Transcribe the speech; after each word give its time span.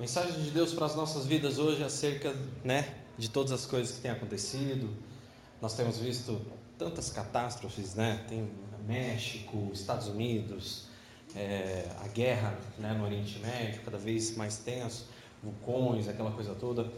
Mensagem 0.00 0.42
de 0.42 0.50
Deus 0.50 0.72
para 0.72 0.86
as 0.86 0.96
nossas 0.96 1.26
vidas 1.26 1.58
hoje 1.58 1.82
é 1.82 1.84
acerca 1.84 2.34
né, 2.64 2.94
de 3.18 3.28
todas 3.28 3.52
as 3.52 3.66
coisas 3.66 3.96
que 3.96 4.00
têm 4.00 4.10
acontecido. 4.10 4.88
Nós 5.60 5.74
temos 5.74 5.98
visto 5.98 6.40
tantas 6.78 7.10
catástrofes, 7.10 7.94
né? 7.94 8.24
Tem 8.26 8.50
México, 8.86 9.70
Estados 9.74 10.08
Unidos, 10.08 10.86
é, 11.36 11.84
a 12.02 12.08
guerra 12.08 12.58
né, 12.78 12.94
no 12.94 13.04
Oriente 13.04 13.38
Médio, 13.40 13.82
cada 13.84 13.98
vez 13.98 14.34
mais 14.38 14.56
tenso, 14.56 15.06
vulcões, 15.42 16.08
aquela 16.08 16.30
coisa 16.30 16.54
toda. 16.54 16.90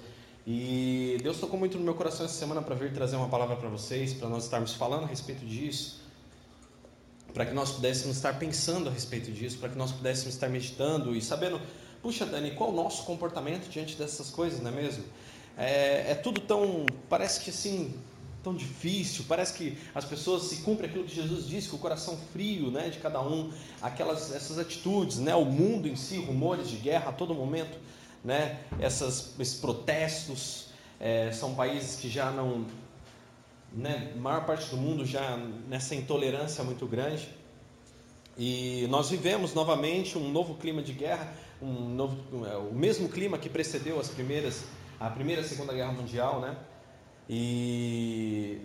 E 0.47 1.19
Deus 1.25 1.41
tocou 1.41 1.59
muito 1.59 1.77
no 1.79 1.83
meu 1.83 1.95
coração 1.95 2.25
essa 2.25 2.37
semana 2.37 2.63
para 2.63 2.77
vir 2.77 2.93
trazer 2.93 3.17
uma 3.17 3.29
palavra 3.29 3.57
para 3.57 3.69
vocês, 3.69 4.15
para 4.15 4.29
nós 4.29 4.45
estarmos 4.45 4.75
falando 4.75 5.03
a 5.03 5.09
respeito 5.09 5.45
disso, 5.45 6.01
para 7.35 7.47
que 7.47 7.53
nós 7.53 7.73
pudéssemos 7.73 8.15
estar 8.15 8.39
pensando 8.39 8.89
a 8.89 8.93
respeito 8.93 9.33
disso, 9.33 9.59
para 9.59 9.71
que 9.71 9.77
nós 9.77 9.91
pudéssemos 9.91 10.35
estar 10.35 10.49
meditando 10.49 11.17
e 11.17 11.21
sabendo, 11.21 11.61
puxa 12.03 12.27
Dani, 12.27 12.51
qual 12.51 12.71
o 12.71 12.75
nosso 12.75 13.05
comportamento 13.05 13.69
diante 13.71 13.95
dessas 13.97 14.29
coisas, 14.29 14.61
não 14.61 14.71
é 14.71 14.75
mesmo? 14.75 15.05
É, 15.57 16.11
é 16.11 16.15
tudo 16.15 16.41
tão, 16.41 16.85
parece 17.09 17.41
que 17.41 17.51
assim, 17.51 17.95
tão 18.43 18.55
difícil, 18.55 19.25
parece 19.29 19.55
que 19.55 19.79
as 19.95 20.05
pessoas 20.05 20.45
se 20.45 20.57
cumprem 20.63 20.91
aquilo 20.91 21.05
que 21.05 21.15
Jesus 21.15 21.47
disse, 21.47 21.69
com 21.69 21.77
o 21.77 21.79
coração 21.79 22.19
frio 22.33 22.71
né, 22.71 22.89
de 22.89 22.99
cada 22.99 23.21
um, 23.21 23.53
aquelas 23.81 24.35
essas 24.35 24.59
atitudes, 24.59 25.19
né, 25.19 25.35
o 25.35 25.45
mundo 25.45 25.87
em 25.87 25.95
si, 25.95 26.19
rumores 26.19 26.69
de 26.69 26.77
guerra 26.77 27.11
a 27.11 27.13
todo 27.13 27.35
momento, 27.35 27.79
né, 28.25 28.61
essas, 28.81 29.35
esses 29.39 29.61
protestos, 29.61 30.67
é, 30.99 31.31
são 31.33 31.55
países 31.55 31.97
que 31.97 32.09
já 32.09 32.31
não, 32.31 32.67
né, 33.73 34.13
maior 34.17 34.45
parte 34.45 34.69
do 34.71 34.77
mundo 34.77 35.05
já 35.07 35.37
nessa 35.69 35.95
intolerância 35.95 36.65
muito 36.65 36.87
grande, 36.87 37.29
e 38.37 38.87
nós 38.89 39.11
vivemos 39.11 39.55
novamente 39.55 40.17
um 40.17 40.31
novo 40.31 40.55
clima 40.55 40.83
de 40.83 40.93
guerra, 40.93 41.33
um 41.61 41.89
novo, 41.95 42.47
é, 42.47 42.57
o 42.57 42.73
mesmo 42.75 43.09
clima 43.09 43.39
que 43.39 43.49
precedeu 43.49 44.01
as 44.01 44.09
primeiras, 44.09 44.65
a 44.99 45.11
primeira 45.11 45.43
e 45.43 45.45
segunda 45.45 45.73
guerra 45.73 45.93
mundial, 45.93 46.41
né, 46.41 46.57
e, 47.29 48.59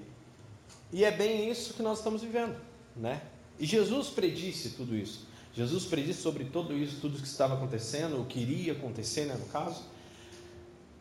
e 0.92 1.04
é 1.04 1.12
bem 1.12 1.50
isso 1.50 1.74
que 1.74 1.82
nós 1.82 2.00
estamos 2.00 2.22
vivendo, 2.22 2.56
né? 2.96 3.22
E 3.60 3.66
Jesus 3.66 4.10
predisse 4.10 4.72
tudo 4.72 4.96
isso. 4.96 5.28
Jesus 5.54 5.86
predisse 5.86 6.22
sobre 6.22 6.46
tudo 6.46 6.78
isso, 6.78 7.00
tudo 7.02 7.20
que 7.20 7.28
estava 7.28 7.56
acontecendo, 7.56 8.22
o 8.22 8.26
que 8.26 8.40
iria 8.40 8.74
acontecer, 8.74 9.26
né, 9.26 9.36
no 9.36 9.46
caso. 9.48 9.84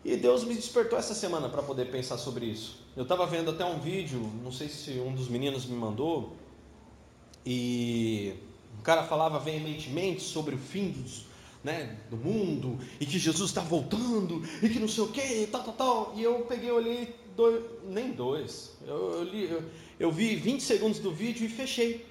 E 0.05 0.17
Deus 0.17 0.45
me 0.45 0.55
despertou 0.55 0.99
essa 0.99 1.15
semana 1.15 1.49
para 1.49 1.63
poder 1.63 1.91
pensar 1.91 2.17
sobre 2.17 2.47
isso. 2.47 2.79
Eu 2.97 3.03
estava 3.03 3.27
vendo 3.27 3.51
até 3.51 3.65
um 3.65 3.79
vídeo, 3.79 4.21
não 4.43 4.53
sei 4.53 4.69
se 4.69 4.93
um 4.93 5.15
dos 5.15 5.29
meninos 5.29 5.67
me 5.67 5.77
mandou, 5.77 6.37
e 7.45 8.35
cara 8.87 9.03
falava 9.03 9.41
veementemente 9.41 10.23
sobre 10.23 10.55
o 10.55 10.59
fim 10.59 10.91
dos, 10.91 11.27
né, 11.65 11.99
do 12.09 12.17
mundo, 12.17 12.79
e 13.01 13.05
que 13.05 13.19
Jesus 13.19 13.51
está 13.51 13.61
voltando, 13.61 14.41
e 14.63 14.69
que 14.69 14.79
não 14.79 14.87
sei 14.87 15.03
o 15.03 15.09
que, 15.09 15.49
tal, 15.49 15.65
tal, 15.65 15.75
tal. 15.75 16.13
E 16.15 16.23
eu 16.23 16.47
peguei, 16.49 16.71
olhei, 16.71 17.13
dois, 17.35 17.65
nem 17.85 18.13
dois, 18.13 18.77
eu, 18.87 19.13
eu, 19.15 19.25
li, 19.25 19.51
eu, 19.51 19.63
eu 19.99 20.13
vi 20.13 20.37
20 20.37 20.63
segundos 20.63 21.01
do 21.01 21.11
vídeo 21.13 21.45
e 21.45 21.49
fechei. 21.49 22.07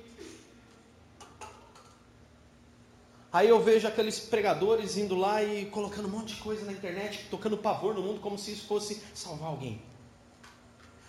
Aí 3.31 3.47
eu 3.47 3.61
vejo 3.61 3.87
aqueles 3.87 4.19
pregadores 4.19 4.97
indo 4.97 5.15
lá 5.15 5.41
e 5.41 5.65
colocando 5.67 6.07
um 6.07 6.11
monte 6.11 6.35
de 6.35 6.41
coisa 6.41 6.65
na 6.65 6.73
internet, 6.73 7.25
tocando 7.31 7.57
pavor 7.57 7.93
no 7.95 8.01
mundo 8.01 8.19
como 8.19 8.37
se 8.37 8.51
isso 8.51 8.65
fosse 8.67 9.01
salvar 9.13 9.47
alguém. 9.47 9.81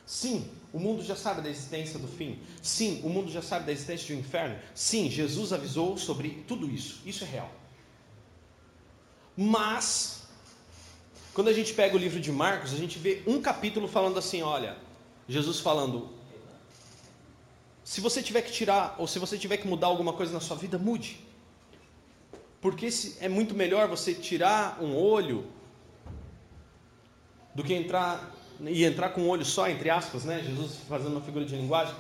Sim, 0.07 0.49
o 0.73 0.79
mundo 0.79 1.03
já 1.03 1.17
sabe 1.17 1.43
da 1.43 1.51
existência 1.51 1.99
do 1.99 2.07
fim. 2.07 2.39
Sim, 2.63 3.01
o 3.03 3.09
mundo 3.09 3.29
já 3.29 3.43
sabe 3.43 3.67
da 3.67 3.73
existência 3.73 4.15
do 4.15 4.21
inferno. 4.21 4.57
Sim, 4.73 5.11
Jesus 5.11 5.53
avisou 5.53 5.99
sobre 5.99 6.45
tudo 6.47 6.71
isso. 6.71 7.03
Isso 7.05 7.25
é 7.25 7.27
real. 7.27 7.51
Mas, 9.37 10.23
quando 11.35 11.49
a 11.49 11.53
gente 11.53 11.75
pega 11.75 11.97
o 11.97 11.99
livro 11.99 12.21
de 12.21 12.31
Marcos, 12.31 12.73
a 12.73 12.77
gente 12.77 13.01
vê 13.01 13.21
um 13.27 13.43
capítulo 13.43 13.89
falando 13.89 14.17
assim: 14.17 14.43
olha, 14.43 14.79
Jesus 15.29 15.59
falando, 15.59 16.09
se 17.83 18.01
você 18.01 18.23
tiver 18.23 18.43
que 18.43 18.53
tirar, 18.53 18.95
ou 18.99 19.09
se 19.09 19.19
você 19.19 19.37
tiver 19.37 19.57
que 19.57 19.67
mudar 19.67 19.89
alguma 19.89 20.13
coisa 20.13 20.33
na 20.33 20.41
sua 20.41 20.57
vida, 20.57 20.79
mude. 20.79 21.19
Porque 22.61 22.89
é 23.21 23.29
muito 23.29 23.55
melhor 23.55 23.89
você 23.89 24.15
tirar 24.15 24.81
um 24.81 24.97
olho 24.97 25.47
do 27.55 27.65
que 27.65 27.75
entrar 27.75 28.36
e 28.61 28.85
entrar 28.85 29.11
com 29.11 29.23
um 29.23 29.29
olho 29.29 29.45
só, 29.45 29.69
entre 29.69 29.91
aspas, 29.91 30.25
né? 30.25 30.43
Jesus 30.45 30.79
fazendo 30.89 31.13
uma 31.13 31.21
figura 31.21 31.45
de 31.45 31.55
linguagem. 31.55 31.95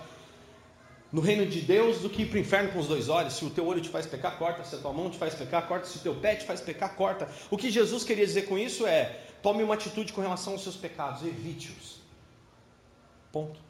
No 1.13 1.21
reino 1.21 1.47
de 1.47 1.61
Deus, 1.61 1.99
do 1.99 2.11
que 2.11 2.23
ir 2.23 2.27
para 2.27 2.37
o 2.37 2.41
inferno 2.41 2.73
com 2.73 2.79
os 2.79 2.89
dois 2.89 3.09
olhos. 3.09 3.35
Se 3.35 3.45
o 3.45 3.51
teu 3.51 3.65
olho 3.67 3.81
te 3.81 3.89
faz 3.89 4.07
pecar, 4.07 4.37
corta. 4.39 4.65
Se 4.65 4.75
a 4.75 4.79
tua 4.79 4.93
mão 4.93 5.09
te 5.09 5.17
faz 5.17 5.35
pecar, 5.35 5.67
corta. 5.67 5.87
Se 5.87 5.99
o 5.99 6.01
teu 6.01 6.15
pé 6.15 6.35
te 6.35 6.45
faz 6.45 6.61
pecar, 6.61 6.95
corta. 6.95 7.29
O 7.51 7.57
que 7.57 7.71
Jesus 7.71 8.05
queria 8.05 8.27
dizer 8.27 8.43
com 8.43 8.59
isso 8.59 8.87
é: 8.87 9.21
tome 9.43 9.63
uma 9.63 9.75
atitude 9.75 10.13
com 10.13 10.21
relação 10.21 10.55
aos 10.55 10.63
seus 10.63 10.77
pecados, 10.77 11.23
evite-os. 11.23 12.01
Ponto. 13.33 13.67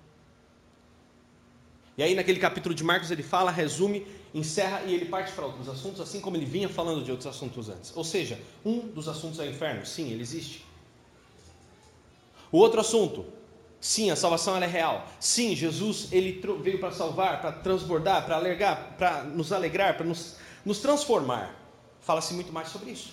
E 1.99 2.03
aí, 2.03 2.15
naquele 2.15 2.39
capítulo 2.39 2.75
de 2.75 2.85
Marcos, 2.85 3.11
ele 3.11 3.23
fala, 3.23 3.51
resume, 3.51 4.07
encerra 4.35 4.83
e 4.83 4.93
ele 4.93 5.07
parte 5.07 5.33
para 5.33 5.47
outros 5.47 5.67
assuntos, 5.67 5.99
assim 5.99 6.21
como 6.21 6.37
ele 6.37 6.45
vinha 6.45 6.69
falando 6.69 7.03
de 7.03 7.11
outros 7.11 7.27
assuntos 7.27 7.71
antes. 7.71 7.97
Ou 7.97 8.05
seja, 8.05 8.39
um 8.63 8.81
dos 8.81 9.09
assuntos 9.09 9.41
é 9.41 9.45
o 9.45 9.51
inferno, 9.51 9.87
sim, 9.87 10.11
ele 10.11 10.21
existe. 10.21 10.66
O 12.57 12.59
outro 12.59 12.81
assunto, 12.81 13.27
sim, 13.79 14.11
a 14.11 14.17
salvação 14.17 14.57
é 14.57 14.67
real. 14.67 15.07
Sim, 15.21 15.55
Jesus 15.55 16.09
ele 16.11 16.41
veio 16.63 16.81
para 16.81 16.91
salvar, 16.91 17.39
para 17.43 17.53
transbordar, 17.53 18.25
para 18.25 18.37
alegrar, 18.37 18.95
para 18.97 19.25
nos 19.25 19.53
alegrar, 19.53 19.95
para 19.95 20.07
nos, 20.07 20.37
nos 20.65 20.79
transformar. 20.79 21.55
Fala-se 22.01 22.33
muito 22.33 22.51
mais 22.55 22.69
sobre 22.69 22.93
isso. 22.93 23.13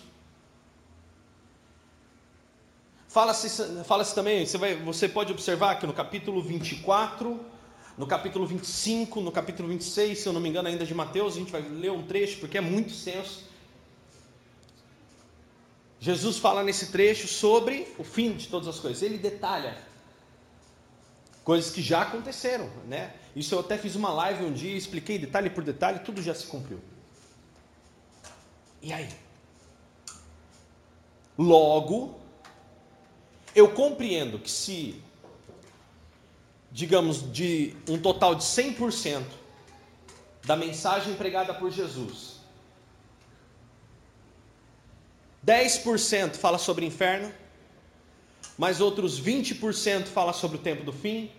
Fala-se 3.09 3.83
fala 3.83 4.05
também, 4.05 4.45
você, 4.45 4.57
vai, 4.57 4.75
você 4.77 5.09
pode 5.09 5.33
observar 5.33 5.77
que 5.77 5.85
no 5.85 5.93
capítulo 5.93 6.41
24, 6.41 7.37
no 7.97 8.07
capítulo 8.07 8.47
25, 8.47 9.19
no 9.19 9.29
capítulo 9.29 9.67
26, 9.67 10.19
se 10.19 10.25
eu 10.25 10.31
não 10.31 10.39
me 10.39 10.47
engano, 10.47 10.69
ainda 10.69 10.85
de 10.85 10.95
Mateus, 10.95 11.35
a 11.35 11.39
gente 11.39 11.51
vai 11.51 11.61
ler 11.63 11.91
um 11.91 12.03
trecho 12.03 12.39
porque 12.39 12.57
é 12.57 12.61
muito 12.61 12.93
extenso. 12.93 13.43
Jesus 16.03 16.37
fala 16.37 16.65
nesse 16.65 16.87
trecho 16.87 17.29
sobre 17.29 17.87
o 17.97 18.03
fim 18.03 18.33
de 18.33 18.49
todas 18.49 18.67
as 18.67 18.77
coisas. 18.77 19.01
Ele 19.01 19.17
detalha 19.17 19.77
coisas 21.45 21.71
que 21.71 21.81
já 21.81 22.01
aconteceram, 22.01 22.69
né? 22.85 23.13
Isso 23.33 23.55
eu 23.55 23.61
até 23.61 23.77
fiz 23.77 23.95
uma 23.95 24.11
live 24.11 24.43
um 24.43 24.51
dia, 24.51 24.75
expliquei 24.75 25.17
detalhe 25.17 25.49
por 25.49 25.63
detalhe, 25.63 25.99
tudo 25.99 26.21
já 26.21 26.35
se 26.35 26.45
cumpriu. 26.47 26.81
E 28.81 28.91
aí? 28.91 29.07
Logo, 31.37 32.19
eu 33.55 33.71
compreendo 33.71 34.37
que 34.37 34.51
se, 34.51 35.01
digamos, 36.69 37.31
de 37.31 37.77
um 37.87 37.97
total 37.97 38.35
de 38.35 38.43
100% 38.43 39.23
da 40.43 40.57
mensagem 40.57 41.15
pregada 41.15 41.53
por 41.53 41.71
Jesus, 41.71 42.32
10% 45.45 46.35
fala 46.35 46.57
sobre 46.57 46.85
inferno, 46.85 47.31
mais 48.57 48.79
outros 48.79 49.21
20% 49.21 50.05
fala 50.05 50.33
sobre 50.33 50.57
o 50.57 50.59
tempo 50.59 50.83
do 50.83 50.93
fim, 50.93 51.31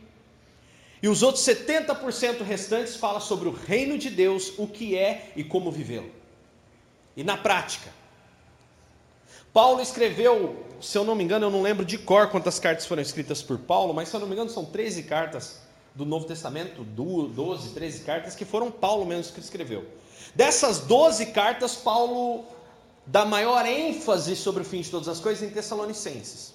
e 1.03 1.09
os 1.09 1.23
outros 1.23 1.45
70% 1.45 2.43
restantes 2.43 2.97
fala 2.97 3.21
sobre 3.21 3.49
o 3.49 3.53
reino 3.53 3.99
de 3.99 4.09
Deus, 4.09 4.53
o 4.57 4.67
que 4.67 4.97
é 4.97 5.33
e 5.37 5.45
como 5.45 5.71
vivê-lo. 5.71 6.11
E 7.17 7.23
na 7.23 7.37
prática, 7.37 7.91
Paulo 9.53 9.81
escreveu, 9.81 10.65
se 10.81 10.97
eu 10.99 11.05
não 11.05 11.15
me 11.15 11.23
engano, 11.23 11.47
eu 11.47 11.51
não 11.51 11.63
lembro 11.63 11.85
de 11.85 11.99
cor 11.99 12.29
quantas 12.29 12.59
cartas 12.59 12.87
foram 12.87 13.03
escritas 13.03 13.43
por 13.43 13.59
Paulo, 13.59 13.95
mas 13.95 14.09
se 14.09 14.17
eu 14.17 14.21
não 14.21 14.27
me 14.27 14.33
engano 14.33 14.51
são 14.51 14.65
13 14.65 15.05
cartas 15.05 15.61
do 15.95 16.05
Novo 16.05 16.27
Testamento, 16.27 16.83
12, 16.83 17.71
13 17.71 18.01
cartas 18.01 18.35
que 18.35 18.45
foram 18.45 18.71
Paulo 18.71 19.05
mesmo 19.05 19.33
que 19.33 19.41
escreveu. 19.41 19.85
Dessas 20.35 20.81
12 20.81 21.27
cartas, 21.27 21.77
Paulo 21.77 22.45
dá 23.07 23.25
maior 23.25 23.67
ênfase 23.67 24.37
sobre 24.37 24.63
o 24.63 24.65
fim 24.65 24.81
de 24.81 24.91
todas 24.91 25.09
as 25.09 25.21
coisas 25.21 25.49
em 25.49 25.53
Tessalonicenses. 25.53 26.55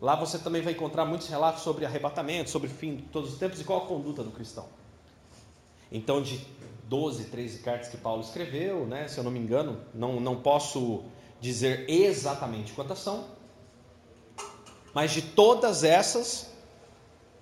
Lá 0.00 0.14
você 0.14 0.38
também 0.38 0.62
vai 0.62 0.72
encontrar 0.72 1.04
muitos 1.04 1.28
relatos 1.28 1.62
sobre 1.62 1.84
arrebatamento, 1.84 2.50
sobre 2.50 2.68
o 2.68 2.70
fim 2.70 2.96
de 2.96 3.02
todos 3.02 3.32
os 3.32 3.38
tempos 3.38 3.60
e 3.60 3.64
qual 3.64 3.84
a 3.84 3.86
conduta 3.86 4.22
do 4.22 4.30
cristão. 4.30 4.66
Então, 5.90 6.22
de 6.22 6.40
12, 6.84 7.24
13 7.24 7.58
cartas 7.58 7.88
que 7.88 7.96
Paulo 7.96 8.22
escreveu, 8.22 8.86
né, 8.86 9.08
se 9.08 9.18
eu 9.18 9.24
não 9.24 9.30
me 9.30 9.38
engano, 9.38 9.80
não, 9.92 10.20
não 10.20 10.40
posso 10.40 11.02
dizer 11.40 11.88
exatamente 11.88 12.72
quantas 12.72 12.98
são, 12.98 13.24
mas 14.94 15.12
de 15.12 15.22
todas 15.22 15.84
essas, 15.84 16.52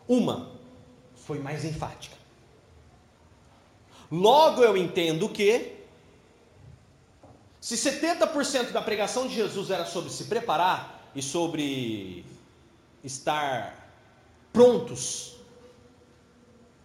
uma 0.08 0.50
foi 1.14 1.38
mais 1.38 1.64
enfática. 1.64 2.16
Logo 4.10 4.62
eu 4.62 4.76
entendo 4.76 5.28
que, 5.28 5.75
se 7.66 7.74
70% 7.74 8.70
da 8.70 8.80
pregação 8.80 9.26
de 9.26 9.34
Jesus 9.34 9.70
era 9.70 9.84
sobre 9.84 10.08
se 10.08 10.26
preparar 10.26 11.10
e 11.16 11.20
sobre 11.20 12.24
estar 13.02 13.90
prontos 14.52 15.34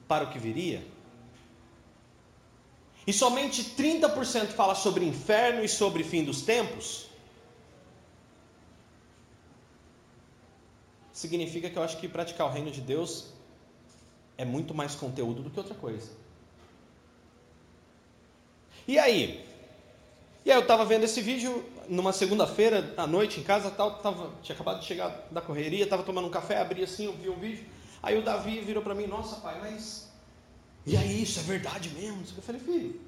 para 0.07 0.23
o 0.23 0.31
que 0.31 0.39
viria, 0.39 0.83
e 3.05 3.13
somente 3.13 3.63
30% 3.63 4.47
fala 4.53 4.73
sobre 4.73 5.05
inferno 5.05 5.63
e 5.63 5.69
sobre 5.69 6.03
fim 6.03 6.23
dos 6.23 6.41
tempos, 6.41 7.05
significa 11.13 11.69
que 11.69 11.77
eu 11.77 11.83
acho 11.83 11.99
que 11.99 12.07
praticar 12.07 12.47
o 12.47 12.51
reino 12.51 12.71
de 12.71 12.81
Deus 12.81 13.27
é 14.35 14.43
muito 14.43 14.73
mais 14.73 14.95
conteúdo 14.95 15.43
do 15.43 15.51
que 15.51 15.59
outra 15.59 15.75
coisa. 15.75 16.09
E 18.87 18.97
aí? 18.97 19.50
E 20.43 20.51
aí 20.51 20.57
eu 20.57 20.61
estava 20.61 20.83
vendo 20.85 21.03
esse 21.03 21.21
vídeo 21.21 21.63
numa 21.87 22.11
segunda-feira 22.11 22.93
à 22.97 23.05
noite 23.05 23.39
em 23.39 23.43
casa, 23.43 23.69
tal, 23.69 23.99
tava, 23.99 24.31
tinha 24.41 24.55
acabado 24.55 24.79
de 24.79 24.85
chegar 24.85 25.27
da 25.29 25.41
correria, 25.41 25.83
estava 25.83 26.03
tomando 26.03 26.27
um 26.27 26.31
café, 26.31 26.59
abri 26.59 26.83
assim, 26.83 27.05
eu 27.05 27.13
vi 27.13 27.29
um 27.29 27.39
vídeo. 27.39 27.65
Aí 28.01 28.17
o 28.17 28.23
Davi 28.23 28.59
virou 28.61 28.81
para 28.81 28.95
mim, 28.95 29.05
nossa 29.05 29.35
pai, 29.35 29.59
mas 29.61 30.11
e 30.85 30.97
aí, 30.97 31.21
isso 31.21 31.39
é 31.39 31.43
verdade 31.43 31.89
mesmo? 31.89 32.23
Eu 32.35 32.41
falei, 32.41 32.59
filho, 32.59 32.99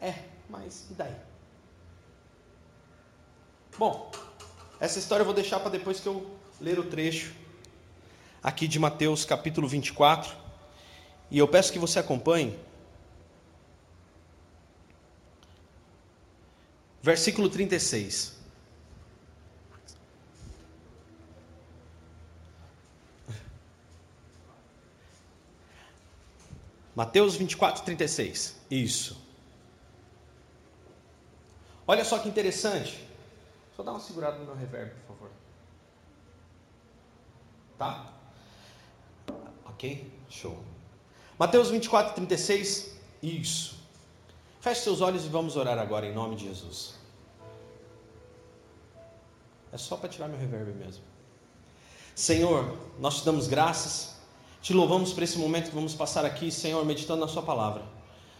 é, 0.00 0.14
mas 0.48 0.86
e 0.90 0.94
daí? 0.94 1.14
Bom, 3.76 4.10
essa 4.78 4.98
história 4.98 5.22
eu 5.22 5.26
vou 5.26 5.34
deixar 5.34 5.58
para 5.58 5.70
depois 5.70 5.98
que 5.98 6.06
eu 6.06 6.30
ler 6.60 6.78
o 6.78 6.84
trecho 6.84 7.34
aqui 8.40 8.68
de 8.68 8.78
Mateus 8.78 9.24
capítulo 9.24 9.66
24. 9.66 10.32
E 11.28 11.38
eu 11.38 11.48
peço 11.48 11.72
que 11.72 11.78
você 11.78 11.98
acompanhe. 11.98 12.56
Versículo 17.06 17.48
36. 17.48 18.34
Mateus 26.96 27.36
24, 27.36 27.84
36. 27.84 28.56
Isso. 28.68 29.24
Olha 31.86 32.04
só 32.04 32.18
que 32.18 32.28
interessante. 32.28 33.06
Só 33.76 33.84
dá 33.84 33.92
uma 33.92 34.00
segurada 34.00 34.38
no 34.38 34.46
meu 34.46 34.56
reverb, 34.56 34.90
por 35.06 35.14
favor. 35.14 35.30
Tá? 37.78 38.12
Ok? 39.66 40.10
Show. 40.28 40.60
Mateus 41.38 41.70
24, 41.70 42.16
36. 42.16 42.96
Isso. 43.22 43.75
Feche 44.66 44.80
seus 44.80 45.00
olhos 45.00 45.24
e 45.24 45.28
vamos 45.28 45.56
orar 45.56 45.78
agora 45.78 46.06
em 46.06 46.12
nome 46.12 46.34
de 46.34 46.48
Jesus. 46.48 46.96
É 49.72 49.78
só 49.78 49.96
para 49.96 50.08
tirar 50.08 50.26
meu 50.26 50.40
reverb 50.40 50.72
mesmo. 50.72 51.04
Senhor, 52.16 52.76
nós 52.98 53.20
te 53.20 53.24
damos 53.24 53.46
graças 53.46 54.16
te 54.60 54.72
louvamos 54.72 55.12
por 55.12 55.22
esse 55.22 55.38
momento 55.38 55.68
que 55.68 55.74
vamos 55.76 55.94
passar 55.94 56.24
aqui, 56.24 56.50
Senhor, 56.50 56.84
meditando 56.84 57.20
na 57.20 57.28
Sua 57.28 57.42
palavra. 57.42 57.84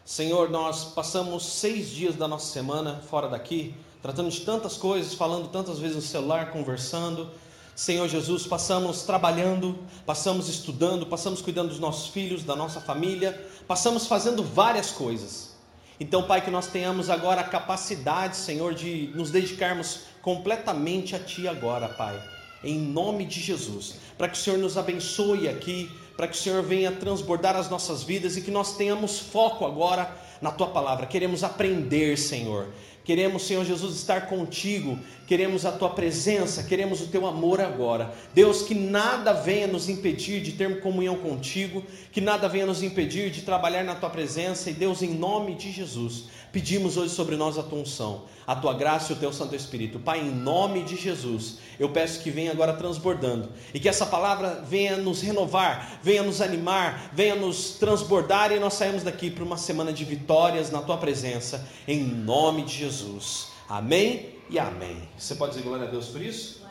Senhor, 0.05 0.51
nós 0.51 0.87
passamos 0.87 1.47
seis 1.47 1.91
dias 1.91 2.17
da 2.17 2.27
nossa 2.27 2.53
semana 2.53 3.01
fora 3.09 3.29
daqui, 3.29 3.77
tratando 4.03 4.29
de 4.29 4.41
tantas 4.41 4.77
coisas, 4.77 5.15
falando 5.15 5.47
tantas 5.47 5.79
vezes 5.79 5.95
no 5.95 6.03
celular, 6.03 6.51
conversando. 6.51 7.31
Senhor 7.77 8.09
Jesus, 8.09 8.45
passamos 8.45 9.05
trabalhando, 9.05 9.79
passamos 10.05 10.49
estudando, 10.49 11.07
passamos 11.07 11.41
cuidando 11.41 11.69
dos 11.69 11.79
nossos 11.79 12.09
filhos, 12.09 12.43
da 12.43 12.57
nossa 12.57 12.81
família, 12.81 13.49
passamos 13.69 14.09
fazendo 14.09 14.43
várias 14.43 14.91
coisas. 14.91 15.56
Então, 15.99 16.25
Pai, 16.25 16.43
que 16.43 16.51
nós 16.51 16.67
tenhamos 16.67 17.09
agora 17.09 17.41
a 17.41 17.45
capacidade, 17.45 18.37
Senhor, 18.37 18.75
de 18.75 19.11
nos 19.15 19.31
dedicarmos 19.31 20.01
completamente 20.21 21.17
a 21.17 21.19
Ti 21.19 21.49
agora, 21.49 21.89
Pai, 21.89 22.23
em 22.63 22.79
nome 22.79 23.25
de 23.25 23.41
Jesus, 23.41 23.97
para 24.19 24.29
que 24.29 24.37
o 24.37 24.41
Senhor 24.41 24.59
nos 24.59 24.77
abençoe 24.77 25.49
aqui, 25.49 25.91
para 26.17 26.29
que 26.29 26.37
o 26.37 26.41
Senhor 26.41 26.63
venha 26.63 26.93
transbordar 26.93 27.57
as 27.57 27.71
nossas 27.71 28.03
vidas 28.03 28.37
e 28.37 28.43
que 28.43 28.51
nós 28.51 28.77
tenhamos 28.77 29.19
foco 29.19 29.65
agora 29.65 30.15
na 30.41 30.51
tua 30.51 30.67
palavra. 30.67 31.07
Queremos 31.07 31.43
aprender, 31.43 32.19
Senhor. 32.19 32.69
Queremos, 33.07 33.47
Senhor 33.47 33.65
Jesus, 33.65 33.95
estar 33.95 34.23
contigo, 34.23 34.99
queremos 35.29 35.65
a 35.65 35.71
tua 35.71 35.91
presença, 35.91 36.65
queremos 36.65 37.01
o 37.01 37.07
teu 37.07 37.25
amor 37.25 37.61
agora. 37.61 38.13
Deus, 38.35 38.63
que 38.63 38.75
nada 38.75 39.33
venha 39.33 39.69
nos 39.69 39.89
impedir 39.89 40.43
de 40.43 40.51
ter 40.51 40.81
comunhão 40.81 41.17
contigo, 41.17 41.85
que 42.11 42.21
nada 42.21 42.49
venha 42.49 42.67
nos 42.67 42.83
impedir 42.83 43.31
de 43.31 43.43
trabalhar 43.43 43.85
na 43.85 43.95
tua 43.95 44.11
presença, 44.11 44.71
e 44.71 44.75
Deus, 44.75 45.03
em 45.03 45.15
nome 45.15 45.55
de 45.55 45.71
Jesus, 45.71 46.25
pedimos 46.57 46.97
hoje 46.97 47.13
sobre 47.13 47.37
nós 47.37 47.59
a 47.59 47.63
tua 47.63 47.81
unção, 47.81 48.23
a 48.47 48.57
tua 48.57 48.73
graça 48.73 49.13
e 49.13 49.15
o 49.15 49.19
teu 49.19 49.31
Santo 49.31 49.55
Espírito. 49.55 49.99
Pai, 49.99 50.21
em 50.21 50.31
nome 50.31 50.85
de 50.85 50.97
Jesus, 50.97 51.59
eu 51.79 51.91
peço 51.91 52.23
que 52.23 52.31
venha 52.31 52.51
agora 52.51 52.73
transbordando 52.73 53.51
e 53.75 53.79
que 53.79 53.87
essa 53.87 54.07
palavra 54.07 54.65
venha 54.67 54.97
nos 54.97 55.21
renovar, 55.21 56.01
venha 56.03 56.23
nos 56.23 56.41
animar, 56.41 57.11
venha 57.13 57.35
nos 57.35 57.73
transbordar 57.73 58.53
e 58.53 58.59
nós 58.59 58.73
saímos 58.73 59.03
daqui 59.03 59.31
para 59.31 59.45
uma 59.45 59.59
semana 59.59 59.93
de 59.93 60.03
vitórias 60.07 60.71
na 60.71 60.81
tua 60.81 60.97
presença, 60.97 61.69
em 61.87 62.03
nome 62.03 62.63
de 62.63 62.73
Jesus. 62.73 63.49
Amém 63.69 64.31
e 64.49 64.59
amém. 64.59 65.07
Você 65.19 65.35
pode 65.35 65.57
dizer 65.57 65.63
glória 65.63 65.87
a 65.87 65.91
Deus 65.91 66.07
por 66.07 66.23
isso? 66.23 66.63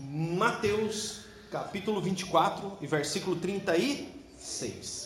Mateus 0.00 1.20
capítulo 1.50 2.00
24 2.00 2.78
e 2.80 2.86
versículo 2.86 3.36
36. 3.36 5.05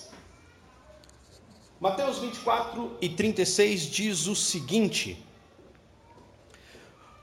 Mateus 1.81 2.19
24 2.19 2.99
e 3.01 3.09
36 3.09 3.83
diz 3.87 4.27
o 4.27 4.37
seguinte: 4.37 5.17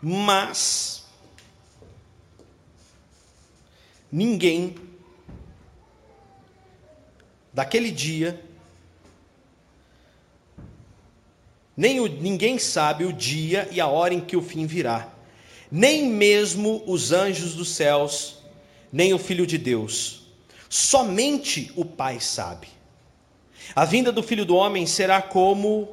Mas 0.02 1.06
ninguém 4.12 4.74
daquele 7.54 7.92
dia 7.92 8.44
nem 11.76 12.00
o, 12.00 12.08
ninguém 12.08 12.58
sabe 12.58 13.06
o 13.06 13.14
dia 13.14 13.70
e 13.72 13.80
a 13.80 13.86
hora 13.86 14.16
em 14.16 14.22
que 14.22 14.36
o 14.36 14.42
fim 14.42 14.66
virá, 14.66 15.14
nem 15.72 16.08
mesmo 16.08 16.82
os 16.88 17.12
anjos 17.12 17.54
dos 17.54 17.70
céus, 17.70 18.40
nem 18.92 19.14
o 19.14 19.20
Filho 19.20 19.46
de 19.46 19.60
Deus. 19.60 20.24
Somente 20.68 21.72
o 21.76 21.86
Pai 21.86 22.20
sabe. 22.20 22.77
A 23.76 23.86
vinda 23.86 24.12
do 24.12 24.24
filho 24.24 24.46
do 24.46 24.56
homem 24.56 24.86
será 24.86 25.22
como 25.22 25.90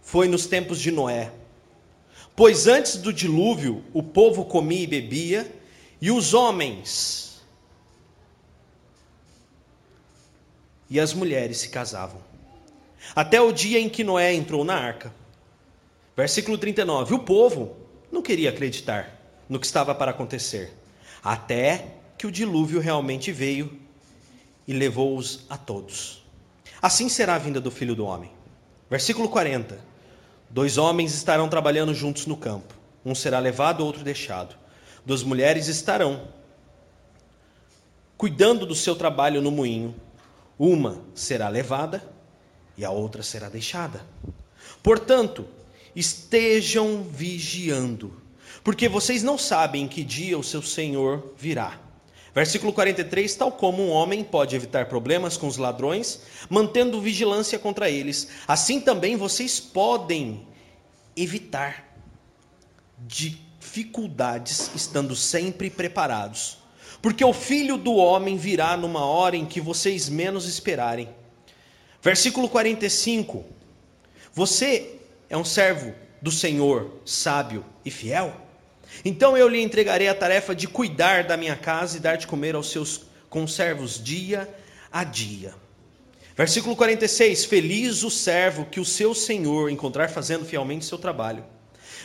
foi 0.00 0.28
nos 0.28 0.46
tempos 0.46 0.80
de 0.80 0.90
Noé. 0.90 1.32
Pois 2.34 2.66
antes 2.66 2.96
do 2.96 3.12
dilúvio, 3.12 3.84
o 3.92 4.02
povo 4.02 4.44
comia 4.44 4.82
e 4.82 4.86
bebia, 4.86 5.52
e 6.00 6.10
os 6.10 6.32
homens 6.32 7.42
e 10.88 10.98
as 10.98 11.12
mulheres 11.12 11.58
se 11.58 11.68
casavam. 11.68 12.20
Até 13.14 13.40
o 13.40 13.52
dia 13.52 13.78
em 13.78 13.88
que 13.88 14.04
Noé 14.04 14.34
entrou 14.34 14.64
na 14.64 14.74
arca. 14.74 15.12
Versículo 16.16 16.56
39. 16.56 17.14
O 17.14 17.18
povo 17.20 17.76
não 18.10 18.22
queria 18.22 18.50
acreditar 18.50 19.20
no 19.48 19.58
que 19.58 19.66
estava 19.66 19.94
para 19.94 20.10
acontecer, 20.10 20.72
até 21.22 21.94
que 22.16 22.26
o 22.26 22.30
dilúvio 22.30 22.80
realmente 22.80 23.32
veio 23.32 23.78
e 24.66 24.72
levou-os 24.72 25.46
a 25.48 25.56
todos. 25.56 26.22
Assim 26.80 27.08
será 27.08 27.34
a 27.34 27.38
vinda 27.38 27.60
do 27.60 27.70
filho 27.70 27.94
do 27.94 28.04
homem. 28.04 28.30
Versículo 28.88 29.28
40. 29.28 29.78
Dois 30.50 30.78
homens 30.78 31.12
estarão 31.14 31.48
trabalhando 31.48 31.92
juntos 31.92 32.26
no 32.26 32.36
campo. 32.36 32.74
Um 33.04 33.14
será 33.14 33.38
levado, 33.38 33.84
outro 33.84 34.02
deixado. 34.02 34.56
Duas 35.04 35.22
mulheres 35.22 35.68
estarão 35.68 36.28
cuidando 38.16 38.66
do 38.66 38.74
seu 38.74 38.96
trabalho 38.96 39.42
no 39.42 39.50
moinho. 39.50 39.94
Uma 40.58 41.00
será 41.14 41.48
levada 41.48 42.02
e 42.76 42.84
a 42.84 42.90
outra 42.90 43.22
será 43.22 43.48
deixada. 43.48 44.04
Portanto, 44.82 45.46
estejam 45.94 47.02
vigiando, 47.02 48.20
porque 48.62 48.88
vocês 48.88 49.22
não 49.22 49.36
sabem 49.36 49.84
em 49.84 49.88
que 49.88 50.04
dia 50.04 50.38
o 50.38 50.44
seu 50.44 50.62
Senhor 50.62 51.34
virá. 51.36 51.78
Versículo 52.34 52.72
43: 52.72 53.34
Tal 53.34 53.52
como 53.52 53.82
um 53.82 53.90
homem 53.90 54.22
pode 54.22 54.54
evitar 54.54 54.86
problemas 54.86 55.36
com 55.36 55.46
os 55.46 55.56
ladrões, 55.56 56.20
mantendo 56.48 57.00
vigilância 57.00 57.58
contra 57.58 57.90
eles, 57.90 58.28
assim 58.46 58.80
também 58.80 59.16
vocês 59.16 59.58
podem 59.58 60.46
evitar 61.16 61.88
dificuldades 62.98 64.70
estando 64.74 65.14
sempre 65.16 65.70
preparados. 65.70 66.58
Porque 67.00 67.24
o 67.24 67.32
filho 67.32 67.76
do 67.76 67.94
homem 67.94 68.36
virá 68.36 68.76
numa 68.76 69.04
hora 69.04 69.36
em 69.36 69.46
que 69.46 69.60
vocês 69.60 70.08
menos 70.08 70.46
esperarem. 70.46 71.08
Versículo 72.02 72.48
45: 72.48 73.44
Você 74.32 74.98
é 75.28 75.36
um 75.36 75.44
servo 75.44 75.94
do 76.20 76.30
Senhor, 76.30 77.00
sábio 77.04 77.64
e 77.84 77.90
fiel? 77.90 78.47
Então 79.04 79.36
eu 79.36 79.48
lhe 79.48 79.60
entregarei 79.60 80.08
a 80.08 80.14
tarefa 80.14 80.54
de 80.54 80.66
cuidar 80.66 81.24
da 81.24 81.36
minha 81.36 81.56
casa 81.56 81.96
e 81.96 82.00
dar 82.00 82.16
de 82.16 82.26
comer 82.26 82.54
aos 82.54 82.70
seus 82.70 83.02
conservos 83.28 84.02
dia 84.02 84.48
a 84.90 85.04
dia. 85.04 85.54
Versículo 86.36 86.76
46: 86.76 87.44
Feliz 87.44 88.02
o 88.02 88.10
servo 88.10 88.64
que 88.64 88.78
o 88.78 88.84
seu 88.84 89.14
senhor 89.14 89.70
encontrar 89.70 90.08
fazendo 90.08 90.44
fielmente 90.44 90.84
seu 90.84 90.96
trabalho. 90.96 91.44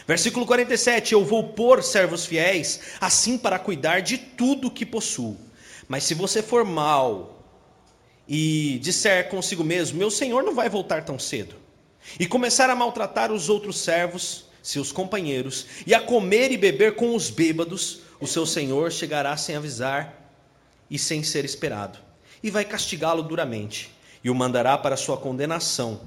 Versículo 0.07 0.45
47: 0.45 1.13
Eu 1.13 1.23
vou 1.23 1.49
pôr 1.49 1.83
servos 1.83 2.25
fiéis, 2.25 2.79
assim 2.99 3.37
para 3.37 3.59
cuidar 3.59 4.01
de 4.01 4.17
tudo 4.17 4.71
que 4.71 4.85
possuo. 4.85 5.37
Mas 5.87 6.03
se 6.03 6.13
você 6.13 6.41
for 6.41 6.65
mal 6.65 7.43
e 8.27 8.79
disser 8.81 9.29
consigo 9.29 9.63
mesmo: 9.63 9.99
Meu 9.99 10.09
senhor 10.09 10.43
não 10.43 10.55
vai 10.55 10.67
voltar 10.69 11.05
tão 11.05 11.19
cedo, 11.19 11.55
e 12.19 12.25
começar 12.25 12.69
a 12.69 12.75
maltratar 12.75 13.31
os 13.31 13.49
outros 13.49 13.79
servos, 13.79 14.45
seus 14.63 14.91
companheiros, 14.91 15.67
e 15.85 15.93
a 15.93 15.99
comer 15.99 16.51
e 16.51 16.57
beber 16.57 16.95
com 16.95 17.13
os 17.13 17.29
bêbados, 17.29 17.99
o 18.19 18.25
seu 18.25 18.45
senhor 18.45 18.91
chegará 18.91 19.35
sem 19.35 19.57
avisar 19.57 20.31
e 20.89 20.97
sem 20.97 21.21
ser 21.21 21.43
esperado, 21.43 21.99
e 22.41 22.49
vai 22.49 22.63
castigá-lo 22.63 23.21
duramente, 23.21 23.91
e 24.23 24.29
o 24.29 24.35
mandará 24.35 24.77
para 24.77 24.95
sua 24.95 25.17
condenação, 25.17 25.99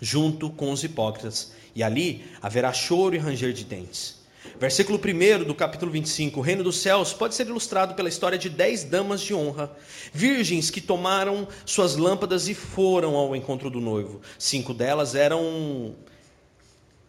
junto 0.00 0.48
com 0.48 0.70
os 0.70 0.84
hipócritas, 0.84 1.52
e 1.74 1.82
ali 1.82 2.24
haverá 2.40 2.72
choro 2.72 3.16
e 3.16 3.18
ranger 3.18 3.52
de 3.52 3.64
dentes. 3.64 4.24
Versículo 4.58 4.98
1 4.98 5.44
do 5.44 5.54
capítulo 5.54 5.90
25: 5.90 6.38
O 6.38 6.42
reino 6.42 6.62
dos 6.62 6.78
céus 6.78 7.12
pode 7.12 7.34
ser 7.34 7.46
ilustrado 7.46 7.94
pela 7.94 8.08
história 8.08 8.38
de 8.38 8.48
dez 8.48 8.84
damas 8.84 9.20
de 9.20 9.34
honra, 9.34 9.70
virgens 10.12 10.70
que 10.70 10.80
tomaram 10.80 11.46
suas 11.66 11.96
lâmpadas 11.96 12.48
e 12.48 12.54
foram 12.54 13.16
ao 13.16 13.34
encontro 13.34 13.68
do 13.68 13.80
noivo. 13.80 14.20
Cinco 14.38 14.72
delas 14.72 15.14
eram 15.14 15.94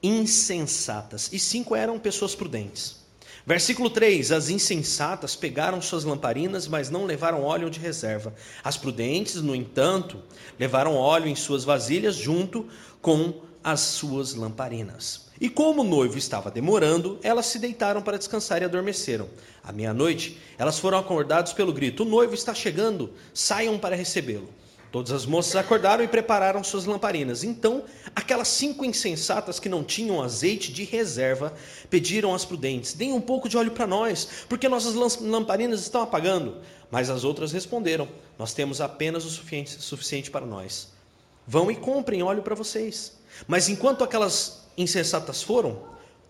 insensatas 0.08 1.30
e 1.34 1.40
cinco 1.40 1.76
eram 1.76 2.00
pessoas 2.00 2.34
prudentes. 2.34 2.98
Versículo 3.46 3.90
3: 3.90 4.32
As 4.32 4.50
insensatas 4.50 5.36
pegaram 5.36 5.82
suas 5.82 6.04
lamparinas, 6.04 6.68
mas 6.68 6.90
não 6.90 7.06
levaram 7.06 7.44
óleo 7.44 7.70
de 7.70 7.80
reserva. 7.80 8.34
As 8.64 8.76
prudentes, 8.76 9.42
no 9.42 9.56
entanto, 9.56 10.22
levaram 10.60 10.96
óleo 10.96 11.28
em 11.28 11.36
suas 11.36 11.64
vasilhas 11.64 12.16
junto 12.16 12.68
com 13.02 13.34
as 13.64 13.80
suas 13.80 14.34
lamparinas. 14.34 15.28
E 15.40 15.50
como 15.50 15.82
o 15.82 15.88
noivo 15.88 16.18
estava 16.18 16.50
demorando, 16.50 17.20
elas 17.22 17.46
se 17.46 17.60
deitaram 17.60 18.02
para 18.02 18.18
descansar 18.18 18.62
e 18.62 18.66
adormeceram. 18.66 19.30
À 19.64 19.72
meia-noite, 19.72 20.38
elas 20.58 20.80
foram 20.80 20.98
acordadas 20.98 21.54
pelo 21.54 21.72
grito: 21.72 22.04
O 22.04 22.06
noivo 22.06 22.34
está 22.34 22.54
chegando, 22.54 23.14
saiam 23.34 23.78
para 23.78 23.96
recebê-lo. 23.96 24.50
Todas 24.92 25.12
as 25.12 25.26
moças 25.26 25.56
acordaram 25.56 26.04
e 26.04 26.08
prepararam 26.08 26.64
suas 26.64 26.86
lamparinas. 26.86 27.44
Então, 27.44 27.84
aquelas 28.16 28.48
cinco 28.48 28.86
insensatas 28.86 29.60
que 29.60 29.68
não 29.68 29.84
tinham 29.84 30.22
azeite 30.22 30.72
de 30.72 30.84
reserva 30.84 31.54
pediram 31.90 32.34
às 32.34 32.46
prudentes: 32.46 32.94
Deem 32.94 33.12
um 33.12 33.22
pouco 33.22 33.50
de 33.50 33.58
óleo 33.58 33.72
para 33.72 33.86
nós, 33.86 34.46
porque 34.48 34.70
nossas 34.70 34.94
lamparinas 35.20 35.82
estão 35.82 36.02
apagando. 36.02 36.58
Mas 36.90 37.10
as 37.10 37.24
outras 37.24 37.52
responderam: 37.52 38.08
Nós 38.40 38.54
temos 38.54 38.80
apenas 38.80 39.26
o 39.26 39.30
suficiente, 39.30 39.72
suficiente 39.82 40.32
para 40.32 40.46
nós. 40.46 40.90
Vão 41.46 41.70
e 41.70 41.76
comprem 41.76 42.24
óleo 42.24 42.42
para 42.42 42.56
vocês. 42.56 43.18
Mas 43.46 43.70
enquanto 43.70 44.04
aquelas 44.04 44.68
insensatas 44.78 45.44
foram, 45.44 45.82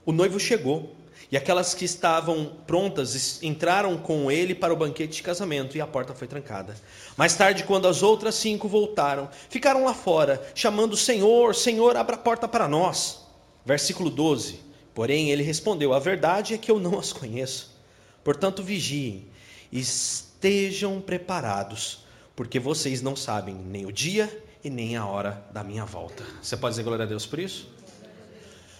o 0.05 0.11
noivo 0.11 0.39
chegou. 0.39 0.95
E 1.29 1.35
aquelas 1.35 1.73
que 1.73 1.83
estavam 1.83 2.53
prontas 2.65 3.43
entraram 3.43 3.97
com 3.97 4.31
ele 4.31 4.55
para 4.55 4.73
o 4.73 4.77
banquete 4.77 5.17
de 5.17 5.23
casamento 5.23 5.75
e 5.75 5.81
a 5.81 5.87
porta 5.87 6.13
foi 6.13 6.25
trancada. 6.25 6.73
Mais 7.17 7.35
tarde, 7.35 7.65
quando 7.65 7.87
as 7.87 8.01
outras 8.01 8.35
cinco 8.35 8.67
voltaram, 8.67 9.29
ficaram 9.49 9.83
lá 9.83 9.93
fora, 9.93 10.41
chamando: 10.55 10.95
Senhor, 10.95 11.53
Senhor, 11.53 11.97
abra 11.97 12.15
a 12.15 12.19
porta 12.19 12.47
para 12.47 12.67
nós. 12.67 13.25
Versículo 13.65 14.09
12. 14.09 14.61
Porém, 14.93 15.29
ele 15.29 15.43
respondeu: 15.43 15.93
A 15.93 15.99
verdade 15.99 16.53
é 16.53 16.57
que 16.57 16.71
eu 16.71 16.79
não 16.79 16.97
as 16.97 17.11
conheço. 17.11 17.75
Portanto, 18.23 18.63
vigiem, 18.63 19.27
estejam 19.69 21.01
preparados, 21.01 22.05
porque 22.35 22.57
vocês 22.57 23.01
não 23.01 23.15
sabem 23.15 23.55
nem 23.55 23.85
o 23.85 23.91
dia 23.91 24.43
e 24.63 24.69
nem 24.69 24.95
a 24.95 25.05
hora 25.05 25.45
da 25.51 25.63
minha 25.63 25.83
volta. 25.83 26.23
Você 26.41 26.55
pode 26.55 26.73
dizer 26.73 26.83
glória 26.83 27.03
a 27.03 27.07
Deus 27.07 27.25
por 27.25 27.39
isso? 27.39 27.76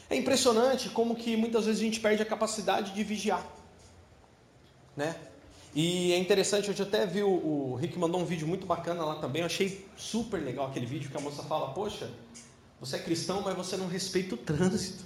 É 0.09 0.15
impressionante 0.15 0.89
como 0.89 1.15
que 1.15 1.35
muitas 1.35 1.65
vezes 1.65 1.81
a 1.81 1.83
gente 1.83 1.99
perde 1.99 2.21
a 2.21 2.25
capacidade 2.25 2.93
de 2.93 3.03
vigiar, 3.03 3.45
né? 4.95 5.15
E 5.75 6.13
é 6.13 6.17
interessante, 6.17 6.71
hoje 6.71 6.81
até 6.81 7.05
vi 7.05 7.21
o, 7.21 7.29
o 7.29 7.75
Rick 7.75 7.99
mandou 7.99 8.21
um 8.21 8.25
vídeo 8.25 8.47
muito 8.47 8.65
bacana 8.65 9.03
lá 9.03 9.15
também, 9.15 9.41
eu 9.41 9.45
achei 9.45 9.85
super 9.97 10.41
legal 10.41 10.67
aquele 10.67 10.85
vídeo 10.85 11.09
que 11.11 11.17
a 11.17 11.19
moça 11.19 11.43
fala, 11.43 11.73
poxa, 11.73 12.09
você 12.79 12.95
é 12.95 12.99
cristão, 12.99 13.41
mas 13.41 13.55
você 13.55 13.75
não 13.75 13.87
respeita 13.87 14.35
o 14.35 14.37
trânsito, 14.37 15.03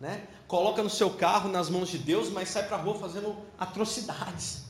né? 0.00 0.26
Coloca 0.46 0.82
no 0.82 0.90
seu 0.90 1.10
carro 1.10 1.48
nas 1.48 1.70
mãos 1.70 1.88
de 1.88 1.98
Deus, 1.98 2.30
mas 2.30 2.48
sai 2.48 2.68
para 2.68 2.76
rua 2.76 2.94
fazendo 2.96 3.36
atrocidades. 3.58 4.64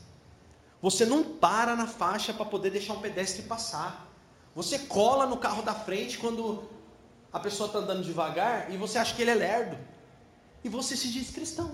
Você 0.81 1.05
não 1.05 1.23
para 1.23 1.75
na 1.75 1.87
faixa 1.87 2.33
para 2.33 2.45
poder 2.45 2.69
deixar 2.69 2.93
um 2.93 3.01
pedestre 3.01 3.43
passar. 3.43 4.09
Você 4.55 4.79
cola 4.79 5.25
no 5.25 5.37
carro 5.37 5.61
da 5.61 5.73
frente 5.73 6.17
quando 6.17 6.63
a 7.31 7.39
pessoa 7.39 7.67
está 7.67 7.79
andando 7.79 8.03
devagar 8.03 8.71
e 8.71 8.77
você 8.77 8.97
acha 8.97 9.15
que 9.15 9.21
ele 9.21 9.31
é 9.31 9.35
lerdo. 9.35 9.77
E 10.63 10.69
você 10.69 10.95
se 10.95 11.09
diz 11.09 11.29
cristão. 11.29 11.71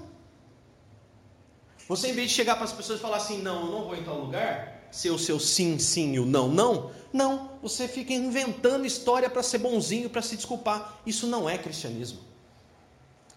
Você, 1.88 2.09
em 2.09 2.13
vez 2.13 2.29
de 2.29 2.35
chegar 2.35 2.55
para 2.55 2.65
as 2.65 2.74
pessoas 2.74 3.00
e 3.00 3.01
falar 3.01 3.17
assim, 3.17 3.41
não, 3.41 3.65
eu 3.65 3.71
não 3.71 3.83
vou 3.85 3.95
em 3.95 4.03
tal 4.03 4.19
lugar, 4.19 4.88
ser 4.91 5.12
o 5.12 5.19
seu 5.19 5.39
sim, 5.39 5.77
sim 5.77 6.13
e 6.13 6.19
o 6.19 6.25
não, 6.25 6.47
não, 6.47 6.91
não, 7.13 7.51
você 7.62 7.88
fica 7.88 8.13
inventando 8.13 8.85
história 8.85 9.29
para 9.29 9.43
ser 9.43 9.59
bonzinho, 9.59 10.09
para 10.09 10.21
se 10.21 10.35
desculpar. 10.35 11.00
Isso 11.05 11.27
não 11.27 11.50
é 11.50 11.57
cristianismo. 11.57 12.19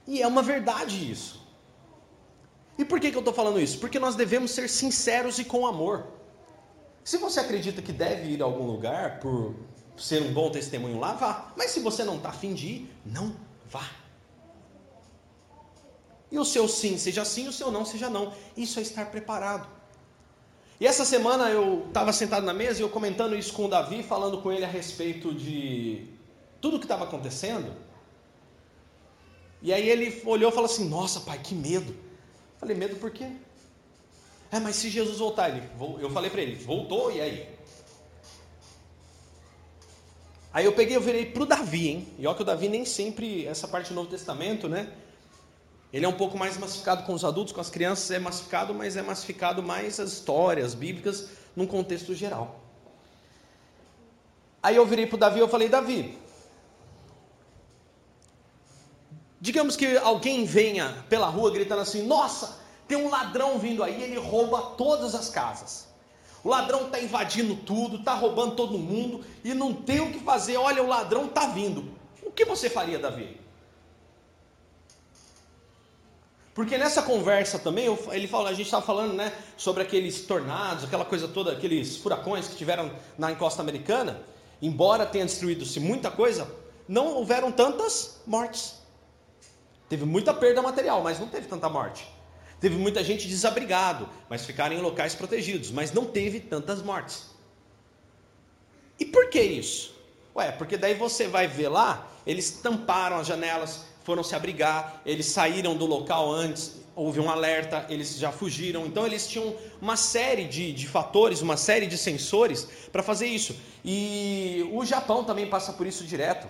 E 0.07 0.23
é 0.23 0.27
uma 0.27 0.43
verdade 0.43 1.11
isso. 1.11 1.47
E 2.79 2.85
por 2.85 3.01
que, 3.01 3.11
que 3.11 3.17
eu 3.17 3.21
estou 3.21 3.35
falando 3.35 3.61
isso? 3.61 3.79
Porque 3.79 3.99
nós 3.99 4.15
devemos 4.15 4.53
ser 4.53 4.69
sinceros 4.69 5.39
e 5.39 5.45
com 5.45 5.67
amor. 5.67 6.07
Se 7.05 7.19
você 7.19 7.41
acredita 7.41 7.83
que 7.83 7.93
deve 7.93 8.31
ir 8.31 8.43
a 8.43 8.45
algum 8.45 8.65
lugar 8.65 9.19
por 9.19 9.55
ser 9.99 10.23
um 10.23 10.33
bom 10.33 10.51
testemunho 10.51 10.99
lá, 10.99 11.13
vá. 11.13 11.53
Mas 11.57 11.71
se 11.71 11.81
você 11.81 12.05
não 12.05 12.17
está 12.17 12.31
afim 12.31 12.55
de 12.55 12.67
ir, 12.67 12.91
não 13.05 13.35
vá. 13.69 13.89
E 16.31 16.39
o 16.39 16.45
seu 16.45 16.69
sim 16.69 16.99
seja 16.99 17.25
sim, 17.25 17.49
o 17.49 17.53
seu 17.53 17.71
não 17.71 17.85
seja 17.85 18.09
não. 18.09 18.33
Isso 18.57 18.79
é 18.79 18.83
estar 18.83 19.07
preparado. 19.07 19.69
E 20.81 20.87
essa 20.87 21.05
semana 21.05 21.51
eu 21.51 21.87
estava 21.89 22.13
sentado 22.13 22.47
na 22.47 22.55
mesa 22.55 22.81
e 22.81 22.83
eu 22.83 22.89
comentando 22.89 23.35
isso 23.35 23.53
com 23.53 23.65
o 23.65 23.69
Davi, 23.69 24.03
falando 24.03 24.41
com 24.41 24.53
ele 24.53 24.65
a 24.65 24.69
respeito 24.69 25.35
de 25.35 26.07
tudo 26.61 26.79
que 26.79 26.85
estava 26.85 27.05
acontecendo. 27.05 27.75
E 29.61 29.73
aí 29.73 29.89
ele 29.89 30.23
olhou 30.25 30.51
e 30.51 30.55
falou 30.55 30.71
assim: 30.71 30.89
Nossa, 30.89 31.21
pai, 31.21 31.39
que 31.39 31.55
medo. 31.55 31.97
Falei: 32.59 32.77
Medo 32.77 32.97
por 32.97 33.11
quê? 33.11 33.29
É, 34.53 34.61
mas 34.61 34.77
se 34.77 34.89
Jesus 34.89 35.19
voltar, 35.19 35.51
ele, 35.51 35.69
eu 36.01 36.11
falei 36.11 36.31
para 36.31 36.43
ele: 36.43 36.55
Voltou, 36.55 37.11
e 37.11 37.21
aí? 37.21 37.58
Aí 40.53 40.65
eu 40.65 40.73
peguei 40.73 40.97
e 40.97 41.01
virei 41.01 41.27
para 41.27 41.43
o 41.43 41.47
Davi, 41.47 41.89
hein? 41.89 42.09
E 42.19 42.27
olha 42.27 42.35
que 42.35 42.43
o 42.43 42.45
Davi 42.45 42.69
nem 42.69 42.85
sempre, 42.85 43.47
essa 43.47 43.69
parte 43.69 43.91
do 43.91 43.95
Novo 43.95 44.09
Testamento, 44.09 44.69
né? 44.69 44.93
Ele 45.93 46.05
é 46.05 46.09
um 46.09 46.17
pouco 46.17 46.37
mais 46.37 46.57
massificado 46.59 47.05
com 47.05 47.15
os 47.15 47.25
adultos, 47.25 47.53
com 47.53 47.61
as 47.61 47.71
crianças 47.71 48.11
é 48.11 48.19
massificado, 48.19 48.75
mas 48.75 48.97
é 48.97 49.03
massificado 49.03 49.63
mais 49.63 49.99
as 49.99 50.13
histórias 50.13 50.75
bíblicas 50.75 51.29
num 51.57 51.67
contexto 51.67 52.15
geral. 52.15 52.61
Aí 54.63 54.77
eu 54.77 54.85
virei 54.85 55.07
para 55.07 55.17
o 55.17 55.19
Davi 55.19 55.39
e 55.39 55.41
eu 55.41 55.49
falei, 55.49 55.69
Davi, 55.69 56.19
digamos 59.41 59.77
que 59.77 59.97
alguém 59.99 60.45
venha 60.45 61.05
pela 61.09 61.29
rua 61.29 61.51
gritando 61.51 61.81
assim, 61.81 62.07
nossa, 62.07 62.59
tem 62.87 62.99
um 62.99 63.09
ladrão 63.09 63.59
vindo 63.59 63.83
aí, 63.83 64.03
ele 64.03 64.19
rouba 64.19 64.61
todas 64.77 65.15
as 65.15 65.29
casas. 65.31 65.88
O 66.49 66.51
ladrão 66.51 66.87
está 66.87 66.99
invadindo 66.99 67.55
tudo, 67.55 67.97
está 67.97 68.15
roubando 68.15 68.57
todo 68.57 68.79
mundo 68.79 69.23
e 69.45 69.53
não 69.53 69.75
tem 69.75 70.01
o 70.01 70.11
que 70.11 70.19
fazer. 70.21 70.57
Olha, 70.57 70.83
o 70.83 70.87
ladrão 70.87 71.27
está 71.27 71.47
vindo. 71.49 71.93
O 72.23 72.31
que 72.31 72.43
você 72.47 72.71
faria, 72.71 72.99
Davi? 72.99 73.39
Porque 76.55 76.79
nessa 76.79 77.03
conversa 77.03 77.59
também, 77.59 77.85
ele 78.13 78.27
fala, 78.27 78.49
a 78.49 78.55
gente 78.55 78.65
estava 78.65 78.83
falando 78.83 79.13
né, 79.13 79.31
sobre 79.59 79.83
aqueles 79.83 80.23
tornados, 80.23 80.85
aquela 80.85 81.05
coisa 81.05 81.29
toda, 81.29 81.53
aqueles 81.53 81.99
furacões 81.99 82.49
que 82.49 82.57
tiveram 82.57 82.91
na 83.19 83.31
encosta 83.31 83.61
americana. 83.61 84.19
Embora 84.63 85.05
tenha 85.05 85.27
destruído-se 85.27 85.79
muita 85.79 86.11
coisa, 86.11 86.51
não 86.89 87.09
houveram 87.09 87.53
tantas 87.53 88.23
mortes. 88.27 88.77
Teve 89.87 90.07
muita 90.07 90.33
perda 90.33 90.63
material, 90.63 91.03
mas 91.03 91.21
não 91.21 91.29
teve 91.29 91.47
tanta 91.47 91.69
morte. 91.69 92.09
Teve 92.61 92.77
muita 92.77 93.05
gente 93.05 93.29
desabrigado, 93.29 94.09
mas 94.29 94.45
ficaram 94.45 94.75
em 94.75 94.81
locais 94.81 95.15
protegidos, 95.15 95.71
mas 95.71 95.93
não 95.93 96.05
teve 96.05 96.41
tantas 96.41 96.83
mortes. 96.83 97.27
E 98.99 99.05
por 99.05 99.31
que 99.31 99.41
isso? 99.41 99.95
Ué, 100.35 100.51
porque 100.53 100.77
daí 100.77 100.95
você 100.95 101.29
vai 101.29 101.47
ver 101.47 101.69
lá, 101.69 102.09
eles 102.27 102.51
tamparam 102.51 103.19
as 103.19 103.27
janelas, 103.27 103.85
foram 104.03 104.25
se 104.25 104.35
abrigar, 104.35 105.01
eles 105.05 105.27
saíram 105.27 105.77
do 105.77 105.87
local 105.87 106.31
antes, 106.31 106.77
houve 106.97 107.21
um 107.21 107.31
alerta, 107.31 107.87
eles 107.89 108.19
já 108.19 108.33
fugiram. 108.33 108.87
Então 108.87 109.07
eles 109.07 109.29
tinham 109.29 109.55
uma 109.81 109.97
série 109.97 110.45
de, 110.45 110.73
de 110.73 110.89
fatores, 110.89 111.43
uma 111.43 111.57
série 111.57 111.87
de 111.87 111.97
sensores 111.97 112.67
para 112.91 113.05
fazer 113.05 113.27
isso. 113.27 113.55
E 113.85 114.69
o 114.73 114.85
Japão 114.85 115.23
também 115.23 115.47
passa 115.47 115.73
por 115.73 115.87
isso 115.87 116.05
direto. 116.05 116.49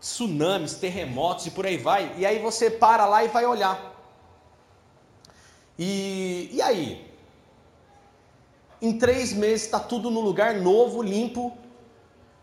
Tsunamis, 0.00 0.74
terremotos 0.74 1.46
e 1.46 1.50
por 1.50 1.66
aí 1.66 1.76
vai. 1.76 2.12
E 2.16 2.24
aí 2.24 2.38
você 2.38 2.70
para 2.70 3.04
lá 3.04 3.24
e 3.24 3.28
vai 3.28 3.44
olhar. 3.44 3.91
E, 5.84 6.48
e 6.52 6.62
aí? 6.62 7.12
Em 8.80 8.96
três 8.96 9.32
meses 9.32 9.64
está 9.64 9.80
tudo 9.80 10.12
no 10.12 10.20
lugar 10.20 10.54
novo, 10.54 11.02
limpo 11.02 11.56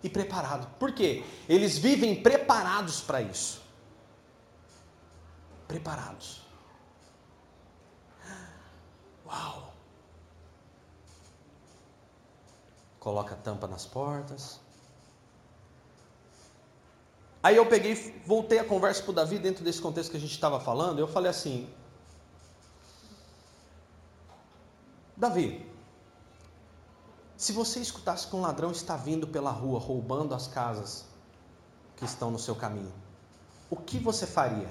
e 0.03 0.09
preparado. 0.09 0.67
Por 0.77 0.91
quê? 0.91 1.23
Eles 1.47 1.77
vivem 1.77 2.21
preparados 2.21 2.99
para 2.99 3.21
isso. 3.21 3.61
Preparados. 5.69 6.41
Uau! 9.25 9.73
Coloca 12.99 13.35
a 13.35 13.37
tampa 13.37 13.67
nas 13.67 13.85
portas. 13.85 14.59
Aí 17.41 17.55
eu 17.55 17.65
peguei, 17.65 17.95
voltei 18.25 18.59
a 18.59 18.65
conversa 18.65 19.01
para 19.01 19.11
o 19.11 19.13
Davi 19.13 19.39
dentro 19.39 19.63
desse 19.63 19.81
contexto 19.81 20.11
que 20.11 20.17
a 20.17 20.19
gente 20.19 20.33
estava 20.33 20.59
falando. 20.59 20.99
Eu 20.99 21.07
falei 21.07 21.29
assim: 21.29 21.69
Davi, 25.19 25.69
Se 27.35 27.51
você 27.51 27.81
escutasse 27.81 28.25
que 28.25 28.35
um 28.37 28.41
ladrão 28.41 28.71
está 28.71 28.95
vindo 28.95 29.27
pela 29.27 29.51
rua 29.51 29.77
roubando 29.77 30.33
as 30.33 30.47
casas 30.47 31.05
que 31.97 32.05
estão 32.05 32.31
no 32.31 32.39
seu 32.39 32.55
caminho, 32.55 32.93
o 33.69 33.75
que 33.75 33.99
você 33.99 34.25
faria? 34.25 34.69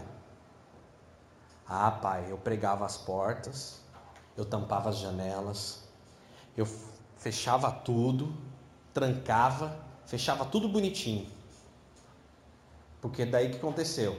Ah, 1.66 1.90
pai, 1.90 2.30
eu 2.30 2.38
pregava 2.38 2.86
as 2.86 2.96
portas, 2.96 3.80
eu 4.38 4.44
tampava 4.46 4.88
as 4.88 4.96
janelas, 4.96 5.80
eu 6.56 6.66
fechava 7.18 7.70
tudo, 7.70 8.34
trancava, 8.94 9.78
fechava 10.06 10.46
tudo 10.46 10.66
bonitinho. 10.66 11.30
Porque 13.02 13.26
daí 13.26 13.50
que 13.50 13.58
aconteceu? 13.58 14.18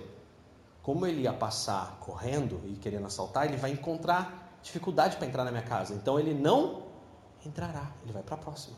Como 0.83 1.07
ele 1.07 1.21
ia 1.21 1.33
passar 1.33 1.97
correndo 1.99 2.61
e 2.65 2.75
querendo 2.75 3.07
assaltar, 3.07 3.45
ele 3.45 3.57
vai 3.57 3.71
encontrar 3.71 4.38
dificuldade 4.61 5.17
para 5.17 5.27
entrar 5.27 5.43
na 5.43 5.51
minha 5.51 5.63
casa. 5.63 5.93
Então 5.93 6.19
ele 6.19 6.33
não 6.33 6.83
entrará, 7.45 7.91
ele 8.03 8.13
vai 8.13 8.23
para 8.23 8.35
a 8.35 8.37
próxima. 8.37 8.77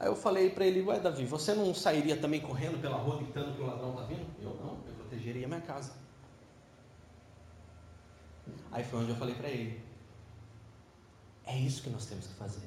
Aí 0.00 0.08
eu 0.08 0.16
falei 0.16 0.50
para 0.50 0.66
ele, 0.66 0.82
ué 0.82 0.98
Davi, 0.98 1.24
você 1.24 1.54
não 1.54 1.72
sairia 1.72 2.16
também 2.16 2.40
correndo 2.40 2.80
pela 2.80 2.96
rua 2.96 3.18
gritando 3.18 3.54
que 3.54 3.62
o 3.62 3.66
ladrão 3.66 3.90
está 3.90 4.02
vindo? 4.02 4.26
Eu 4.40 4.54
não, 4.54 4.78
eu 4.86 4.94
protegeria 4.94 5.46
minha 5.46 5.60
casa. 5.60 5.92
Aí 8.72 8.82
foi 8.82 9.00
onde 9.00 9.10
eu 9.10 9.16
falei 9.16 9.34
para 9.34 9.48
ele, 9.48 9.80
é 11.46 11.56
isso 11.56 11.82
que 11.82 11.90
nós 11.90 12.06
temos 12.06 12.26
que 12.26 12.34
fazer. 12.34 12.66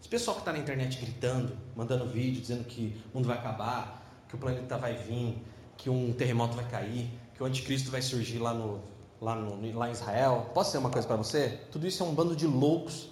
Esse 0.00 0.08
pessoal 0.08 0.36
que 0.36 0.42
está 0.42 0.52
na 0.52 0.58
internet 0.58 0.98
gritando, 0.98 1.56
mandando 1.76 2.06
vídeo, 2.06 2.40
dizendo 2.40 2.64
que 2.64 2.98
o 3.12 3.18
mundo 3.18 3.26
vai 3.26 3.36
acabar, 3.36 4.24
que 4.28 4.34
o 4.34 4.38
planeta 4.38 4.78
vai 4.78 4.94
vir, 4.94 5.44
que 5.76 5.90
um 5.90 6.12
terremoto 6.12 6.54
vai 6.54 6.68
cair, 6.70 7.10
que 7.40 7.44
o 7.44 7.46
anticristo 7.46 7.90
vai 7.90 8.02
surgir 8.02 8.38
lá, 8.38 8.52
no, 8.52 8.82
lá, 9.18 9.34
no, 9.34 9.78
lá 9.78 9.88
em 9.88 9.92
Israel. 9.92 10.50
Posso 10.52 10.68
dizer 10.68 10.78
uma 10.78 10.90
coisa 10.90 11.08
para 11.08 11.16
você? 11.16 11.58
Tudo 11.72 11.86
isso 11.86 12.02
é 12.02 12.06
um 12.06 12.12
bando 12.12 12.36
de 12.36 12.46
loucos 12.46 13.08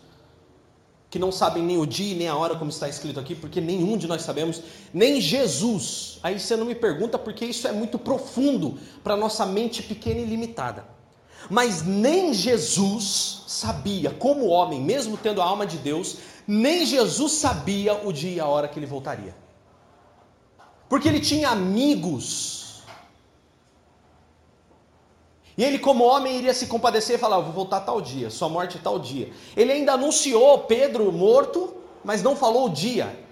que 1.08 1.18
não 1.18 1.32
sabem 1.32 1.62
nem 1.62 1.78
o 1.78 1.86
dia 1.86 2.14
nem 2.14 2.28
a 2.28 2.36
hora, 2.36 2.54
como 2.54 2.68
está 2.68 2.86
escrito 2.86 3.18
aqui, 3.18 3.34
porque 3.34 3.58
nenhum 3.58 3.96
de 3.96 4.06
nós 4.06 4.20
sabemos, 4.20 4.62
nem 4.92 5.18
Jesus. 5.18 6.18
Aí 6.22 6.38
você 6.38 6.56
não 6.56 6.66
me 6.66 6.74
pergunta, 6.74 7.18
porque 7.18 7.46
isso 7.46 7.66
é 7.66 7.72
muito 7.72 7.98
profundo 7.98 8.78
para 9.02 9.16
nossa 9.16 9.46
mente 9.46 9.82
pequena 9.82 10.20
e 10.20 10.26
limitada. 10.26 10.84
Mas 11.48 11.82
nem 11.82 12.34
Jesus 12.34 13.44
sabia, 13.46 14.10
como 14.10 14.48
homem, 14.48 14.78
mesmo 14.78 15.16
tendo 15.16 15.40
a 15.40 15.46
alma 15.46 15.64
de 15.66 15.78
Deus, 15.78 16.18
nem 16.46 16.84
Jesus 16.84 17.32
sabia 17.32 17.94
o 18.06 18.12
dia 18.12 18.32
e 18.32 18.40
a 18.40 18.46
hora 18.46 18.68
que 18.68 18.78
ele 18.78 18.84
voltaria. 18.84 19.34
Porque 20.86 21.08
ele 21.08 21.20
tinha 21.20 21.48
amigos. 21.48 22.67
E 25.58 25.64
ele, 25.64 25.80
como 25.80 26.04
homem, 26.04 26.36
iria 26.36 26.54
se 26.54 26.68
compadecer 26.68 27.16
e 27.16 27.18
falar: 27.18 27.40
vou 27.40 27.52
voltar 27.52 27.80
tal 27.80 28.00
dia, 28.00 28.30
sua 28.30 28.48
morte 28.48 28.78
tal 28.78 28.96
dia. 28.96 29.32
Ele 29.56 29.72
ainda 29.72 29.94
anunciou 29.94 30.60
Pedro 30.60 31.10
morto, 31.10 31.74
mas 32.04 32.22
não 32.22 32.36
falou 32.36 32.66
o 32.66 32.72
dia. 32.72 33.26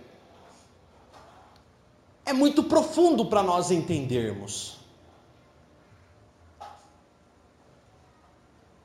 É 2.24 2.32
muito 2.32 2.64
profundo 2.64 3.26
para 3.26 3.44
nós 3.44 3.70
entendermos. 3.70 4.76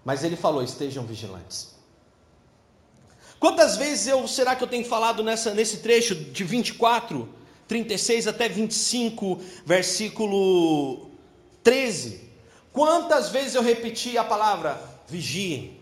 Mas 0.06 0.24
ele 0.24 0.36
falou: 0.36 0.62
estejam 0.62 1.04
vigilantes. 1.04 1.74
Quantas 3.40 3.76
vezes 3.76 4.06
eu 4.06 4.28
será 4.28 4.56
que 4.56 4.64
eu 4.64 4.68
tenho 4.68 4.86
falado 4.86 5.24
nessa, 5.24 5.52
nesse 5.52 5.78
trecho 5.78 6.14
de 6.14 6.44
24, 6.44 7.28
36 7.68 8.28
até 8.28 8.48
25, 8.48 9.42
versículo 9.66 11.10
13? 11.64 12.31
Quantas 12.74 13.30
vezes 13.30 13.56
eu 13.56 13.62
repeti 13.62 14.18
a 14.18 14.24
palavra 14.24 14.82
vigiem? 15.08 15.78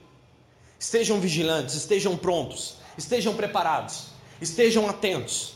Estejam 0.79 1.19
vigilantes, 1.19 1.75
estejam 1.75 2.17
prontos, 2.17 2.77
estejam 2.97 3.35
preparados, 3.35 4.07
estejam 4.41 4.89
atentos. 4.89 5.53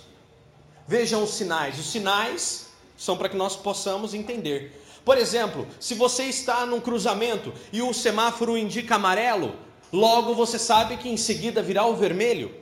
Vejam 0.88 1.24
os 1.24 1.32
sinais. 1.32 1.80
Os 1.80 1.88
sinais 1.88 2.68
são 2.98 3.18
para 3.18 3.30
que 3.30 3.38
nós 3.38 3.56
possamos 3.56 4.14
entender. 4.14 4.82
Por 5.04 5.18
exemplo, 5.18 5.68
se 5.80 5.96
você 5.96 6.24
está 6.24 6.66
num 6.66 6.80
cruzamento 6.80 7.54
e 7.72 7.82
o 7.82 7.94
semáforo 7.94 8.58
indica 8.58 8.96
amarelo, 8.96 9.56
logo 9.92 10.36
você 10.36 10.60
sabe 10.60 10.98
que 10.98 11.10
em 11.10 11.18
seguida 11.18 11.62
virá 11.62 11.86
o 11.86 11.96
vermelho. 11.96 12.54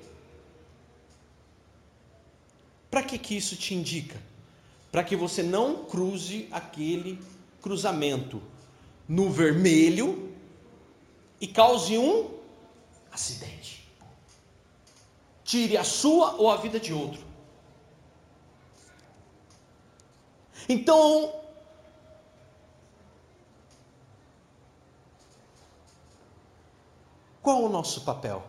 Para 2.90 3.04
que, 3.04 3.18
que 3.18 3.36
isso 3.36 3.56
te 3.56 3.74
indica? 3.74 4.20
Para 4.92 5.04
que 5.04 5.16
você 5.16 5.42
não 5.42 5.84
cruze 5.86 6.48
aquele 6.52 7.20
cruzamento 7.62 8.42
no 9.12 9.30
vermelho 9.30 10.34
e 11.42 11.46
cause 11.46 11.98
um 11.98 12.30
acidente. 13.12 13.86
Tire 15.44 15.76
a 15.76 15.84
sua 15.84 16.36
ou 16.36 16.50
a 16.50 16.56
vida 16.56 16.80
de 16.80 16.94
outro. 16.94 17.22
Então, 20.70 21.34
Qual 27.42 27.64
o 27.64 27.70
nosso 27.70 28.02
papel? 28.02 28.44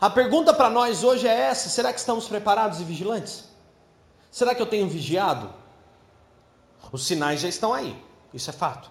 A 0.00 0.10
pergunta 0.10 0.52
para 0.52 0.68
nós 0.68 1.04
hoje 1.04 1.28
é 1.28 1.32
essa: 1.32 1.68
será 1.68 1.92
que 1.92 2.00
estamos 2.00 2.26
preparados 2.26 2.80
e 2.80 2.84
vigilantes? 2.84 3.44
Será 4.28 4.56
que 4.56 4.60
eu 4.60 4.66
tenho 4.66 4.88
vigiado? 4.88 5.54
Os 6.90 7.06
sinais 7.06 7.40
já 7.40 7.48
estão 7.48 7.72
aí, 7.72 7.96
isso 8.32 8.50
é 8.50 8.52
fato. 8.52 8.90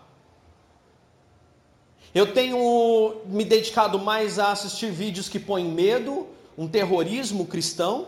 Eu 2.13 2.33
tenho 2.33 3.21
me 3.25 3.45
dedicado 3.45 3.99
mais 3.99 4.39
a 4.39 4.51
assistir 4.51 4.91
vídeos 4.91 5.29
que 5.29 5.39
põem 5.39 5.65
medo, 5.65 6.27
um 6.57 6.67
terrorismo 6.67 7.45
cristão, 7.45 8.07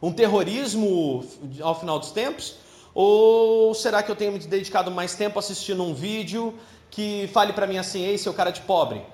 um 0.00 0.12
terrorismo 0.12 1.24
ao 1.60 1.78
final 1.78 1.98
dos 1.98 2.10
tempos? 2.10 2.56
Ou 2.94 3.74
será 3.74 4.02
que 4.02 4.10
eu 4.10 4.16
tenho 4.16 4.32
me 4.32 4.38
dedicado 4.38 4.90
mais 4.90 5.14
tempo 5.14 5.38
assistindo 5.38 5.82
um 5.82 5.94
vídeo 5.94 6.58
que 6.90 7.28
fale 7.32 7.52
para 7.52 7.66
mim 7.66 7.78
assim: 7.78 8.02
ei, 8.02 8.18
seu 8.18 8.32
cara 8.32 8.50
de 8.50 8.62
pobre, 8.62 9.04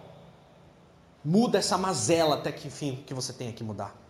muda 1.25 1.59
essa 1.59 1.77
mazela 1.77 2.37
até 2.37 2.53
que 2.53 2.69
enfim 2.69 3.03
que 3.07 3.13
você 3.13 3.33
tenha 3.33 3.53
que 3.53 3.65
mudar. 3.65 4.06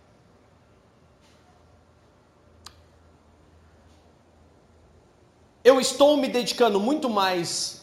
Eu 5.69 5.81
estou 5.81 6.15
me 6.15 6.29
dedicando 6.29 6.79
muito 6.79 7.09
mais 7.09 7.81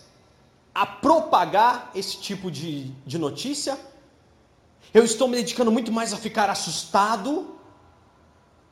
a 0.75 0.87
propagar 0.87 1.91
esse 1.95 2.17
tipo 2.17 2.51
de, 2.51 2.85
de 3.05 3.19
notícia? 3.19 3.79
Eu 4.95 5.05
estou 5.05 5.29
me 5.29 5.37
dedicando 5.37 5.71
muito 5.71 5.93
mais 5.93 6.11
a 6.15 6.17
ficar 6.17 6.49
assustado? 6.49 7.59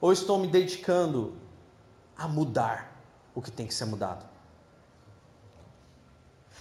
Ou 0.00 0.14
estou 0.14 0.38
me 0.38 0.48
dedicando 0.48 1.36
a 2.16 2.26
mudar 2.26 2.96
o 3.34 3.42
que 3.42 3.50
tem 3.50 3.66
que 3.66 3.74
ser 3.74 3.84
mudado? 3.84 4.24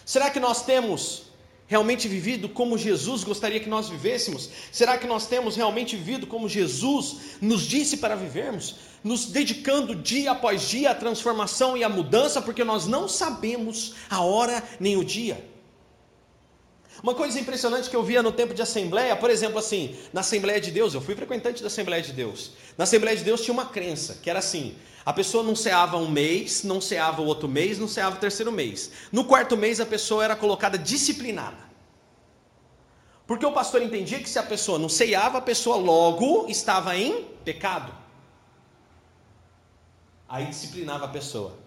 Será 0.04 0.30
que 0.30 0.42
nós 0.42 0.66
temos 0.66 1.31
realmente 1.72 2.06
vivido 2.06 2.50
como 2.50 2.78
Jesus 2.78 3.24
gostaria 3.24 3.58
que 3.58 3.70
nós 3.70 3.88
vivêssemos? 3.88 4.50
Será 4.74 4.98
que 4.98 5.08
nós 5.08 5.26
temos 5.26 5.56
realmente 5.56 5.96
vivido 5.96 6.28
como 6.28 6.50
Jesus 6.50 7.38
nos 7.40 7.62
disse 7.62 7.96
para 7.96 8.14
vivermos? 8.14 8.76
Nos 9.02 9.28
dedicando 9.28 9.96
dia 9.96 10.32
após 10.32 10.68
dia 10.68 10.92
à 10.92 10.94
transformação 10.94 11.78
e 11.78 11.84
à 11.86 11.88
mudança, 11.88 12.42
porque 12.42 12.66
nós 12.66 12.88
não 12.88 13.08
sabemos 13.08 13.96
a 14.10 14.20
hora 14.20 14.62
nem 14.82 14.98
o 14.98 15.06
dia. 15.06 15.50
Uma 17.02 17.16
coisa 17.16 17.40
impressionante 17.40 17.90
que 17.90 17.96
eu 17.96 18.04
via 18.04 18.22
no 18.22 18.34
tempo 18.34 18.54
de 18.54 18.62
assembleia, 18.62 19.16
por 19.16 19.30
exemplo, 19.30 19.58
assim, 19.58 19.96
na 20.12 20.20
Assembleia 20.20 20.60
de 20.60 20.72
Deus, 20.72 20.94
eu 20.94 21.00
fui 21.00 21.16
frequentante 21.16 21.62
da 21.62 21.68
Assembleia 21.68 22.04
de 22.04 22.12
Deus. 22.12 22.52
Na 22.78 22.84
Assembleia 22.84 23.16
de 23.16 23.24
Deus 23.24 23.42
tinha 23.42 23.54
uma 23.54 23.68
crença, 23.68 24.20
que 24.22 24.30
era 24.30 24.40
assim: 24.40 24.76
a 25.06 25.12
pessoa 25.12 25.44
não 25.44 25.56
ceava 25.56 25.98
um 25.98 26.10
mês, 26.10 26.64
não 26.64 26.80
ceava 26.80 27.22
o 27.22 27.26
outro 27.26 27.48
mês, 27.48 27.80
não 27.80 27.88
ceava 27.88 28.16
o 28.16 28.20
terceiro 28.20 28.52
mês. 28.52 28.92
No 29.12 29.26
quarto 29.26 29.58
mês 29.58 29.80
a 29.80 29.86
pessoa 29.86 30.24
era 30.24 30.36
colocada 30.36 30.78
disciplinada. 30.78 31.72
Porque 33.26 33.46
o 33.46 33.52
pastor 33.52 33.82
entendia 33.82 34.20
que 34.20 34.30
se 34.30 34.38
a 34.38 34.44
pessoa 34.44 34.78
não 34.78 34.90
ceava, 34.90 35.40
a 35.40 35.42
pessoa 35.42 35.78
logo 35.78 36.48
estava 36.50 36.96
em 36.98 37.24
pecado. 37.44 37.94
Aí 40.28 40.46
disciplinava 40.46 41.06
a 41.06 41.08
pessoa. 41.08 41.58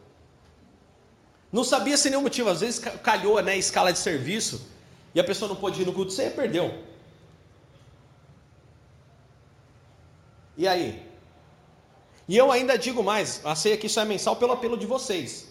Não 1.51 1.65
sabia 1.65 1.97
sem 1.97 2.11
nenhum 2.11 2.23
motivo, 2.23 2.51
às 2.51 2.61
vezes 2.61 2.79
calhou 2.79 3.41
né, 3.43 3.57
escala 3.57 3.93
de 3.93 3.99
serviço 3.99 4.69
e 5.15 5.21
a 5.21 5.25
pessoa 5.25 5.49
não 5.49 5.57
pôde 5.57 5.83
ir 5.83 5.87
no 5.87 5.93
culto, 5.93 6.13
você 6.13 6.31
perdeu. 6.31 6.83
E 10.57 10.67
aí? 10.67 11.04
E 12.27 12.37
eu 12.37 12.51
ainda 12.51 12.79
digo 12.79 13.03
mais, 13.03 13.41
a 13.45 13.55
ceia 13.55 13.75
aqui 13.75 13.89
só 13.89 14.01
é 14.03 14.05
mensal 14.05 14.37
pelo 14.37 14.53
apelo 14.53 14.77
de 14.77 14.87
vocês. 14.87 15.49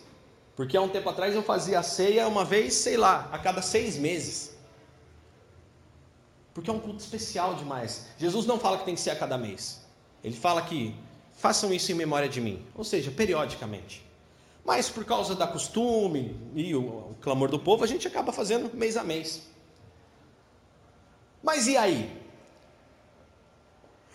Porque 0.55 0.77
há 0.77 0.81
um 0.81 0.89
tempo 0.89 1.09
atrás 1.09 1.33
eu 1.35 1.43
fazia 1.43 1.79
a 1.79 1.83
ceia 1.83 2.27
uma 2.27 2.45
vez, 2.45 2.73
sei 2.73 2.97
lá, 2.97 3.29
a 3.31 3.37
cada 3.37 3.61
seis 3.61 3.97
meses. 3.97 4.55
Porque 6.53 6.69
é 6.69 6.73
um 6.73 6.79
culto 6.79 6.99
especial 6.99 7.55
demais. 7.55 8.07
Jesus 8.17 8.45
não 8.45 8.59
fala 8.59 8.77
que 8.77 8.85
tem 8.85 8.95
que 8.95 9.01
ser 9.01 9.11
a 9.11 9.15
cada 9.15 9.37
mês. 9.37 9.81
Ele 10.23 10.35
fala 10.35 10.61
que 10.61 10.95
façam 11.35 11.73
isso 11.73 11.91
em 11.91 11.95
memória 11.95 12.29
de 12.29 12.39
mim. 12.39 12.63
Ou 12.75 12.83
seja, 12.83 13.11
periodicamente. 13.11 14.05
Mas 14.63 14.89
por 14.89 15.03
causa 15.03 15.35
da 15.35 15.45
costume 15.45 16.39
e 16.55 16.73
o, 16.75 16.81
o 16.81 17.17
clamor 17.19 17.49
do 17.49 17.59
povo, 17.59 17.83
a 17.83 17.87
gente 17.87 18.07
acaba 18.07 18.31
fazendo 18.31 18.73
mês 18.75 18.95
a 18.95 19.03
mês. 19.03 19.43
Mas 21.43 21.67
e 21.67 21.75
aí? 21.75 22.22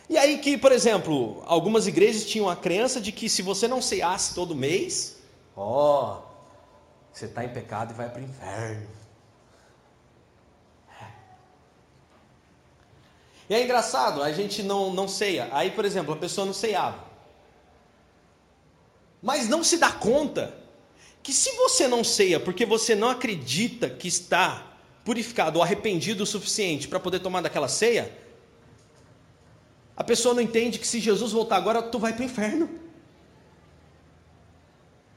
E 0.09 0.16
aí 0.16 0.38
que, 0.38 0.57
por 0.57 0.73
exemplo, 0.73 1.42
algumas 1.47 1.87
igrejas 1.87 2.25
tinham 2.25 2.49
a 2.49 2.57
crença 2.57 3.01
de 3.01 3.12
que 3.12 3.29
se 3.29 3.42
você 3.42 3.68
não 3.68 3.83
ceasse 3.83 4.35
todo 4.35 4.55
mês, 4.55 5.18
ó, 5.55 6.23
oh, 6.23 6.29
você 7.12 7.27
está 7.27 7.44
em 7.44 7.51
pecado 7.51 7.92
e 7.92 7.97
vai 7.97 8.09
para 8.09 8.23
o 8.23 8.25
inferno. 8.25 8.88
É. 10.99 11.07
E 13.51 13.55
é 13.55 13.62
engraçado, 13.62 14.23
a 14.23 14.33
gente 14.33 14.62
não, 14.62 14.92
não 14.94 15.07
ceia. 15.07 15.49
Aí, 15.53 15.71
por 15.71 15.85
exemplo, 15.85 16.14
a 16.14 16.16
pessoa 16.16 16.47
não 16.47 16.55
ceiava. 16.55 17.05
Mas 19.23 19.49
não 19.49 19.62
se 19.62 19.77
dá 19.77 19.92
conta 19.92 20.55
que 21.23 21.33
se 21.35 21.51
você 21.57 21.87
não 21.87 22.03
ceia 22.03 22.40
porque 22.40 22.64
você 22.64 22.94
não 22.94 23.11
acredita 23.11 23.90
que 23.90 24.09
está 24.09 24.73
purificado 25.05 25.59
ou 25.59 25.62
arrependido 25.62 26.23
o 26.23 26.27
suficiente 26.27 26.88
para 26.88 27.01
poder 27.01 27.18
tomar 27.18 27.42
daquela 27.42 27.68
ceia, 27.68 28.16
a 29.99 30.05
pessoa 30.05 30.33
não 30.33 30.41
entende 30.41 30.79
que 30.79 30.87
se 30.87 31.01
Jesus 31.01 31.33
voltar 31.33 31.57
agora, 31.57 31.83
tu 31.83 31.99
vai 31.99 32.13
para 32.13 32.23
o 32.23 32.25
inferno. 32.25 32.71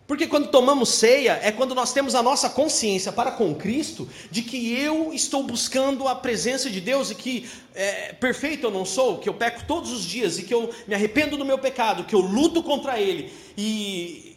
Porque 0.07 0.25
quando 0.25 0.47
tomamos 0.47 0.89
ceia, 0.89 1.39
é 1.43 1.51
quando 1.51 1.75
nós 1.75 1.93
temos 1.93 2.15
a 2.15 2.23
nossa 2.23 2.49
consciência 2.49 3.11
para 3.11 3.31
com 3.31 3.53
Cristo 3.53 4.09
de 4.31 4.41
que 4.41 4.73
eu 4.73 5.13
estou 5.13 5.43
buscando 5.43 6.07
a 6.07 6.15
presença 6.15 6.67
de 6.67 6.81
Deus 6.81 7.11
e 7.11 7.15
que 7.15 7.47
é, 7.75 8.11
perfeito 8.13 8.65
eu 8.65 8.71
não 8.71 8.83
sou, 8.83 9.19
que 9.19 9.29
eu 9.29 9.35
peco 9.35 9.65
todos 9.67 9.91
os 9.91 10.03
dias 10.03 10.39
e 10.39 10.43
que 10.43 10.53
eu 10.53 10.73
me 10.87 10.95
arrependo 10.95 11.37
do 11.37 11.45
meu 11.45 11.59
pecado, 11.59 12.03
que 12.03 12.15
eu 12.15 12.19
luto 12.19 12.63
contra 12.63 12.99
ele. 12.99 13.31
E 13.55 14.35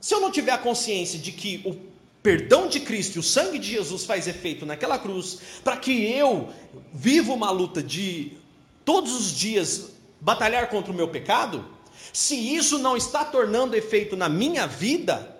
se 0.00 0.12
eu 0.12 0.20
não 0.20 0.32
tiver 0.32 0.50
a 0.50 0.58
consciência 0.58 1.16
de 1.16 1.30
que 1.30 1.62
o 1.64 1.76
perdão 2.20 2.66
de 2.66 2.80
Cristo 2.80 3.16
e 3.16 3.18
o 3.20 3.22
sangue 3.22 3.60
de 3.60 3.70
Jesus 3.70 4.04
faz 4.04 4.26
efeito 4.26 4.66
naquela 4.66 4.98
cruz, 4.98 5.38
para 5.62 5.76
que 5.76 6.10
eu 6.10 6.48
viva 6.92 7.32
uma 7.32 7.52
luta 7.52 7.80
de 7.80 8.41
todos 8.84 9.12
os 9.14 9.32
dias 9.32 9.92
batalhar 10.20 10.68
contra 10.70 10.92
o 10.92 10.94
meu 10.94 11.08
pecado, 11.08 11.64
se 12.12 12.36
isso 12.36 12.78
não 12.78 12.96
está 12.96 13.24
tornando 13.24 13.76
efeito 13.76 14.16
na 14.16 14.28
minha 14.28 14.66
vida, 14.66 15.36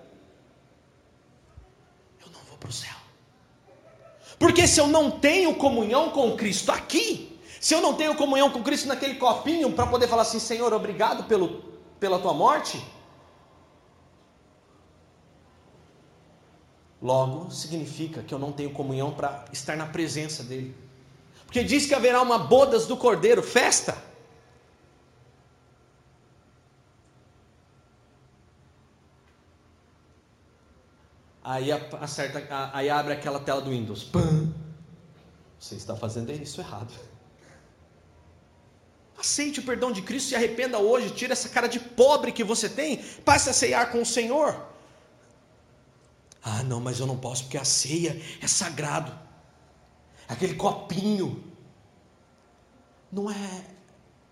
eu 2.19 2.31
não 2.31 2.39
vou 2.41 2.57
para 2.57 2.69
o 2.69 2.73
céu. 2.73 2.95
Porque 4.37 4.67
se 4.67 4.79
eu 4.79 4.87
não 4.87 5.09
tenho 5.09 5.55
comunhão 5.55 6.09
com 6.09 6.35
Cristo 6.35 6.71
aqui, 6.71 7.39
se 7.59 7.73
eu 7.73 7.79
não 7.79 7.93
tenho 7.93 8.15
comunhão 8.15 8.49
com 8.49 8.61
Cristo 8.61 8.87
naquele 8.87 9.15
copinho 9.15 9.71
para 9.71 9.87
poder 9.87 10.07
falar 10.07 10.23
assim, 10.23 10.39
Senhor, 10.39 10.73
obrigado 10.73 11.23
pelo, 11.25 11.61
pela 11.99 12.19
tua 12.19 12.33
morte, 12.33 12.83
logo 17.01 17.49
significa 17.51 18.21
que 18.21 18.33
eu 18.33 18.39
não 18.39 18.51
tenho 18.51 18.71
comunhão 18.71 19.11
para 19.11 19.45
estar 19.53 19.77
na 19.77 19.85
presença 19.85 20.43
dEle. 20.43 20.75
Porque 21.53 21.63
diz 21.63 21.85
que 21.85 21.93
haverá 21.93 22.19
uma 22.19 22.39
bodas 22.39 22.87
do 22.87 22.97
cordeiro, 22.97 23.43
festa. 23.43 23.95
Aí 31.43 31.71
acerta, 31.71 32.71
aí 32.73 32.89
abre 32.89 33.13
aquela 33.13 33.39
tela 33.39 33.61
do 33.61 33.69
Windows. 33.69 34.03
Pam. 34.03 34.51
Você 35.59 35.75
está 35.75 35.95
fazendo 35.95 36.31
isso 36.31 36.59
errado. 36.59 36.91
Aceite 39.15 39.59
o 39.59 39.63
perdão 39.63 39.91
de 39.91 40.01
Cristo, 40.01 40.29
se 40.29 40.35
arrependa 40.35 40.79
hoje, 40.79 41.11
tira 41.11 41.33
essa 41.33 41.49
cara 41.49 41.67
de 41.67 41.79
pobre 41.79 42.31
que 42.31 42.43
você 42.43 42.67
tem, 42.67 42.97
passe 43.23 43.47
a 43.51 43.53
ceiar 43.53 43.91
com 43.91 44.01
o 44.01 44.05
Senhor. 44.05 44.59
Ah, 46.41 46.63
não, 46.63 46.81
mas 46.81 46.99
eu 46.99 47.05
não 47.05 47.15
posso 47.15 47.43
porque 47.43 47.59
a 47.59 47.63
ceia 47.63 48.19
é 48.41 48.47
sagrado 48.47 49.22
aquele 50.27 50.55
copinho. 50.55 51.43
Não 53.11 53.29
é. 53.29 53.65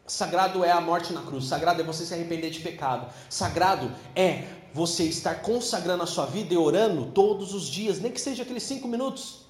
Sagrado 0.08 0.64
é 0.64 0.72
a 0.72 0.82
morte 0.82 1.14
na 1.14 1.22
cruz, 1.22 1.46
sagrado 1.46 1.82
é 1.82 1.86
você 1.86 2.06
se 2.06 2.14
arrepender 2.14 2.50
de 2.50 2.60
pecado, 2.60 3.08
sagrado 3.30 3.96
é 4.14 4.46
você 4.74 5.06
estar 5.06 5.36
consagrando 5.36 6.04
a 6.04 6.08
sua 6.08 6.26
vida 6.26 6.54
e 6.54 6.58
orando 6.58 7.12
todos 7.12 7.54
os 7.54 7.68
dias, 7.68 8.00
nem 8.00 8.12
que 8.12 8.20
seja 8.20 8.44
aqueles 8.44 8.64
cinco 8.64 8.88
minutos. 8.88 9.46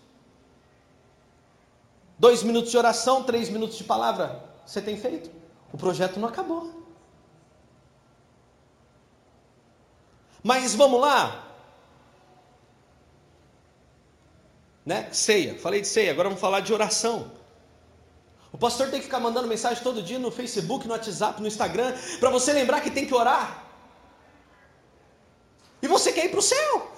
Dois 2.19 2.43
minutos 2.43 2.69
de 2.69 2.77
oração, 2.77 3.23
três 3.23 3.49
minutos 3.49 3.77
de 3.77 3.84
palavra, 3.84 4.43
você 4.65 4.82
tem 4.82 4.97
feito. 4.97 5.32
O 5.73 5.77
projeto 5.77 6.19
não 6.19 6.27
acabou. 6.27 6.82
Mas 10.43 10.75
vamos 10.75 10.99
lá, 10.99 11.51
né? 14.91 15.08
Ceia, 15.13 15.58
falei 15.58 15.80
de 15.80 15.88
ceia, 15.88 16.12
agora 16.12 16.27
vamos 16.27 16.41
falar 16.41 16.60
de 16.60 16.73
oração. 16.73 17.32
O 18.51 18.58
pastor 18.58 18.89
tem 18.89 18.99
que 18.99 19.06
ficar 19.06 19.21
mandando 19.21 19.47
mensagem 19.47 19.82
todo 19.82 20.04
dia 20.04 20.19
no 20.19 20.30
Facebook, 20.30 20.86
no 20.86 20.93
WhatsApp, 20.93 21.41
no 21.41 21.47
Instagram, 21.47 21.95
para 22.19 22.30
você 22.30 22.51
lembrar 22.51 22.82
que 22.82 22.91
tem 22.91 23.06
que 23.06 23.13
orar. 23.13 23.63
E 25.82 25.88
você 25.88 26.12
quer 26.12 26.25
ir 26.25 26.30
para 26.30 26.39
o 26.39 26.41
céu. 26.41 26.93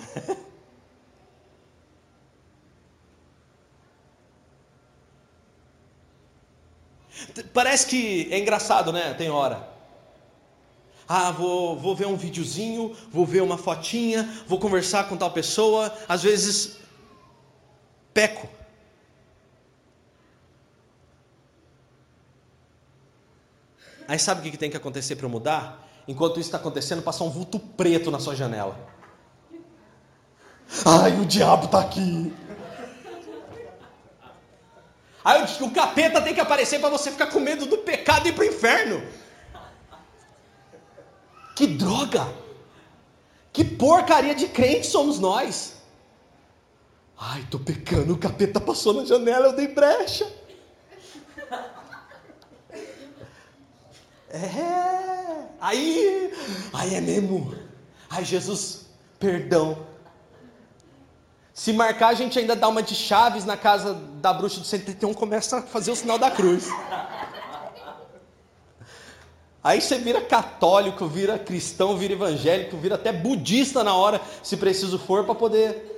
Parece 7.53 7.85
que 7.85 8.27
é 8.31 8.39
engraçado, 8.39 8.91
né? 8.91 9.13
Tem 9.13 9.29
hora. 9.29 9.71
Ah, 11.07 11.29
vou, 11.31 11.77
vou 11.77 11.95
ver 11.95 12.07
um 12.07 12.17
videozinho, 12.17 12.97
vou 13.11 13.23
ver 13.25 13.43
uma 13.43 13.57
fotinha, 13.57 14.27
vou 14.47 14.57
conversar 14.59 15.07
com 15.07 15.15
tal 15.15 15.29
pessoa. 15.29 15.95
Às 16.07 16.23
vezes 16.23 16.82
peco. 18.13 18.47
Aí 24.07 24.19
sabe 24.19 24.47
o 24.47 24.51
que 24.51 24.57
tem 24.57 24.69
que 24.69 24.77
acontecer 24.77 25.15
para 25.15 25.27
mudar? 25.27 25.87
Enquanto 26.07 26.39
isso 26.39 26.49
está 26.49 26.57
acontecendo, 26.57 27.01
passa 27.01 27.23
um 27.23 27.29
vulto 27.29 27.57
preto 27.57 28.11
na 28.11 28.19
sua 28.19 28.35
janela. 28.35 28.77
Ai, 30.85 31.19
o 31.19 31.25
diabo 31.25 31.65
está 31.65 31.79
aqui. 31.79 32.33
Aí 35.23 35.41
o 35.61 35.71
capeta 35.71 36.21
tem 36.21 36.33
que 36.33 36.41
aparecer 36.41 36.79
para 36.79 36.89
você 36.89 37.09
ficar 37.09 37.27
com 37.27 37.39
medo 37.39 37.65
do 37.65 37.77
pecado 37.77 38.25
e 38.25 38.29
ir 38.29 38.33
para 38.33 38.43
o 38.43 38.47
inferno. 38.47 39.01
Que 41.55 41.65
droga! 41.67 42.27
Que 43.53 43.63
porcaria 43.63 44.35
de 44.35 44.47
crente 44.47 44.87
somos 44.87 45.19
nós! 45.19 45.82
Ai, 47.17 47.45
tô 47.49 47.59
pecando, 47.59 48.13
o 48.13 48.17
capeta 48.17 48.59
passou 48.59 48.93
na 48.93 49.05
janela, 49.05 49.47
eu 49.47 49.55
dei 49.55 49.67
brecha. 49.67 50.29
É, 54.29 55.45
aí, 55.61 56.33
aí 56.73 56.95
é 56.95 57.01
mesmo. 57.01 57.55
Ai, 58.09 58.25
Jesus, 58.25 58.87
perdão. 59.19 59.85
Se 61.53 61.71
marcar, 61.71 62.07
a 62.07 62.13
gente 62.15 62.39
ainda 62.39 62.55
dá 62.55 62.67
uma 62.67 62.81
de 62.81 62.95
chaves 62.95 63.45
na 63.45 63.55
casa 63.55 63.93
da 63.93 64.33
bruxa 64.33 64.59
do 64.59 64.65
131, 64.65 65.13
começa 65.13 65.59
a 65.59 65.61
fazer 65.61 65.91
o 65.91 65.95
sinal 65.95 66.17
da 66.17 66.31
cruz. 66.31 66.67
Aí 69.63 69.79
você 69.79 69.99
vira 69.99 70.19
católico, 70.19 71.05
vira 71.07 71.37
cristão, 71.37 71.95
vira 71.95 72.13
evangélico, 72.13 72.75
vira 72.75 72.95
até 72.95 73.13
budista 73.13 73.83
na 73.83 73.95
hora, 73.95 74.19
se 74.41 74.57
preciso 74.57 74.97
for, 74.97 75.23
para 75.25 75.35
poder 75.35 75.92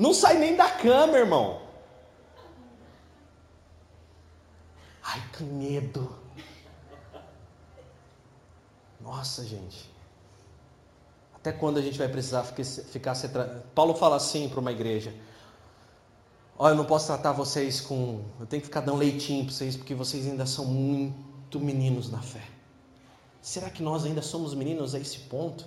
não 0.00 0.14
sai 0.14 0.38
nem 0.38 0.56
da 0.56 0.66
cama, 0.70 1.18
irmão. 1.18 1.60
Ai, 5.04 5.22
que 5.36 5.44
medo. 5.44 6.16
Nossa, 8.98 9.44
gente. 9.44 9.90
Até 11.34 11.52
quando 11.52 11.76
a 11.78 11.82
gente 11.82 11.98
vai 11.98 12.08
precisar 12.08 12.44
ficar 12.44 13.14
tra... 13.14 13.62
Paulo 13.74 13.94
fala 13.94 14.16
assim 14.16 14.48
para 14.48 14.60
uma 14.60 14.72
igreja: 14.72 15.14
Olha, 16.58 16.72
eu 16.72 16.76
não 16.76 16.86
posso 16.86 17.06
tratar 17.06 17.32
vocês 17.32 17.82
com. 17.82 18.24
Eu 18.40 18.46
tenho 18.46 18.62
que 18.62 18.68
ficar 18.68 18.80
dando 18.80 18.96
leitinho 18.96 19.44
para 19.44 19.52
vocês, 19.52 19.76
porque 19.76 19.94
vocês 19.94 20.26
ainda 20.26 20.46
são 20.46 20.64
muito 20.64 21.60
meninos 21.60 22.10
na 22.10 22.22
fé. 22.22 22.46
Será 23.42 23.68
que 23.68 23.82
nós 23.82 24.06
ainda 24.06 24.22
somos 24.22 24.54
meninos 24.54 24.94
a 24.94 24.98
esse 24.98 25.18
ponto? 25.20 25.66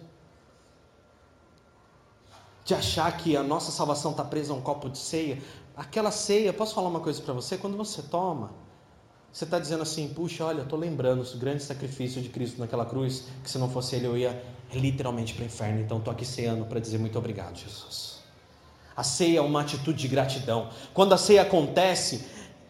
De 2.65 2.73
achar 2.73 3.15
que 3.17 3.35
a 3.35 3.43
nossa 3.43 3.71
salvação 3.71 4.11
está 4.11 4.23
presa 4.23 4.53
a 4.53 4.55
um 4.55 4.61
copo 4.61 4.89
de 4.89 4.97
ceia. 4.97 5.41
Aquela 5.75 6.11
ceia, 6.11 6.53
posso 6.53 6.73
falar 6.73 6.87
uma 6.87 6.99
coisa 6.99 7.21
para 7.21 7.33
você? 7.33 7.57
Quando 7.57 7.75
você 7.75 8.01
toma, 8.01 8.51
você 9.31 9.43
está 9.43 9.59
dizendo 9.59 9.81
assim: 9.83 10.07
puxa, 10.09 10.45
olha, 10.45 10.61
estou 10.61 10.77
lembrando 10.77 11.21
o 11.21 11.37
grande 11.37 11.63
sacrifício 11.63 12.21
de 12.21 12.29
Cristo 12.29 12.59
naquela 12.59 12.85
cruz, 12.85 13.25
que 13.43 13.49
se 13.49 13.57
não 13.57 13.69
fosse 13.69 13.95
Ele 13.95 14.05
eu 14.05 14.17
ia 14.17 14.43
literalmente 14.73 15.33
para 15.33 15.43
o 15.43 15.45
inferno. 15.45 15.81
Então 15.81 15.97
estou 15.97 16.11
aqui 16.11 16.25
ceando 16.25 16.65
para 16.65 16.79
dizer 16.79 16.99
muito 16.99 17.17
obrigado, 17.17 17.57
Jesus. 17.57 18.13
A 18.95 19.03
ceia 19.03 19.39
é 19.39 19.41
uma 19.41 19.61
atitude 19.61 19.97
de 19.97 20.07
gratidão. 20.07 20.69
Quando 20.93 21.13
a 21.13 21.17
ceia 21.17 21.41
acontece, 21.41 22.25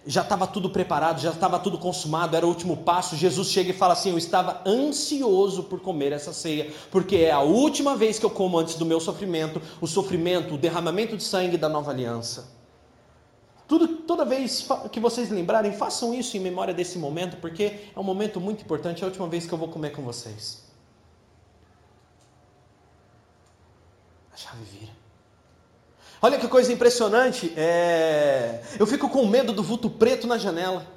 já 0.06 0.22
estava 0.22 0.46
tudo 0.46 0.70
preparado, 0.70 1.22
já 1.22 1.32
estava 1.32 1.58
tudo 1.60 1.78
consumado, 1.78 2.36
era 2.36 2.46
o 2.46 2.50
último 2.50 2.78
passo. 2.78 3.16
Jesus 3.16 3.50
chega 3.50 3.70
e 3.70 3.74
fala 3.74 3.94
assim: 3.94 4.12
Eu 4.12 4.18
estava 4.18 4.62
ansioso 4.66 5.64
por 5.64 5.80
comer 5.80 6.12
essa 6.12 6.34
ceia, 6.34 6.74
porque 6.92 7.18
é 7.18 7.32
a 7.32 7.40
última 7.40 7.96
vez 7.96 8.20
que 8.20 8.26
eu 8.26 8.30
como 8.30 8.58
antes 8.58 8.76
do 8.76 8.86
meu 8.86 9.00
sofrimento, 9.00 9.62
o 9.80 9.88
sofrimento, 9.88 10.56
o 10.56 10.58
derramamento 10.58 11.16
de 11.16 11.24
sangue 11.24 11.58
da 11.58 11.70
nova 11.70 11.92
aliança. 11.92 12.52
Tudo, 13.66 13.88
toda 13.88 14.26
vez 14.26 14.68
que 14.92 15.00
vocês 15.00 15.30
lembrarem, 15.30 15.72
façam 15.72 16.14
isso 16.14 16.36
em 16.36 16.40
memória 16.40 16.74
desse 16.74 16.98
momento, 16.98 17.38
porque 17.38 17.80
é 17.96 18.00
um 18.00 18.04
momento 18.04 18.42
muito 18.42 18.62
importante. 18.62 19.02
É 19.02 19.06
a 19.06 19.08
última 19.08 19.28
vez 19.28 19.46
que 19.46 19.54
eu 19.54 19.58
vou 19.58 19.70
comer 19.70 19.92
com 19.92 20.02
vocês. 20.02 20.64
A 24.34 24.38
chave 24.38 24.64
vira. 24.66 25.03
Olha 26.24 26.40
que 26.40 26.48
coisa 26.48 26.72
impressionante. 26.72 27.54
É... 27.58 28.64
Eu 28.80 28.88
fico 28.88 29.10
com 29.10 29.28
medo 29.28 29.52
do 29.52 29.62
vulto 29.62 29.90
preto 29.90 30.26
na 30.26 30.38
janela. 30.38 30.88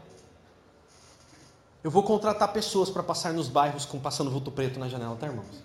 Eu 1.82 1.90
vou 1.90 2.04
contratar 2.04 2.52
pessoas 2.52 2.90
para 2.90 3.02
passar 3.02 3.32
nos 3.32 3.48
bairros 3.48 3.84
com 3.84 3.98
passando 3.98 4.30
vulto 4.30 4.52
preto 4.52 4.78
na 4.78 4.88
janela, 4.88 5.16
tá, 5.16 5.26
irmãos? 5.26 5.64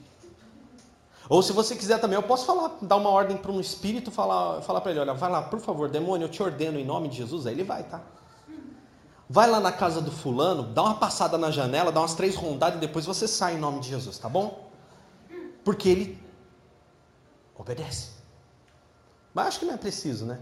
Ou 1.29 1.43
se 1.43 1.53
você 1.53 1.75
quiser 1.75 1.99
também, 2.01 2.15
eu 2.15 2.23
posso 2.23 2.47
falar, 2.47 2.75
dar 2.81 2.95
uma 2.95 3.11
ordem 3.11 3.37
para 3.37 3.51
um 3.51 3.61
espírito, 3.61 4.09
falar, 4.09 4.63
falar 4.63 4.81
para 4.81 4.91
ele, 4.91 4.99
olha, 4.99 5.13
vai 5.13 5.29
lá, 5.29 5.43
por 5.43 5.59
favor, 5.59 5.87
demônio, 5.87 6.25
eu 6.25 6.29
te 6.29 6.41
ordeno 6.41 6.79
em 6.79 6.83
nome 6.83 7.07
de 7.07 7.17
Jesus, 7.17 7.45
aí 7.45 7.53
ele 7.53 7.63
vai, 7.63 7.83
tá? 7.83 8.01
Vai 9.29 9.47
lá 9.47 9.59
na 9.59 9.71
casa 9.71 10.01
do 10.01 10.11
fulano, 10.11 10.63
dá 10.63 10.81
uma 10.81 10.95
passada 10.95 11.37
na 11.37 11.51
janela, 11.51 11.91
dá 11.91 12.01
umas 12.01 12.15
três 12.15 12.35
rondadas 12.35 12.77
e 12.77 12.79
depois 12.81 13.05
você 13.05 13.27
sai 13.27 13.55
em 13.55 13.59
nome 13.59 13.79
de 13.79 13.89
Jesus, 13.89 14.17
tá 14.17 14.27
bom? 14.27 14.71
Porque 15.63 15.87
ele 15.87 16.19
obedece. 17.55 18.20
Mas 19.33 19.47
acho 19.47 19.59
que 19.59 19.65
não 19.65 19.73
é 19.73 19.77
preciso, 19.77 20.25
né? 20.25 20.39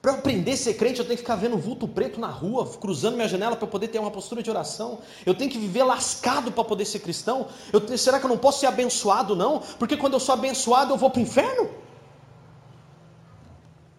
Para 0.00 0.12
eu 0.12 0.18
aprender 0.18 0.52
a 0.52 0.56
ser 0.56 0.74
crente, 0.74 1.00
eu 1.00 1.04
tenho 1.04 1.16
que 1.16 1.22
ficar 1.22 1.34
vendo 1.34 1.58
vulto 1.58 1.88
preto 1.88 2.20
na 2.20 2.28
rua, 2.28 2.64
cruzando 2.78 3.16
minha 3.16 3.26
janela 3.26 3.56
para 3.56 3.66
poder 3.66 3.88
ter 3.88 3.98
uma 3.98 4.10
postura 4.10 4.40
de 4.40 4.48
oração. 4.48 5.00
Eu 5.24 5.34
tenho 5.34 5.50
que 5.50 5.58
viver 5.58 5.82
lascado 5.82 6.52
para 6.52 6.62
poder 6.62 6.84
ser 6.84 7.00
cristão. 7.00 7.48
Eu, 7.72 7.98
será 7.98 8.20
que 8.20 8.24
eu 8.24 8.30
não 8.30 8.38
posso 8.38 8.60
ser 8.60 8.66
abençoado, 8.66 9.34
não? 9.34 9.58
Porque 9.80 9.96
quando 9.96 10.12
eu 10.12 10.20
sou 10.20 10.34
abençoado, 10.34 10.92
eu 10.92 10.96
vou 10.96 11.10
para 11.10 11.18
o 11.18 11.22
inferno? 11.22 11.64
O 11.64 11.74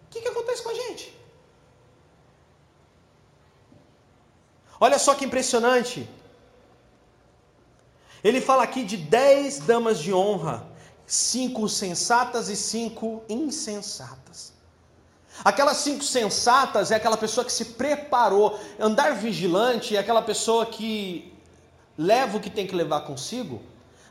que, 0.08 0.22
que 0.22 0.28
acontece 0.28 0.62
com 0.62 0.70
a 0.70 0.74
gente? 0.74 1.14
Olha 4.80 4.98
só 4.98 5.14
que 5.14 5.26
impressionante. 5.26 6.08
Ele 8.24 8.40
fala 8.40 8.62
aqui 8.62 8.82
de 8.82 8.96
dez 8.96 9.58
damas 9.58 9.98
de 9.98 10.12
honra, 10.12 10.66
cinco 11.08 11.66
sensatas 11.70 12.50
e 12.50 12.54
cinco 12.54 13.22
insensatas. 13.30 14.52
Aquelas 15.42 15.78
cinco 15.78 16.04
sensatas 16.04 16.90
é 16.90 16.96
aquela 16.96 17.16
pessoa 17.16 17.44
que 17.44 17.52
se 17.52 17.64
preparou. 17.64 18.60
Andar 18.78 19.14
vigilante 19.14 19.96
é 19.96 19.98
aquela 19.98 20.20
pessoa 20.20 20.66
que 20.66 21.32
leva 21.96 22.36
o 22.36 22.40
que 22.40 22.50
tem 22.50 22.66
que 22.66 22.74
levar 22.74 23.00
consigo, 23.00 23.60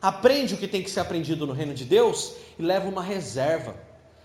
aprende 0.02 0.56
o 0.56 0.58
que 0.58 0.68
tem 0.68 0.84
que 0.84 0.90
ser 0.90 1.02
aprendido 1.02 1.46
no 1.46 1.54
reino 1.54 1.74
de 1.74 1.86
Deus 1.86 2.34
e 2.58 2.64
leva 2.64 2.90
uma 2.90 3.04
reserva. 3.04 3.76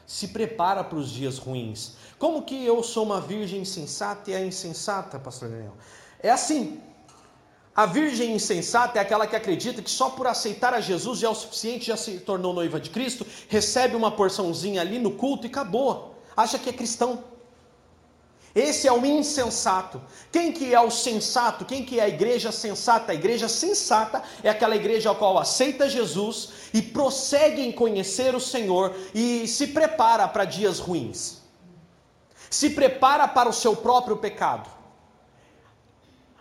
Se 0.07 0.29
prepara 0.29 0.83
para 0.83 0.99
os 0.99 1.11
dias 1.11 1.39
ruins. 1.39 1.93
Como 2.19 2.43
que 2.43 2.65
eu 2.65 2.83
sou 2.83 3.05
uma 3.05 3.21
virgem 3.21 3.61
insensata 3.61 4.31
e 4.31 4.35
é 4.35 4.45
insensata, 4.45 5.19
pastor 5.19 5.49
Daniel? 5.51 5.75
É 6.21 6.31
assim. 6.31 6.81
A 7.75 7.87
virgem 7.87 8.35
insensata 8.35 8.99
é 8.99 9.03
aquela 9.03 9.27
que 9.27 9.35
acredita 9.35 9.81
que 9.81 9.91
só 9.91 10.11
por 10.11 10.27
aceitar 10.27 10.75
a 10.75 10.81
Jesus 10.81 11.21
já 11.21 11.29
é 11.29 11.31
o 11.31 11.35
suficiente, 11.35 11.87
já 11.87 11.97
se 11.97 12.19
tornou 12.19 12.53
noiva 12.53 12.79
de 12.79 12.91
Cristo, 12.91 13.27
recebe 13.49 13.97
uma 13.97 14.11
porçãozinha 14.11 14.81
ali 14.81 14.99
no 14.99 15.13
culto 15.13 15.47
e 15.47 15.49
acabou 15.49 16.13
acha 16.37 16.59
que 16.59 16.69
é 16.69 16.73
cristão. 16.73 17.25
Esse 18.55 18.87
é 18.87 18.93
o 18.93 19.05
insensato. 19.07 20.01
Quem 20.31 20.53
que 20.53 20.75
é 20.75 20.81
o 20.81 20.91
sensato? 20.91 21.65
Quem 21.65 21.85
que 21.85 21.99
é 21.99 22.03
a 22.03 22.09
igreja 22.09 22.53
sensata? 22.53 23.13
A 23.13 23.15
igreja 23.15 23.49
sensata 23.49 24.23
é 24.43 24.51
aquela 24.51 24.77
igreja 24.77 25.11
a 25.11 25.15
qual 25.15 25.39
aceita 25.39 25.89
Jesus 25.89 26.51
e 26.75 26.83
prossegue 26.83 27.63
em 27.63 27.73
conhecer 27.73 28.35
o 28.35 28.41
Senhor 28.41 28.95
e 29.15 29.49
se 29.49 29.69
prepara 29.69 30.29
para 30.29 30.45
dias 30.45 30.79
ruins. 30.79 31.39
Se 32.51 32.69
prepara 32.69 33.27
para 33.27 33.49
o 33.49 33.55
seu 33.55 33.75
próprio 33.75 34.19
pecado. 34.19 34.69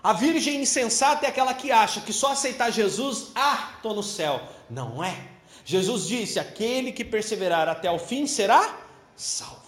A 0.04 0.14
virgem 0.14 0.62
insensata 0.62 1.26
é 1.26 1.30
aquela 1.30 1.54
que 1.54 1.72
acha 1.72 2.02
que 2.02 2.12
só 2.12 2.32
aceitar 2.32 2.72
Jesus, 2.72 3.32
ah, 3.36 3.74
estou 3.76 3.94
no 3.94 4.02
céu. 4.02 4.42
Não 4.70 5.04
é. 5.04 5.16
Jesus 5.64 6.08
disse: 6.08 6.40
aquele 6.40 6.92
que 6.92 7.06
perseverar 7.06 7.70
até 7.70 7.90
o 7.92 8.00
fim 8.00 8.26
será 8.26 8.80
salvo. 9.16 9.62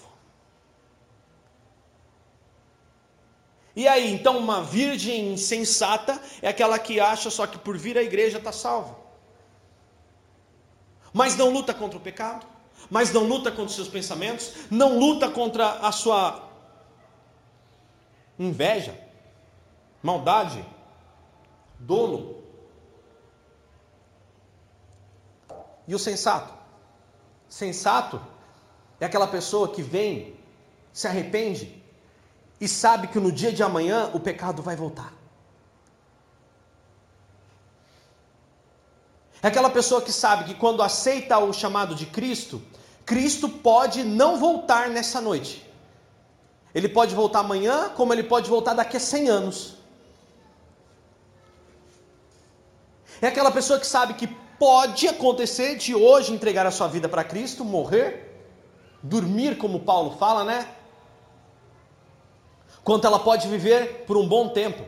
E 3.76 3.88
aí, 3.88 4.12
então 4.12 4.38
uma 4.38 4.64
virgem 4.64 5.34
insensata 5.34 6.20
é 6.42 6.48
aquela 6.48 6.78
que 6.78 7.00
acha 7.00 7.30
só 7.30 7.48
que 7.48 7.58
por 7.58 7.78
vir 7.78 7.98
à 7.98 8.04
igreja 8.04 8.38
está 8.38 8.52
salva. 8.52 8.98
Mas 11.12 11.36
não 11.36 11.50
luta 11.50 11.74
contra 11.74 11.98
o 11.98 12.02
pecado, 12.02 12.46
mas 12.90 13.12
não 13.12 13.24
luta 13.24 13.52
contra 13.52 13.66
os 13.66 13.76
seus 13.76 13.88
pensamentos, 13.88 14.52
não 14.70 14.98
luta 15.00 15.30
contra 15.30 15.74
a 15.74 15.92
sua 15.92 16.50
inveja, 18.38 19.00
maldade, 20.04 20.64
dolo. 21.80 22.44
E 25.88 25.96
o 25.96 26.00
sensato? 26.00 26.54
Sensato 27.48 28.22
é 29.00 29.06
aquela 29.06 29.28
pessoa 29.28 29.70
que 29.70 29.82
vem, 29.82 30.38
se 30.92 31.08
arrepende, 31.08 31.82
e 32.60 32.68
sabe 32.68 33.08
que 33.08 33.20
no 33.20 33.32
dia 33.32 33.52
de 33.52 33.64
amanhã 33.64 34.12
o 34.14 34.20
pecado 34.20 34.62
vai 34.62 34.76
voltar. 34.76 35.14
É 39.42 39.48
aquela 39.48 39.70
pessoa 39.70 40.02
que 40.02 40.12
sabe 40.12 40.46
que 40.46 40.56
quando 40.56 40.82
aceita 40.82 41.38
o 41.38 41.52
chamado 41.52 41.96
de 41.96 42.06
Cristo, 42.06 42.62
Cristo 43.06 43.50
pode 43.50 44.04
não 44.04 44.38
voltar 44.38 44.90
nessa 44.90 45.20
noite. 45.20 45.70
Ele 46.74 46.88
pode 46.88 47.14
voltar 47.14 47.40
amanhã, 47.40 47.90
como 47.90 48.14
ele 48.14 48.24
pode 48.24 48.50
voltar 48.50 48.74
daqui 48.74 48.96
a 48.96 49.00
100 49.00 49.30
anos. 49.30 49.83
É 53.24 53.28
aquela 53.28 53.52
pessoa 53.52 53.80
que 53.80 53.88
sabe 53.88 54.16
que 54.16 54.28
pode 54.60 55.08
acontecer 55.08 55.78
de 55.78 55.96
hoje 55.96 56.34
entregar 56.34 56.66
a 56.66 56.72
sua 56.72 56.88
vida 56.88 57.08
para 57.08 57.24
Cristo, 57.24 57.64
morrer, 57.64 58.08
dormir, 59.02 59.58
como 59.58 59.80
Paulo 59.80 60.18
fala, 60.18 60.44
né? 60.44 60.68
quanto 62.84 63.08
ela 63.08 63.20
pode 63.20 63.48
viver 63.48 64.04
por 64.06 64.18
um 64.18 64.28
bom 64.28 64.50
tempo. 64.50 64.84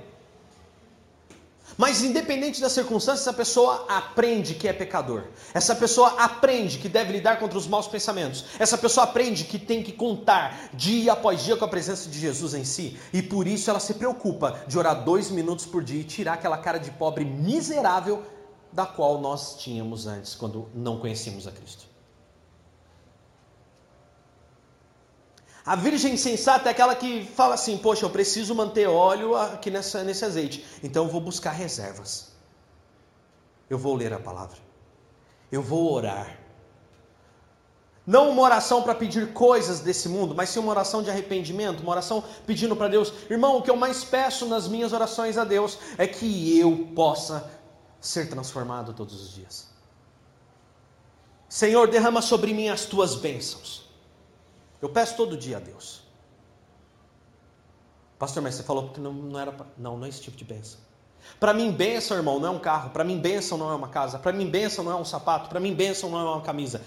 Mas 1.78 2.01
independente 2.01 2.62
das 2.62 2.71
circunstâncias, 2.71 3.21
essa 3.21 3.34
pessoa 3.34 3.86
aprende 3.89 4.54
que 4.54 4.67
é 4.67 4.73
pecador. 4.73 5.23
Essa 5.54 5.75
pessoa 5.75 6.10
aprende 6.17 6.78
que 6.78 6.88
deve 6.88 7.12
lidar 7.12 7.38
contra 7.38 7.58
os 7.58 7.67
maus 7.67 7.88
pensamentos. 7.88 8.45
Essa 8.58 8.78
pessoa 8.78 9.04
aprende 9.04 9.43
que 9.43 9.60
tem 9.60 9.84
que 9.84 9.91
contar 9.91 10.69
dia 10.73 11.13
após 11.13 11.43
dia 11.43 11.58
com 11.58 11.65
a 11.65 11.67
presença 11.67 12.10
de 12.10 12.17
Jesus 12.17 12.54
em 12.54 12.63
si. 12.63 12.97
E 13.12 13.21
por 13.21 13.47
isso 13.47 13.69
ela 13.69 13.80
se 13.80 13.95
preocupa 13.95 14.63
de 14.67 14.78
orar 14.78 15.04
dois 15.04 15.30
minutos 15.30 15.65
por 15.65 15.84
dia 15.84 15.99
e 16.01 16.04
tirar 16.04 16.34
aquela 16.34 16.58
cara 16.58 16.78
de 16.78 16.91
pobre 16.91 17.25
miserável 17.25 18.23
da 18.71 18.86
qual 18.86 19.19
nós 19.19 19.58
tínhamos 19.58 20.06
antes, 20.08 20.36
quando 20.36 20.69
não 20.73 20.99
conhecíamos 20.99 21.47
a 21.47 21.51
Cristo. 21.51 21.85
A 25.65 25.75
virgem 25.75 26.15
sensata 26.15 26.69
é 26.69 26.71
aquela 26.71 26.95
que 26.95 27.25
fala 27.25 27.56
assim: 27.56 27.78
Poxa, 27.78 28.06
eu 28.06 28.10
preciso 28.10 28.54
manter 28.54 28.88
óleo 28.88 29.36
aqui 29.36 29.71
nessa, 29.71 30.04
nesse 30.04 30.23
azeite, 30.23 30.63
então 30.84 31.06
eu 31.06 31.10
vou 31.10 31.19
buscar 31.19 31.51
reservas. 31.51 32.32
Eu 33.67 33.80
vou 33.80 33.95
ler 33.95 34.13
a 34.13 34.19
palavra, 34.19 34.58
eu 35.51 35.63
vou 35.63 35.91
orar. 35.91 36.39
Não 38.06 38.30
uma 38.30 38.43
oração 38.43 38.84
para 38.84 38.93
pedir 38.93 39.34
coisas 39.34 39.80
desse 39.80 40.08
mundo, 40.08 40.36
mas 40.36 40.49
sim 40.49 40.60
uma 40.60 40.69
oração 40.69 41.01
de 41.01 41.10
arrependimento, 41.10 41.80
uma 41.80 41.91
oração 41.91 42.23
pedindo 42.45 42.75
para 42.75 42.88
Deus, 42.88 43.12
irmão, 43.28 43.58
o 43.58 43.63
que 43.63 43.71
eu 43.71 43.75
mais 43.75 44.04
peço 44.04 44.45
nas 44.45 44.67
minhas 44.67 44.93
orações 44.93 45.39
a 45.39 45.43
Deus 45.43 45.80
é 45.97 46.06
que 46.06 46.60
eu 46.60 46.91
possa 46.93 47.49
ser 47.99 48.30
transformado 48.30 48.93
todos 48.93 49.19
os 49.19 49.34
dias. 49.34 49.67
Senhor, 51.49 51.88
derrama 51.88 52.21
sobre 52.21 52.54
mim 52.54 52.69
as 52.69 52.86
tuas 52.86 53.15
bênçãos. 53.15 53.85
Eu 54.82 54.90
peço 54.90 55.16
todo 55.16 55.38
dia 55.38 55.58
a 55.58 55.60
Deus. 55.60 56.02
Pastor, 58.18 58.42
mas 58.42 58.56
você 58.56 58.64
falou 58.64 58.90
que 58.90 59.00
não, 59.00 59.14
não 59.14 59.40
era. 59.40 59.54
Não, 59.78 59.98
não 59.98 60.06
é 60.06 60.10
esse 60.10 60.22
tipo 60.22 60.38
de 60.38 60.46
bênção. 60.46 60.80
Para 61.40 61.54
mim, 61.54 61.72
bênção, 61.72 62.16
irmão, 62.16 62.40
não 62.40 62.48
é 62.48 62.52
um 62.52 62.60
carro. 62.60 62.92
Para 62.92 63.04
mim, 63.04 63.20
bênção 63.20 63.58
não 63.58 63.72
é 63.72 63.76
uma 63.76 63.90
casa. 63.90 64.20
Para 64.20 64.32
mim, 64.32 64.50
bênção 64.50 64.84
não 64.84 64.92
é 64.92 64.96
um 64.96 65.06
sapato. 65.06 65.50
Para 65.50 65.60
mim, 65.60 65.74
bênção 65.74 66.10
não 66.10 66.20
é 66.20 66.24
uma 66.24 66.42
camisa. 66.42 66.82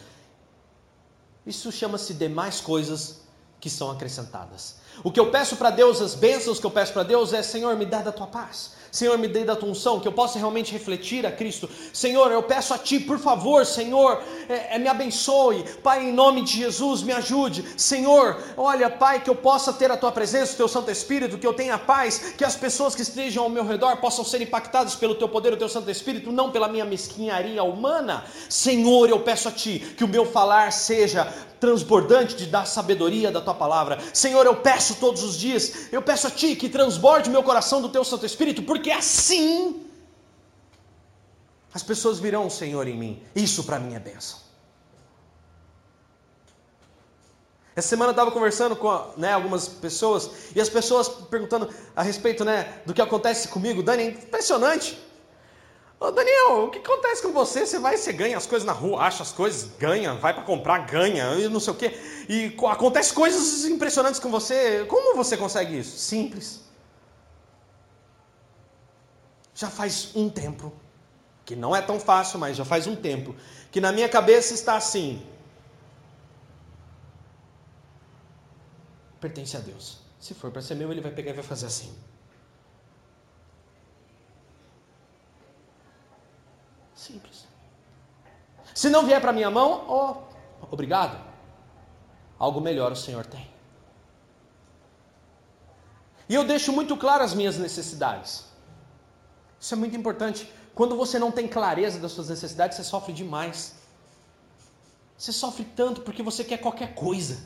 Isso 1.44 1.70
chama-se 1.72 2.14
demais 2.14 2.60
coisas 2.60 3.22
que 3.60 3.68
são 3.68 3.90
acrescentadas. 3.90 4.76
O 5.04 5.10
que 5.10 5.20
eu 5.20 5.30
peço 5.30 5.56
para 5.56 5.70
Deus, 5.70 6.00
as 6.00 6.14
bênçãos 6.14 6.58
que 6.58 6.66
eu 6.66 6.70
peço 6.70 6.92
para 6.92 7.02
Deus 7.02 7.32
é: 7.32 7.42
Senhor, 7.42 7.76
me 7.76 7.86
dá 7.86 8.00
da 8.00 8.12
tua 8.12 8.26
paz. 8.26 8.78
Senhor, 8.90 9.18
me 9.18 9.28
dê 9.28 9.44
da 9.44 9.54
tua 9.54 9.68
unção, 9.68 10.00
que 10.00 10.08
eu 10.08 10.12
possa 10.12 10.38
realmente 10.38 10.72
refletir 10.72 11.26
a 11.26 11.32
Cristo. 11.32 11.68
Senhor, 11.92 12.32
eu 12.32 12.42
peço 12.42 12.72
a 12.72 12.78
Ti, 12.78 12.98
por 12.98 13.18
favor, 13.18 13.66
Senhor, 13.66 14.22
é, 14.48 14.76
é, 14.76 14.78
me 14.78 14.88
abençoe. 14.88 15.62
Pai, 15.82 16.08
em 16.08 16.12
nome 16.12 16.42
de 16.42 16.56
Jesus, 16.56 17.02
me 17.02 17.12
ajude. 17.12 17.64
Senhor, 17.76 18.38
olha, 18.56 18.88
Pai, 18.88 19.20
que 19.20 19.28
eu 19.28 19.34
possa 19.34 19.72
ter 19.72 19.90
a 19.90 19.96
Tua 19.96 20.10
presença, 20.10 20.54
o 20.54 20.56
Teu 20.56 20.68
Santo 20.68 20.90
Espírito, 20.90 21.36
que 21.36 21.46
eu 21.46 21.52
tenha 21.52 21.76
paz, 21.76 22.32
que 22.36 22.44
as 22.44 22.56
pessoas 22.56 22.94
que 22.94 23.02
estejam 23.02 23.44
ao 23.44 23.50
meu 23.50 23.66
redor 23.66 23.96
possam 23.98 24.24
ser 24.24 24.40
impactadas 24.40 24.94
pelo 24.94 25.14
Teu 25.14 25.28
poder, 25.28 25.52
o 25.52 25.56
Teu 25.56 25.68
Santo 25.68 25.90
Espírito, 25.90 26.32
não 26.32 26.50
pela 26.50 26.68
minha 26.68 26.84
mesquinharia 26.84 27.62
humana. 27.62 28.24
Senhor, 28.48 29.08
eu 29.10 29.20
peço 29.20 29.48
a 29.48 29.52
Ti 29.52 29.94
que 29.96 30.04
o 30.04 30.08
meu 30.08 30.24
falar 30.24 30.72
seja 30.72 31.32
transbordante 31.60 32.36
de 32.36 32.46
dar 32.46 32.66
sabedoria 32.66 33.30
da 33.30 33.40
tua 33.40 33.54
palavra. 33.54 33.98
Senhor, 34.12 34.46
eu 34.46 34.56
peço 34.56 34.87
todos 34.96 35.22
os 35.22 35.36
dias, 35.36 35.92
eu 35.92 36.02
peço 36.02 36.26
a 36.26 36.30
ti 36.30 36.56
que 36.56 36.68
transborde 36.68 37.30
meu 37.30 37.42
coração 37.42 37.80
do 37.80 37.88
teu 37.88 38.04
Santo 38.04 38.26
Espírito, 38.26 38.62
porque 38.62 38.90
assim 38.90 39.84
as 41.72 41.82
pessoas 41.82 42.18
virão 42.18 42.46
o 42.46 42.50
Senhor 42.50 42.86
em 42.88 42.96
mim. 42.96 43.22
Isso 43.34 43.64
para 43.64 43.78
mim 43.78 43.94
é 43.94 44.00
bênção. 44.00 44.38
Essa 47.76 47.88
semana 47.88 48.10
eu 48.10 48.12
estava 48.12 48.32
conversando 48.32 48.74
com 48.74 49.12
né, 49.16 49.32
algumas 49.32 49.68
pessoas 49.68 50.28
e 50.54 50.60
as 50.60 50.68
pessoas 50.68 51.08
perguntando 51.08 51.72
a 51.94 52.02
respeito 52.02 52.44
né, 52.44 52.82
do 52.84 52.92
que 52.92 53.00
acontece 53.00 53.46
comigo. 53.46 53.84
Dani, 53.84 54.02
é 54.02 54.06
impressionante. 54.06 54.98
Ô 56.00 56.12
Daniel, 56.12 56.66
o 56.66 56.70
que 56.70 56.78
acontece 56.78 57.20
com 57.20 57.32
você? 57.32 57.66
Você 57.66 57.78
vai, 57.80 57.96
você 57.96 58.12
ganha 58.12 58.36
as 58.36 58.46
coisas 58.46 58.64
na 58.64 58.72
rua, 58.72 59.02
acha 59.02 59.24
as 59.24 59.32
coisas, 59.32 59.68
ganha, 59.78 60.14
vai 60.14 60.32
para 60.32 60.44
comprar, 60.44 60.78
ganha, 60.86 61.34
e 61.34 61.48
não 61.48 61.58
sei 61.58 61.72
o 61.72 61.76
quê. 61.76 61.98
E 62.28 62.56
acontece 62.68 63.12
coisas 63.12 63.64
impressionantes 63.64 64.20
com 64.20 64.30
você. 64.30 64.84
Como 64.84 65.16
você 65.16 65.36
consegue 65.36 65.76
isso? 65.76 65.98
Simples. 65.98 66.62
Já 69.52 69.68
faz 69.68 70.12
um 70.14 70.30
tempo, 70.30 70.72
que 71.44 71.56
não 71.56 71.74
é 71.74 71.82
tão 71.82 71.98
fácil, 71.98 72.38
mas 72.38 72.56
já 72.56 72.64
faz 72.64 72.86
um 72.86 72.94
tempo, 72.94 73.34
que 73.72 73.80
na 73.80 73.90
minha 73.90 74.08
cabeça 74.08 74.54
está 74.54 74.76
assim: 74.76 75.26
pertence 79.20 79.56
a 79.56 79.60
Deus. 79.60 79.98
Se 80.20 80.32
for 80.32 80.52
para 80.52 80.62
ser 80.62 80.76
meu, 80.76 80.92
ele 80.92 81.00
vai 81.00 81.10
pegar 81.10 81.32
e 81.32 81.34
vai 81.34 81.42
fazer 81.42 81.66
assim. 81.66 81.92
Simples. 87.08 87.46
Se 88.74 88.90
não 88.90 89.06
vier 89.06 89.20
para 89.20 89.32
minha 89.32 89.50
mão, 89.50 89.70
oh, 89.88 90.66
obrigado. 90.70 91.18
Algo 92.38 92.60
melhor 92.60 92.92
o 92.92 92.96
Senhor 92.96 93.24
tem. 93.24 93.48
E 96.28 96.34
eu 96.34 96.44
deixo 96.44 96.70
muito 96.70 96.96
claro 96.96 97.24
as 97.24 97.32
minhas 97.32 97.56
necessidades. 97.56 98.44
Isso 99.58 99.72
é 99.72 99.76
muito 99.76 99.96
importante. 99.96 100.52
Quando 100.74 100.96
você 100.96 101.18
não 101.18 101.32
tem 101.32 101.48
clareza 101.48 101.98
das 101.98 102.12
suas 102.12 102.28
necessidades, 102.28 102.76
você 102.76 102.84
sofre 102.84 103.12
demais. 103.12 103.76
Você 105.16 105.32
sofre 105.32 105.64
tanto 105.64 106.02
porque 106.02 106.22
você 106.22 106.44
quer 106.44 106.58
qualquer 106.58 106.94
coisa. 106.94 107.38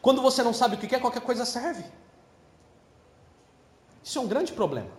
Quando 0.00 0.22
você 0.22 0.42
não 0.42 0.54
sabe 0.54 0.76
o 0.76 0.78
que 0.78 0.86
quer, 0.86 1.00
qualquer 1.00 1.20
coisa 1.22 1.44
serve. 1.44 1.84
Isso 4.04 4.18
é 4.18 4.22
um 4.22 4.28
grande 4.28 4.52
problema. 4.52 4.92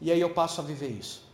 E 0.00 0.10
aí 0.10 0.20
eu 0.20 0.32
passo 0.32 0.60
a 0.60 0.64
viver 0.64 0.88
isso. 0.88 1.31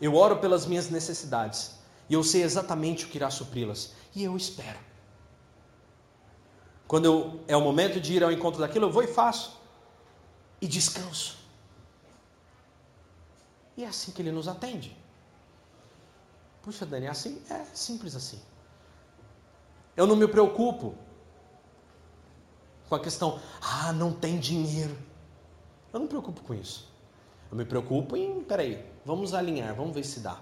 Eu 0.00 0.14
oro 0.14 0.38
pelas 0.38 0.66
minhas 0.66 0.90
necessidades. 0.90 1.76
E 2.08 2.14
eu 2.14 2.22
sei 2.22 2.42
exatamente 2.42 3.04
o 3.04 3.08
que 3.08 3.16
irá 3.18 3.30
supri-las. 3.30 3.92
E 4.14 4.22
eu 4.22 4.36
espero. 4.36 4.78
Quando 6.86 7.04
eu, 7.04 7.40
é 7.48 7.56
o 7.56 7.60
momento 7.60 8.00
de 8.00 8.14
ir 8.14 8.22
ao 8.22 8.30
encontro 8.30 8.60
daquilo, 8.60 8.86
eu 8.86 8.92
vou 8.92 9.02
e 9.02 9.08
faço. 9.08 9.58
E 10.60 10.68
descanso. 10.68 11.36
E 13.76 13.84
é 13.84 13.88
assim 13.88 14.12
que 14.12 14.22
ele 14.22 14.30
nos 14.30 14.48
atende. 14.48 14.96
Puxa, 16.62 16.86
Dani, 16.86 17.08
assim? 17.08 17.42
É 17.50 17.64
simples 17.74 18.14
assim. 18.14 18.40
Eu 19.96 20.06
não 20.06 20.16
me 20.16 20.28
preocupo 20.28 20.94
com 22.88 22.94
a 22.94 23.00
questão, 23.00 23.40
ah, 23.60 23.92
não 23.92 24.12
tem 24.12 24.38
dinheiro. 24.38 24.96
Eu 25.92 25.98
não 25.98 26.02
me 26.02 26.08
preocupo 26.08 26.40
com 26.42 26.54
isso. 26.54 26.88
Eu 27.50 27.56
me 27.56 27.64
preocupo 27.64 28.16
em, 28.16 28.42
peraí, 28.42 28.84
vamos 29.04 29.34
alinhar, 29.34 29.74
vamos 29.74 29.94
ver 29.94 30.04
se 30.04 30.20
dá. 30.20 30.40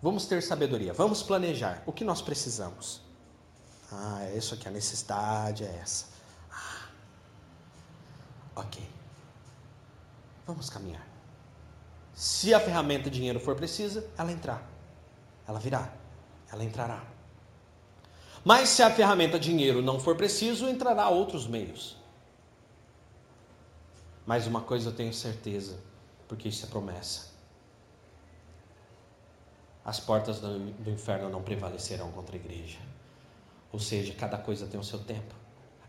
Vamos 0.00 0.26
ter 0.26 0.42
sabedoria, 0.42 0.92
vamos 0.92 1.22
planejar 1.22 1.82
o 1.86 1.92
que 1.92 2.04
nós 2.04 2.20
precisamos. 2.20 3.00
Ah, 3.90 4.24
é 4.24 4.36
isso 4.36 4.54
aqui, 4.54 4.66
a 4.66 4.70
necessidade 4.70 5.64
é 5.64 5.78
essa. 5.82 6.06
Ah, 6.50 6.88
ok. 8.56 8.82
Vamos 10.46 10.68
caminhar. 10.70 11.06
Se 12.14 12.52
a 12.52 12.60
ferramenta 12.60 13.10
dinheiro 13.10 13.38
for 13.38 13.54
precisa, 13.54 14.06
ela 14.18 14.32
entrar. 14.32 14.66
Ela 15.46 15.58
virá. 15.58 15.92
Ela 16.52 16.64
entrará. 16.64 17.02
Mas 18.44 18.68
se 18.70 18.82
a 18.82 18.90
ferramenta 18.90 19.38
dinheiro 19.38 19.80
não 19.80 20.00
for 20.00 20.16
preciso, 20.16 20.68
entrará 20.68 21.08
outros 21.08 21.46
meios. 21.46 21.96
Mas 24.24 24.46
uma 24.46 24.60
coisa 24.60 24.90
eu 24.90 24.94
tenho 24.94 25.12
certeza, 25.12 25.78
porque 26.28 26.48
isso 26.48 26.64
é 26.64 26.68
promessa. 26.68 27.32
As 29.84 29.98
portas 29.98 30.40
do, 30.40 30.90
inferno 30.90 31.28
não 31.28 31.42
prevalecerão 31.42 32.12
contra 32.12 32.36
a 32.36 32.38
igreja. 32.38 32.78
Ou 33.72 33.80
seja, 33.80 34.14
cada 34.14 34.38
coisa 34.38 34.66
tem 34.66 34.78
o 34.78 34.84
seu 34.84 35.00
tempo. 35.00 35.34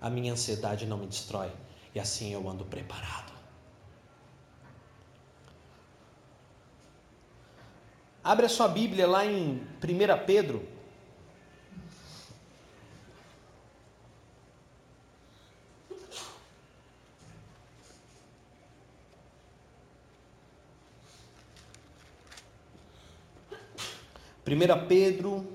A 0.02 0.10
minha 0.10 0.34
ansiedade 0.34 0.86
não 0.86 0.98
me 0.98 1.06
destrói, 1.06 1.52
e 1.94 2.00
assim 2.00 2.34
eu 2.34 2.50
ando 2.50 2.66
preparado. 2.66 3.32
Abre 8.24 8.46
a 8.46 8.50
sua 8.50 8.68
Bíblia 8.68 9.06
lá 9.06 9.26
em 9.26 9.56
1 9.58 10.26
Pedro, 10.26 10.68
1 24.64 24.88
Pedro. 24.88 25.46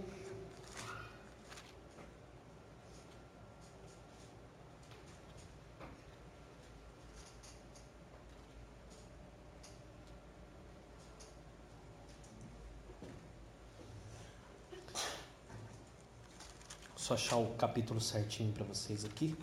Só 16.95 17.15
achar 17.15 17.37
o 17.37 17.55
capítulo 17.55 18.03
certinho 18.03 18.53
para 18.53 18.65
vocês 18.65 19.07
aqui. 19.07 19.35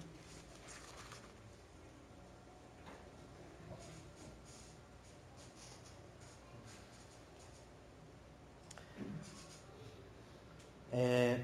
É, 10.98 11.42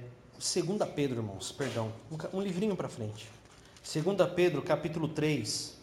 2 0.60 0.90
Pedro, 0.94 1.20
irmãos, 1.20 1.52
perdão, 1.54 1.94
um, 2.34 2.42
livrinho 2.42 2.76
para 2.76 2.90
frente. 2.90 3.30
2 3.82 4.32
Pedro, 4.36 4.62
capítulo 4.62 5.08
3. 5.08 5.81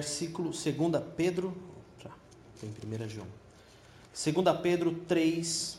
Versículo 0.00 0.50
2 0.50 0.66
Pedro, 1.14 1.54
tem 2.58 2.70
1 2.70 3.08
João. 3.08 3.26
2 4.14 4.60
Pedro 4.62 4.94
3 5.06 5.78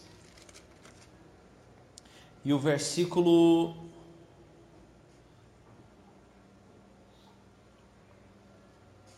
e 2.46 2.54
o 2.54 2.60
versículo 2.60 3.76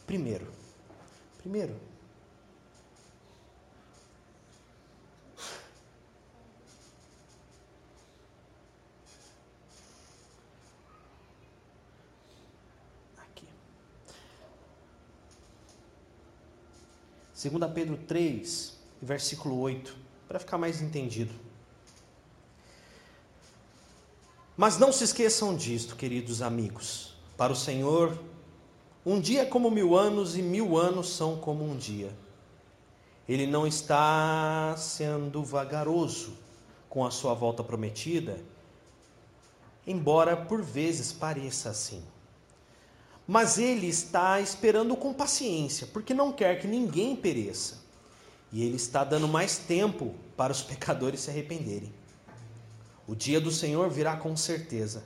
primeiro. 0.07 0.49
Primeiro. 1.39 1.92
Segunda 17.43 17.67
Pedro 17.67 17.97
3, 17.97 18.73
versículo 19.01 19.59
8, 19.59 19.93
para 20.29 20.39
ficar 20.39 20.57
mais 20.57 20.81
entendido. 20.81 21.33
Mas 24.55 24.77
não 24.77 24.93
se 24.93 25.03
esqueçam 25.03 25.53
disto, 25.53 25.97
queridos 25.97 26.41
amigos. 26.41 27.13
Para 27.35 27.51
o 27.51 27.55
Senhor, 27.57 28.17
um 29.05 29.19
dia 29.19 29.41
é 29.41 29.45
como 29.45 29.69
mil 29.69 29.93
anos 29.97 30.37
e 30.37 30.41
mil 30.41 30.77
anos 30.77 31.09
são 31.09 31.35
como 31.35 31.69
um 31.69 31.75
dia. 31.75 32.13
Ele 33.27 33.45
não 33.45 33.67
está 33.67 34.73
sendo 34.77 35.43
vagaroso 35.43 36.37
com 36.87 37.05
a 37.05 37.11
sua 37.11 37.33
volta 37.33 37.61
prometida, 37.61 38.39
embora 39.85 40.37
por 40.37 40.61
vezes 40.61 41.11
pareça 41.11 41.71
assim. 41.71 42.01
Mas 43.27 43.57
ele 43.57 43.87
está 43.87 44.41
esperando 44.41 44.95
com 44.95 45.13
paciência, 45.13 45.87
porque 45.87 46.13
não 46.13 46.31
quer 46.31 46.59
que 46.59 46.67
ninguém 46.67 47.15
pereça. 47.15 47.81
E 48.51 48.63
ele 48.63 48.75
está 48.75 49.03
dando 49.03 49.27
mais 49.27 49.57
tempo 49.57 50.13
para 50.35 50.51
os 50.51 50.61
pecadores 50.63 51.21
se 51.21 51.29
arrependerem. 51.29 51.93
O 53.07 53.15
dia 53.15 53.39
do 53.39 53.51
Senhor 53.51 53.89
virá 53.89 54.15
com 54.15 54.35
certeza, 54.35 55.03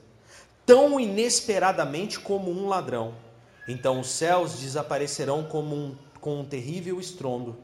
tão 0.65 0.99
inesperadamente 0.99 2.20
como 2.20 2.51
um 2.51 2.68
ladrão. 2.68 3.15
Então 3.68 3.99
os 3.99 4.09
céus 4.09 4.59
desaparecerão 4.59 5.43
como 5.43 5.76
um, 5.76 5.95
com 6.20 6.39
um 6.39 6.45
terrível 6.45 6.99
estrondo, 6.99 7.57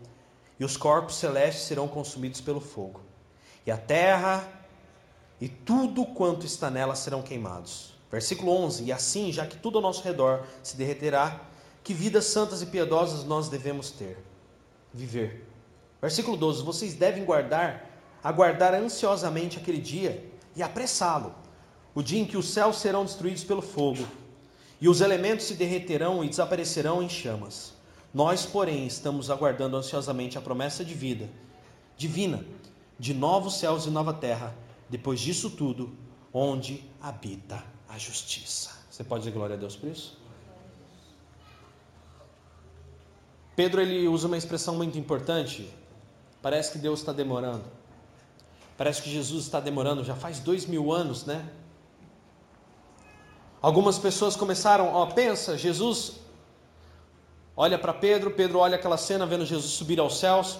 e 0.59 0.65
os 0.65 0.77
corpos 0.77 1.15
celestes 1.15 1.65
serão 1.65 1.87
consumidos 1.87 2.41
pelo 2.41 2.59
fogo. 2.59 3.01
E 3.65 3.71
a 3.71 3.77
terra 3.77 4.47
e 5.39 5.49
tudo 5.49 6.05
quanto 6.05 6.45
está 6.45 6.69
nela 6.69 6.95
serão 6.95 7.21
queimados. 7.21 7.92
Versículo 8.13 8.51
11: 8.51 8.83
E 8.83 8.91
assim, 8.91 9.31
já 9.31 9.43
que 9.43 9.57
tudo 9.57 9.79
ao 9.79 9.81
nosso 9.81 10.03
redor 10.03 10.45
se 10.61 10.77
derreterá, 10.77 11.41
que 11.83 11.95
vidas 11.95 12.25
santas 12.25 12.61
e 12.61 12.67
piedosas 12.67 13.23
nós 13.23 13.49
devemos 13.49 13.89
ter, 13.89 14.23
viver. 14.93 15.49
Versículo 15.99 16.37
12: 16.37 16.61
Vocês 16.61 16.93
devem 16.93 17.25
guardar, 17.25 17.89
aguardar 18.23 18.75
ansiosamente 18.75 19.57
aquele 19.57 19.79
dia 19.79 20.31
e 20.55 20.61
apressá-lo, 20.61 21.33
o 21.95 22.03
dia 22.03 22.21
em 22.21 22.25
que 22.25 22.37
os 22.37 22.53
céus 22.53 22.77
serão 22.77 23.03
destruídos 23.03 23.43
pelo 23.43 23.63
fogo 23.63 24.05
e 24.79 24.87
os 24.87 25.01
elementos 25.01 25.47
se 25.47 25.55
derreterão 25.55 26.23
e 26.23 26.29
desaparecerão 26.29 27.01
em 27.01 27.09
chamas. 27.09 27.73
Nós, 28.13 28.45
porém, 28.45 28.85
estamos 28.85 29.31
aguardando 29.31 29.75
ansiosamente 29.75 30.37
a 30.37 30.41
promessa 30.41 30.85
de 30.85 30.93
vida 30.93 31.27
divina, 31.97 32.45
de 32.99 33.11
novos 33.11 33.57
céus 33.57 33.87
e 33.87 33.89
nova 33.89 34.13
terra, 34.13 34.55
depois 34.87 35.19
disso 35.19 35.49
tudo, 35.49 35.91
onde 36.31 36.83
habita 37.01 37.72
a 37.93 37.97
justiça. 37.97 38.71
Você 38.89 39.03
pode 39.03 39.23
dizer 39.23 39.35
glória 39.35 39.55
a 39.55 39.59
Deus 39.59 39.75
por 39.75 39.89
isso? 39.89 40.17
Pedro 43.55 43.81
ele 43.81 44.07
usa 44.07 44.27
uma 44.27 44.37
expressão 44.37 44.75
muito 44.75 44.97
importante. 44.97 45.71
Parece 46.41 46.71
que 46.71 46.79
Deus 46.79 46.99
está 46.99 47.13
demorando. 47.13 47.63
Parece 48.75 49.01
que 49.01 49.09
Jesus 49.09 49.45
está 49.45 49.59
demorando. 49.59 50.03
Já 50.03 50.15
faz 50.15 50.39
dois 50.39 50.65
mil 50.65 50.91
anos, 50.91 51.25
né? 51.25 51.47
Algumas 53.61 53.97
pessoas 53.97 54.35
começaram, 54.35 54.93
ó, 54.93 55.05
pensa, 55.05 55.57
Jesus 55.57 56.13
olha 57.55 57.77
para 57.77 57.93
Pedro, 57.93 58.31
Pedro 58.31 58.59
olha 58.59 58.75
aquela 58.75 58.97
cena 58.97 59.25
vendo 59.25 59.45
Jesus 59.45 59.71
subir 59.71 59.99
aos 59.99 60.17
céus 60.17 60.59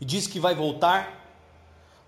e 0.00 0.04
diz 0.04 0.26
que 0.26 0.38
vai 0.38 0.54
voltar. 0.54 1.20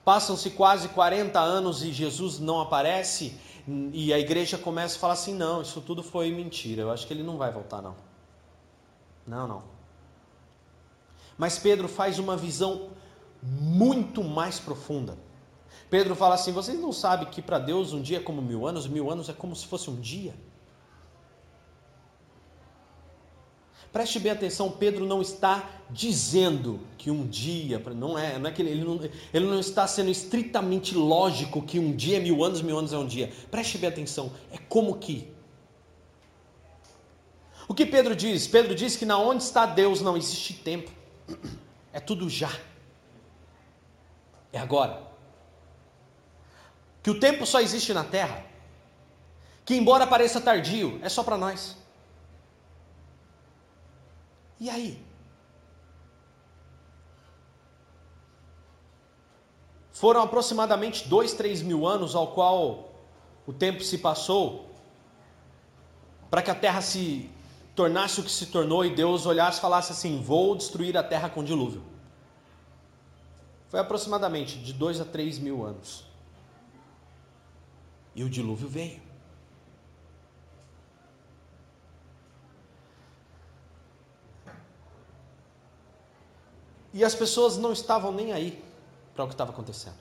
Passam-se 0.05 0.51
quase 0.51 0.89
40 0.89 1.41
anos 1.41 1.83
e 1.83 1.91
Jesus 1.91 2.39
não 2.39 2.61
aparece, 2.61 3.37
e 3.67 4.13
a 4.13 4.19
igreja 4.19 4.59
começa 4.59 4.97
a 4.97 4.99
falar 4.99 5.15
assim: 5.15 5.35
não, 5.35 5.63
isso 5.63 5.81
tudo 5.81 6.03
foi 6.03 6.31
mentira, 6.31 6.83
eu 6.83 6.91
acho 6.91 7.07
que 7.07 7.13
ele 7.13 7.23
não 7.23 7.39
vai 7.39 7.51
voltar, 7.51 7.81
não. 7.81 7.97
Não, 9.27 9.49
não. 9.49 9.63
Mas 11.39 11.59
Pedro 11.59 11.89
faz 11.89 12.19
uma 12.19 12.37
visão 12.37 12.91
muito 13.43 14.23
mais 14.23 14.59
profunda. 14.59 15.19
Pedro 15.89 16.15
fala 16.15 16.35
assim: 16.35 16.53
vocês 16.53 16.79
não 16.79 16.93
sabem 16.93 17.29
que 17.29 17.41
para 17.41 17.59
Deus 17.59 17.93
um 17.93 18.03
dia 18.03 18.19
é 18.19 18.21
como 18.21 18.43
mil 18.43 18.67
anos, 18.67 18.87
mil 18.87 19.11
anos 19.11 19.29
é 19.29 19.33
como 19.33 19.57
se 19.57 19.67
fosse 19.67 19.89
um 19.91 20.01
dia? 20.01 20.35
Preste 23.95 24.19
bem 24.19 24.33
atenção, 24.33 24.73
Pedro 24.73 25.07
não 25.07 25.23
está 25.23 25.71
dizendo 25.89 26.81
que 26.99 27.13
um 27.13 27.25
dia, 27.29 27.79
não 27.95 28.19
é, 28.19 28.37
não 28.41 28.51
é 28.51 28.53
que 28.53 28.61
ele, 28.61 28.71
ele, 28.73 28.85
não, 28.85 29.01
ele 29.33 29.47
não 29.47 29.61
está 29.61 29.87
sendo 29.87 30.11
estritamente 30.11 30.97
lógico 30.97 31.63
que 31.63 31.79
um 31.79 31.95
dia 31.95 32.17
é 32.17 32.21
mil 32.21 32.43
anos, 32.43 32.61
mil 32.61 32.77
anos 32.77 32.93
é 32.93 32.99
um 32.99 33.07
dia. 33.07 33.33
Preste 33.53 33.79
bem 33.79 33.89
atenção, 33.89 34.33
é 34.51 34.59
como 34.59 34.99
que. 34.99 35.33
O 37.69 37.73
que 37.73 37.87
Pedro 37.87 38.17
diz? 38.17 38.49
Pedro 38.49 38.75
diz 38.75 38.97
que 38.97 39.07
na 39.07 39.17
onde 39.17 39.45
está 39.45 39.65
Deus 39.65 40.01
não 40.01 40.17
existe 40.17 40.55
tempo, 40.55 40.91
é 41.93 42.01
tudo 42.01 42.29
já, 42.29 42.51
é 44.53 44.59
agora. 44.59 45.05
Que 47.01 47.11
o 47.11 47.21
tempo 47.21 47.47
só 47.47 47.61
existe 47.61 47.93
na 47.93 48.03
terra, 48.03 48.45
que 49.65 49.77
embora 49.77 50.05
pareça 50.05 50.41
tardio, 50.41 50.99
é 51.01 51.09
só 51.09 51.23
para 51.23 51.39
nós. 51.39 51.84
E 54.59 54.71
aí? 54.71 55.05
Foram 59.93 60.23
aproximadamente 60.23 61.09
dois, 61.09 61.33
três 61.33 61.63
mil 61.63 61.87
anos 61.87 62.15
ao 62.15 62.29
qual 62.29 62.93
o 63.47 63.53
tempo 63.53 63.83
se 63.83 63.99
passou 63.99 64.69
para 66.31 66.43
que 66.43 66.51
a 66.51 66.55
terra 66.55 66.81
se 66.81 67.31
tornasse 67.77 68.19
o 68.19 68.25
que 68.25 68.31
se 68.31 68.47
tornou 68.47 68.85
e 68.85 68.95
Deus 68.95 69.25
olhasse 69.25 69.59
e 69.59 69.61
falasse 69.61 69.93
assim: 69.93 70.21
Vou 70.21 70.57
destruir 70.57 70.97
a 70.97 71.03
terra 71.03 71.31
com 71.31 71.45
dilúvio. 71.45 71.83
Foi 73.69 73.79
aproximadamente 73.79 74.59
de 74.59 74.73
dois 74.73 75.01
a 75.01 75.05
três 75.05 75.39
mil 75.39 75.65
anos. 75.65 76.05
E 78.17 78.25
o 78.25 78.29
dilúvio 78.29 78.69
veio. 78.69 79.04
E 86.95 87.03
as 87.03 87.13
pessoas 87.13 87.59
não 87.59 87.73
estavam 87.73 88.13
nem 88.13 88.33
aí 88.33 88.63
para 89.15 89.25
o 89.25 89.27
que 89.27 89.35
estava 89.35 89.51
acontecendo. 89.51 89.97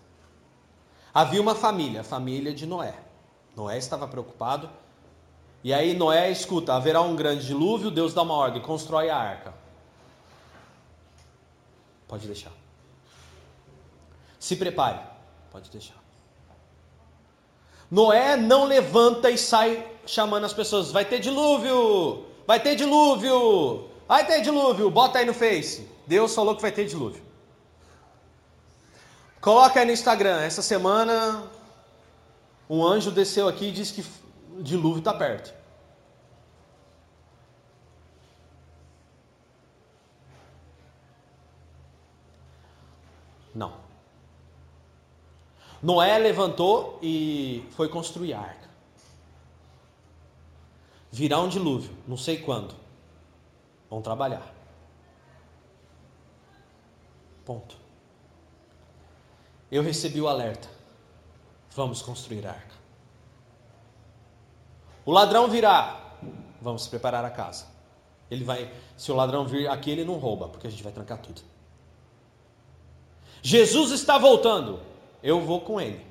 Havia 1.12 1.42
uma 1.42 1.56
família, 1.56 2.02
a 2.02 2.04
família 2.04 2.54
de 2.54 2.68
Noé. 2.68 2.94
Noé 3.56 3.80
estava 3.80 4.08
preocupado. 4.08 4.70
E 5.64 5.74
aí 5.74 5.96
Noé 5.96 6.30
escuta: 6.30 6.76
haverá 6.76 7.02
um 7.02 7.16
grande 7.16 7.48
dilúvio, 7.48 7.90
Deus 7.90 8.14
dá 8.14 8.22
uma 8.22 8.36
ordem, 8.36 8.62
constrói 8.62 9.10
a 9.10 9.18
arca. 9.18 9.56
Pode 12.08 12.28
deixar. 12.28 12.52
Se 14.40 14.56
prepare. 14.56 15.00
Pode 15.52 15.72
deixar. 15.72 15.96
Noé 17.90 18.38
não 18.38 18.66
levanta 18.66 19.32
e 19.32 19.38
sai 19.38 19.92
chamando 20.06 20.46
as 20.46 20.54
pessoas: 20.54 20.92
vai 20.92 21.06
ter 21.06 21.20
dilúvio, 21.20 22.24
vai 22.46 22.60
ter 22.60 22.76
dilúvio, 22.76 23.90
vai 24.08 24.26
ter 24.26 24.42
dilúvio, 24.42 24.90
bota 24.90 25.20
aí 25.20 25.26
no 25.26 25.34
Face. 25.34 25.88
Deus 26.06 26.34
falou 26.36 26.56
que 26.56 26.62
vai 26.62 26.72
ter 26.72 26.86
dilúvio. 26.86 27.24
Coloca 29.40 29.80
aí 29.80 29.86
no 29.86 29.92
Instagram. 29.92 30.42
Essa 30.42 30.62
semana, 30.62 31.44
um 32.70 32.86
anjo 32.86 33.12
desceu 33.12 33.48
aqui 33.48 33.66
e 33.66 33.72
disse 33.72 33.94
que 33.94 34.06
dilúvio 34.62 35.00
está 35.00 35.14
perto. 35.14 35.54
Não. 43.54 43.74
Noé 45.82 46.18
levantou 46.18 46.98
e 47.02 47.68
foi 47.72 47.90
construir 47.90 48.34
a 48.34 48.40
arca. 48.40 48.70
Virá 51.12 51.40
um 51.42 51.50
dilúvio, 51.50 51.92
não 52.08 52.18
sei 52.18 52.38
quando. 52.38 52.83
Vão 53.94 54.02
trabalhar. 54.02 54.52
Ponto. 57.46 57.78
Eu 59.72 59.84
recebi 59.84 60.20
o 60.20 60.28
alerta. 60.28 60.68
Vamos 61.76 62.02
construir 62.02 62.44
a 62.48 62.54
arca. 62.54 62.74
O 65.06 65.12
ladrão 65.12 65.48
virá. 65.48 66.16
Vamos 66.60 66.88
preparar 66.88 67.24
a 67.24 67.30
casa. 67.30 67.68
Ele 68.32 68.44
vai, 68.44 68.74
se 68.98 69.12
o 69.12 69.16
ladrão 69.16 69.46
vir 69.46 69.68
aqui, 69.68 69.92
ele 69.92 70.04
não 70.04 70.16
rouba, 70.16 70.50
porque 70.50 70.66
a 70.66 70.72
gente 70.72 70.82
vai 70.82 70.92
trancar 70.92 71.20
tudo. 71.20 71.44
Jesus 73.44 73.92
está 73.92 74.18
voltando. 74.18 74.80
Eu 75.22 75.40
vou 75.40 75.62
com 75.62 75.80
ele. 75.80 76.04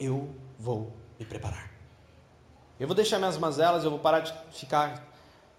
Eu 0.00 0.34
vou 0.58 0.92
me 1.16 1.24
preparar. 1.24 1.70
Eu 2.80 2.88
vou 2.88 2.96
deixar 2.96 3.20
minhas 3.20 3.38
mazelas, 3.38 3.84
eu 3.84 3.90
vou 3.90 4.00
parar 4.00 4.18
de 4.18 4.34
ficar 4.50 5.09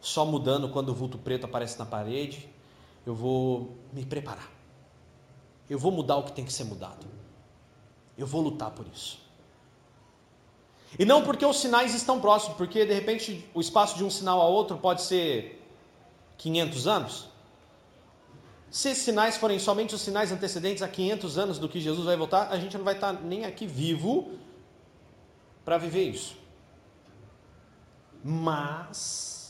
só 0.02 0.26
mudando 0.26 0.68
quando 0.70 0.90
o 0.90 0.94
vulto 0.94 1.18
preto 1.18 1.46
aparece 1.46 1.78
na 1.78 1.86
parede. 1.86 2.50
Eu 3.06 3.14
vou 3.14 3.78
me 3.94 4.04
preparar. 4.04 4.50
Eu 5.70 5.80
vou 5.80 5.92
mudar 5.92 6.18
o 6.18 6.24
que 6.24 6.34
tem 6.34 6.44
que 6.44 6.52
ser 6.52 6.64
mudado. 6.64 7.06
Eu 8.18 8.28
vou 8.28 8.42
lutar 8.42 8.72
por 8.72 8.86
isso. 8.94 9.20
E 11.00 11.06
não 11.06 11.24
porque 11.24 11.46
os 11.46 11.58
sinais 11.60 11.94
estão 11.94 12.20
próximos, 12.20 12.58
porque 12.58 12.86
de 12.86 12.94
repente 12.94 13.48
o 13.54 13.62
espaço 13.62 13.96
de 13.96 14.04
um 14.04 14.10
sinal 14.10 14.42
a 14.42 14.46
outro 14.46 14.78
pode 14.78 15.04
ser 15.04 15.64
500 16.38 16.88
anos. 16.88 17.30
Se 18.70 18.90
esses 18.90 19.04
sinais 19.04 19.38
forem 19.38 19.60
somente 19.60 19.96
os 19.96 20.02
sinais 20.02 20.32
antecedentes 20.32 20.82
a 20.82 20.88
500 20.88 21.38
anos 21.38 21.60
do 21.60 21.70
que 21.70 21.80
Jesus 21.80 22.06
vai 22.06 22.18
voltar, 22.18 22.50
a 22.50 22.58
gente 22.58 22.78
não 22.78 22.84
vai 22.84 22.96
estar 22.96 23.14
nem 23.14 23.46
aqui 23.46 23.68
vivo 23.68 24.32
para 25.64 25.78
viver 25.78 26.10
isso. 26.10 26.36
Mas 28.24 29.41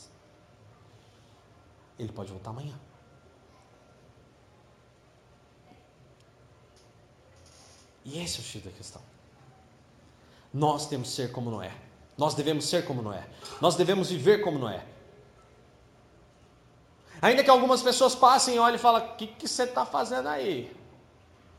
ele 2.04 2.12
pode 2.12 2.30
voltar 2.30 2.50
amanhã. 2.50 2.78
E 8.04 8.20
esse 8.22 8.38
é 8.38 8.40
o 8.40 8.44
X 8.44 8.62
da 8.62 8.70
questão. 8.70 9.00
Nós 10.52 10.86
temos 10.86 11.08
que 11.08 11.14
ser 11.14 11.32
como 11.32 11.50
Noé. 11.50 11.72
Nós 12.18 12.34
devemos 12.34 12.64
ser 12.66 12.84
como 12.84 13.00
Noé. 13.00 13.26
Nós 13.60 13.76
devemos 13.76 14.10
viver 14.10 14.42
como 14.42 14.58
Noé. 14.58 14.84
Ainda 17.20 17.44
que 17.44 17.50
algumas 17.50 17.82
pessoas 17.82 18.14
passem 18.14 18.56
e 18.56 18.58
olhem 18.58 18.74
e 18.74 18.78
falem: 18.78 19.08
O 19.08 19.16
que, 19.16 19.28
que 19.28 19.46
você 19.46 19.62
está 19.62 19.86
fazendo 19.86 20.28
aí? 20.28 20.76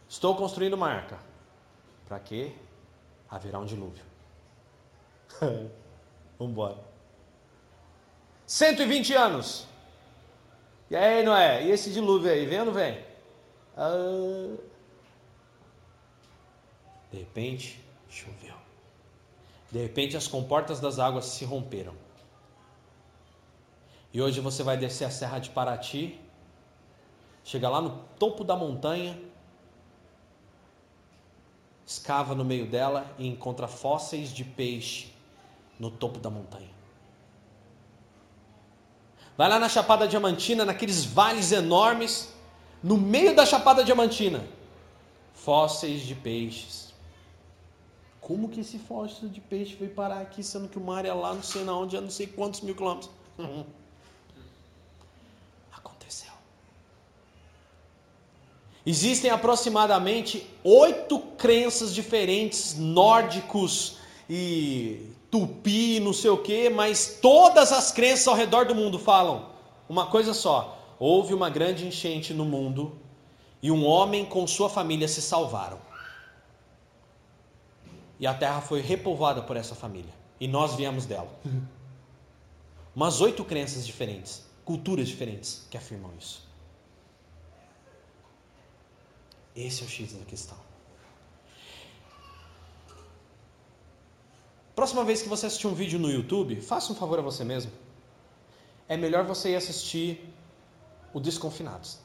Estou 0.07 0.35
construindo 0.35 0.73
uma 0.73 0.89
arca. 0.89 1.17
Para 2.07 2.19
quê? 2.19 2.53
Haverá 3.29 3.57
um 3.59 3.65
dilúvio. 3.65 4.03
Vamos 5.39 5.71
embora. 6.39 6.77
120 8.45 9.13
anos. 9.13 9.72
E 10.93 10.95
aí, 10.95 11.23
Noé? 11.23 11.65
E 11.65 11.71
esse 11.71 11.91
dilúvio 11.91 12.31
aí? 12.31 12.45
Vem 12.45 12.59
ou 12.59 12.65
não 12.65 12.71
vem? 12.71 13.03
Ah... 13.75 14.55
De 17.11 17.17
repente, 17.17 17.83
choveu. 18.07 18.53
De 19.71 19.79
repente, 19.79 20.15
as 20.15 20.27
comportas 20.27 20.79
das 20.79 20.99
águas 20.99 21.25
se 21.25 21.45
romperam. 21.45 21.95
E 24.13 24.21
hoje 24.21 24.39
você 24.39 24.61
vai 24.61 24.77
descer 24.77 25.05
a 25.05 25.09
Serra 25.09 25.39
de 25.39 25.49
Paraty, 25.49 26.21
chega 27.43 27.67
lá 27.67 27.81
no 27.81 27.97
topo 28.19 28.43
da 28.43 28.55
montanha, 28.55 29.19
escava 31.87 32.35
no 32.35 32.45
meio 32.45 32.67
dela 32.67 33.11
e 33.17 33.27
encontra 33.27 33.67
fósseis 33.67 34.31
de 34.31 34.43
peixe 34.43 35.11
no 35.79 35.89
topo 35.89 36.19
da 36.19 36.29
montanha. 36.29 36.82
Vai 39.37 39.49
lá 39.49 39.59
na 39.59 39.67
Chapada 39.67 40.07
Diamantina, 40.07 40.63
naqueles 40.63 41.03
vales 41.03 41.51
enormes, 41.51 42.33
no 42.83 42.97
meio 42.97 43.35
da 43.35 43.45
Chapada 43.45 43.83
Diamantina, 43.83 44.45
fósseis 45.33 46.01
de 46.01 46.15
peixes. 46.15 46.93
Como 48.21 48.47
que 48.49 48.61
esse 48.61 48.77
fóssil 48.77 49.27
de 49.27 49.41
peixe 49.41 49.75
veio 49.75 49.91
parar 49.91 50.21
aqui, 50.21 50.43
sendo 50.43 50.69
que 50.69 50.77
o 50.77 50.81
mar 50.81 51.05
é 51.05 51.13
lá, 51.13 51.33
não 51.33 51.43
sei 51.43 51.63
na 51.63 51.75
onde, 51.75 51.97
a 51.97 52.01
não 52.01 52.09
sei 52.09 52.27
quantos 52.27 52.61
mil 52.61 52.75
quilômetros? 52.75 53.11
Existem 58.85 59.31
aproximadamente 59.31 60.45
oito 60.61 61.17
crenças 61.37 61.93
diferentes 61.93 62.77
nórdicos 62.77 63.97
e 64.29 65.12
tupi, 65.33 65.99
não 65.99 66.13
sei 66.13 66.29
o 66.29 66.37
que, 66.37 66.69
mas 66.69 67.17
todas 67.19 67.71
as 67.71 67.91
crenças 67.91 68.27
ao 68.27 68.35
redor 68.35 68.67
do 68.67 68.75
mundo 68.75 68.99
falam 68.99 69.49
uma 69.89 70.05
coisa 70.05 70.31
só: 70.31 70.95
houve 70.99 71.33
uma 71.33 71.49
grande 71.49 71.87
enchente 71.87 72.35
no 72.35 72.45
mundo 72.45 72.95
e 73.59 73.71
um 73.71 73.83
homem 73.83 74.23
com 74.23 74.45
sua 74.45 74.69
família 74.69 75.07
se 75.07 75.23
salvaram. 75.23 75.79
E 78.19 78.27
a 78.27 78.33
terra 78.35 78.61
foi 78.61 78.79
repovoada 78.79 79.41
por 79.41 79.57
essa 79.57 79.73
família. 79.73 80.13
E 80.39 80.47
nós 80.47 80.75
viemos 80.75 81.07
dela. 81.07 81.29
Umas 82.95 83.19
oito 83.19 83.43
crenças 83.43 83.87
diferentes, 83.87 84.45
culturas 84.63 85.07
diferentes 85.07 85.65
que 85.67 85.75
afirmam 85.75 86.11
isso. 86.19 86.47
Esse 89.55 89.81
é 89.81 89.85
o 89.87 89.89
X 89.89 90.13
da 90.13 90.25
questão. 90.25 90.62
Próxima 94.75 95.03
vez 95.03 95.21
que 95.21 95.29
você 95.29 95.45
assistir 95.45 95.67
um 95.67 95.73
vídeo 95.73 95.99
no 95.99 96.09
YouTube, 96.09 96.59
faça 96.61 96.91
um 96.91 96.95
favor 96.95 97.19
a 97.19 97.21
você 97.21 97.43
mesmo. 97.43 97.71
É 98.87 98.97
melhor 98.97 99.23
você 99.23 99.51
ir 99.51 99.55
assistir 99.55 100.33
o 101.13 101.19
Desconfinados 101.19 102.03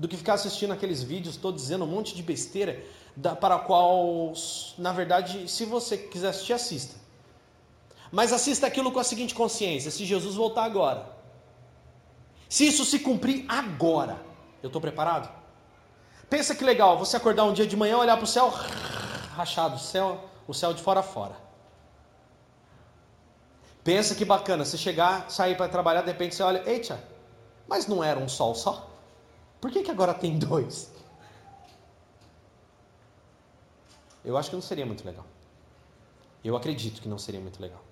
do 0.00 0.08
que 0.08 0.16
ficar 0.16 0.32
assistindo 0.32 0.72
aqueles 0.72 1.02
vídeos, 1.02 1.34
estou 1.34 1.52
dizendo 1.52 1.84
um 1.84 1.86
monte 1.86 2.14
de 2.14 2.22
besteira 2.22 2.82
da, 3.14 3.36
para 3.36 3.56
a 3.56 3.58
qual, 3.58 4.32
na 4.78 4.92
verdade, 4.92 5.46
se 5.46 5.66
você 5.66 5.98
quiser 5.98 6.30
assistir, 6.30 6.54
assista. 6.54 6.94
Mas 8.10 8.32
assista 8.32 8.66
aquilo 8.66 8.90
com 8.90 8.98
a 8.98 9.04
seguinte 9.04 9.34
consciência: 9.34 9.90
se 9.90 10.06
Jesus 10.06 10.36
voltar 10.36 10.64
agora, 10.64 11.06
se 12.48 12.66
isso 12.66 12.86
se 12.86 13.00
cumprir 13.00 13.44
agora, 13.46 14.24
eu 14.62 14.68
estou 14.68 14.80
preparado? 14.80 15.30
Pensa 16.30 16.54
que 16.54 16.64
legal, 16.64 16.98
você 16.98 17.18
acordar 17.18 17.44
um 17.44 17.52
dia 17.52 17.66
de 17.66 17.76
manhã, 17.76 17.98
olhar 17.98 18.16
para 18.16 18.24
o 18.24 18.26
céu, 18.26 18.48
rachado, 18.48 19.76
o 19.76 19.78
céu, 19.78 20.30
o 20.48 20.54
céu 20.54 20.72
de 20.72 20.80
fora 20.80 21.00
a 21.00 21.02
fora. 21.02 21.49
Pensa 23.82 24.14
que 24.14 24.24
bacana, 24.24 24.64
você 24.64 24.76
chegar, 24.76 25.30
sair 25.30 25.56
para 25.56 25.68
trabalhar, 25.68 26.02
de 26.02 26.08
repente 26.08 26.34
você 26.34 26.42
olha, 26.42 26.62
eita, 26.68 27.02
mas 27.66 27.86
não 27.86 28.04
era 28.04 28.18
um 28.18 28.28
sol 28.28 28.54
só? 28.54 28.90
Por 29.60 29.70
que, 29.70 29.82
que 29.82 29.90
agora 29.90 30.12
tem 30.12 30.38
dois? 30.38 30.92
Eu 34.24 34.36
acho 34.36 34.50
que 34.50 34.56
não 34.56 34.62
seria 34.62 34.84
muito 34.84 35.04
legal. 35.04 35.24
Eu 36.44 36.56
acredito 36.56 37.00
que 37.00 37.08
não 37.08 37.18
seria 37.18 37.40
muito 37.40 37.60
legal. 37.60 37.82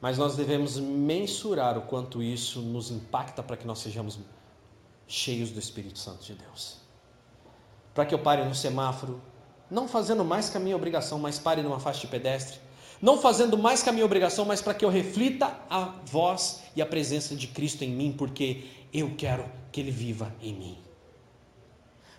Mas 0.00 0.18
nós 0.18 0.34
devemos 0.34 0.78
mensurar 0.78 1.78
o 1.78 1.82
quanto 1.82 2.22
isso 2.22 2.60
nos 2.60 2.90
impacta 2.90 3.42
para 3.42 3.56
que 3.56 3.66
nós 3.66 3.78
sejamos 3.78 4.18
cheios 5.06 5.50
do 5.50 5.60
Espírito 5.60 5.98
Santo 5.98 6.24
de 6.24 6.34
Deus. 6.34 6.78
Para 7.94 8.04
que 8.06 8.14
eu 8.14 8.18
pare 8.18 8.44
no 8.44 8.54
semáforo, 8.54 9.20
não 9.72 9.88
fazendo 9.88 10.22
mais 10.22 10.50
que 10.50 10.56
a 10.58 10.60
minha 10.60 10.76
obrigação, 10.76 11.18
mas 11.18 11.38
pare 11.38 11.62
numa 11.62 11.80
faixa 11.80 12.02
de 12.02 12.06
pedestre. 12.06 12.60
Não 13.00 13.18
fazendo 13.18 13.56
mais 13.56 13.82
que 13.82 13.88
a 13.88 13.92
minha 13.92 14.04
obrigação, 14.04 14.44
mas 14.44 14.60
para 14.60 14.74
que 14.74 14.84
eu 14.84 14.90
reflita 14.90 15.56
a 15.68 15.94
voz 16.04 16.62
e 16.76 16.82
a 16.82 16.86
presença 16.86 17.34
de 17.34 17.46
Cristo 17.48 17.82
em 17.82 17.90
mim, 17.90 18.14
porque 18.16 18.64
eu 18.92 19.14
quero 19.16 19.50
que 19.72 19.80
Ele 19.80 19.90
viva 19.90 20.32
em 20.42 20.52
mim. 20.52 20.78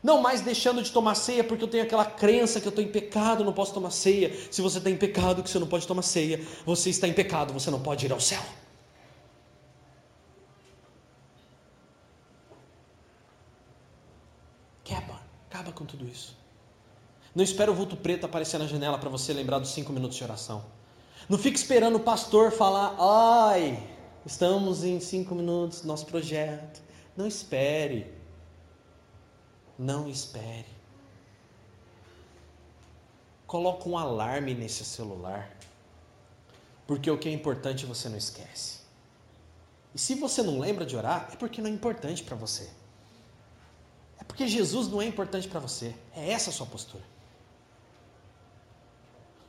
Não 0.02 0.20
mais 0.20 0.42
deixando 0.42 0.82
de 0.82 0.92
tomar 0.92 1.16
ceia, 1.16 1.44
porque 1.44 1.64
eu 1.64 1.68
tenho 1.68 1.84
aquela 1.84 2.04
crença 2.04 2.60
que 2.60 2.68
eu 2.68 2.72
estou 2.72 2.84
em 2.84 2.90
pecado, 2.90 3.46
não 3.46 3.54
posso 3.54 3.74
tomar 3.74 3.92
ceia. 3.92 4.36
Se 4.52 4.62
você 4.62 4.80
está 4.80 4.90
em 4.90 4.98
pecado, 4.98 5.44
que 5.44 5.50
você 5.50 5.60
não 5.60 5.68
pode 5.68 5.88
tomar 5.88 6.02
ceia, 6.02 6.46
você 6.66 6.90
está 6.90 7.08
em 7.08 7.14
pecado, 7.14 7.54
você 7.54 7.70
não 7.72 7.80
pode 7.80 8.06
ir 8.06 8.12
ao 8.12 8.20
céu. 8.20 8.42
Acaba 15.54 15.72
com 15.72 15.86
tudo 15.86 16.08
isso. 16.08 16.43
Não 17.36 17.44
espera 17.44 17.72
o 17.72 17.76
vulto 17.76 17.96
preto 17.96 18.26
aparecer 18.26 18.60
na 18.60 18.68
janela 18.68 18.98
para 18.98 19.10
você 19.10 19.34
lembrar 19.34 19.60
dos 19.60 19.72
cinco 19.72 19.92
minutos 19.92 20.18
de 20.18 20.24
oração. 20.24 20.64
Não 21.28 21.38
fique 21.38 21.58
esperando 21.58 21.96
o 21.96 22.00
pastor 22.00 22.52
falar, 22.52 22.96
ai, 23.00 23.82
estamos 24.26 24.84
em 24.84 25.00
cinco 25.00 25.34
minutos, 25.34 25.84
nosso 25.84 26.06
projeto. 26.06 26.82
Não 27.18 27.26
espere. 27.26 28.14
Não 29.78 30.08
espere. 30.08 30.68
Coloque 33.48 33.88
um 33.88 33.98
alarme 33.98 34.54
nesse 34.54 34.84
celular. 34.84 35.50
Porque 36.86 37.10
o 37.10 37.18
que 37.18 37.30
é 37.30 37.32
importante 37.32 37.86
você 37.86 38.10
não 38.10 38.18
esquece. 38.18 38.80
E 39.96 40.00
se 40.00 40.16
você 40.16 40.44
não 40.44 40.60
lembra 40.60 40.86
de 40.86 40.96
orar, 40.96 41.30
é 41.32 41.36
porque 41.36 41.62
não 41.62 41.70
é 41.70 41.74
importante 41.74 42.24
para 42.24 42.36
você. 42.36 42.70
É 44.20 44.24
porque 44.24 44.48
Jesus 44.48 44.88
não 44.88 45.02
é 45.02 45.06
importante 45.06 45.48
para 45.48 45.60
você. 45.60 45.96
É 46.16 46.32
essa 46.32 46.50
a 46.50 46.54
sua 46.54 46.66
postura. 46.66 47.13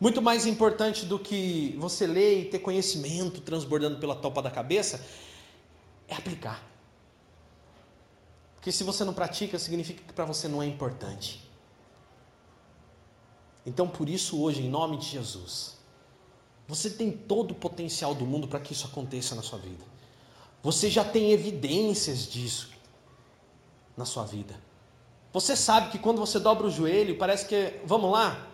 Muito 0.00 0.20
mais 0.20 0.46
importante 0.46 1.04
do 1.06 1.18
que 1.18 1.74
você 1.78 2.06
ler 2.06 2.40
e 2.40 2.44
ter 2.46 2.58
conhecimento 2.58 3.40
transbordando 3.40 3.98
pela 3.98 4.14
topa 4.14 4.42
da 4.42 4.50
cabeça 4.50 5.04
é 6.08 6.14
aplicar. 6.14 6.62
Porque 8.56 8.72
se 8.72 8.82
você 8.82 9.04
não 9.04 9.14
pratica, 9.14 9.58
significa 9.58 10.02
que 10.02 10.12
para 10.12 10.24
você 10.24 10.48
não 10.48 10.62
é 10.62 10.66
importante. 10.66 11.48
Então, 13.66 13.88
por 13.88 14.08
isso, 14.08 14.40
hoje, 14.40 14.62
em 14.62 14.68
nome 14.68 14.98
de 14.98 15.06
Jesus, 15.06 15.76
você 16.66 16.90
tem 16.90 17.10
todo 17.10 17.52
o 17.52 17.54
potencial 17.54 18.14
do 18.14 18.24
mundo 18.24 18.48
para 18.48 18.60
que 18.60 18.72
isso 18.72 18.86
aconteça 18.86 19.34
na 19.34 19.42
sua 19.42 19.58
vida. 19.58 19.84
Você 20.62 20.90
já 20.90 21.04
tem 21.04 21.30
evidências 21.30 22.26
disso 22.26 22.70
na 23.96 24.04
sua 24.04 24.24
vida. 24.24 24.58
Você 25.32 25.56
sabe 25.56 25.90
que 25.90 25.98
quando 25.98 26.18
você 26.18 26.38
dobra 26.38 26.66
o 26.66 26.70
joelho, 26.70 27.18
parece 27.18 27.46
que, 27.46 27.80
vamos 27.84 28.10
lá, 28.10 28.48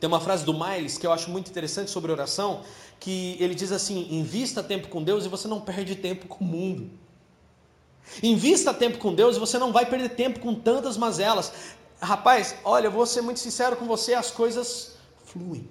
tem 0.00 0.06
uma 0.06 0.20
frase 0.20 0.44
do 0.44 0.54
Miles 0.54 0.96
que 0.96 1.06
eu 1.06 1.12
acho 1.12 1.30
muito 1.30 1.50
interessante 1.50 1.90
sobre 1.90 2.12
oração, 2.12 2.62
que 3.00 3.36
ele 3.40 3.54
diz 3.54 3.72
assim: 3.72 4.06
invista 4.10 4.62
tempo 4.62 4.88
com 4.88 5.02
Deus 5.02 5.24
e 5.24 5.28
você 5.28 5.48
não 5.48 5.60
perde 5.60 5.96
tempo 5.96 6.26
com 6.26 6.44
o 6.44 6.48
mundo. 6.48 6.90
Invista 8.22 8.72
tempo 8.72 8.98
com 8.98 9.14
Deus 9.14 9.36
e 9.36 9.40
você 9.40 9.58
não 9.58 9.72
vai 9.72 9.86
perder 9.86 10.10
tempo 10.10 10.40
com 10.40 10.54
tantas 10.54 10.96
mazelas. 10.96 11.52
Rapaz, 12.00 12.54
olha, 12.64 12.86
eu 12.86 12.92
vou 12.92 13.06
ser 13.06 13.22
muito 13.22 13.40
sincero 13.40 13.76
com 13.76 13.86
você, 13.86 14.14
as 14.14 14.30
coisas 14.30 14.96
fluem. 15.24 15.68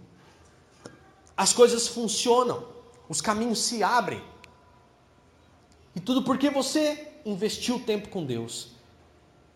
As 1.36 1.53
coisas 1.53 1.88
funcionam, 1.88 2.67
os 3.07 3.21
caminhos 3.21 3.59
se 3.59 3.82
abrem. 3.82 4.21
E 5.95 5.99
tudo 5.99 6.23
porque 6.23 6.49
você 6.49 7.07
investiu 7.25 7.80
tempo 7.80 8.09
com 8.09 8.25
Deus. 8.25 8.71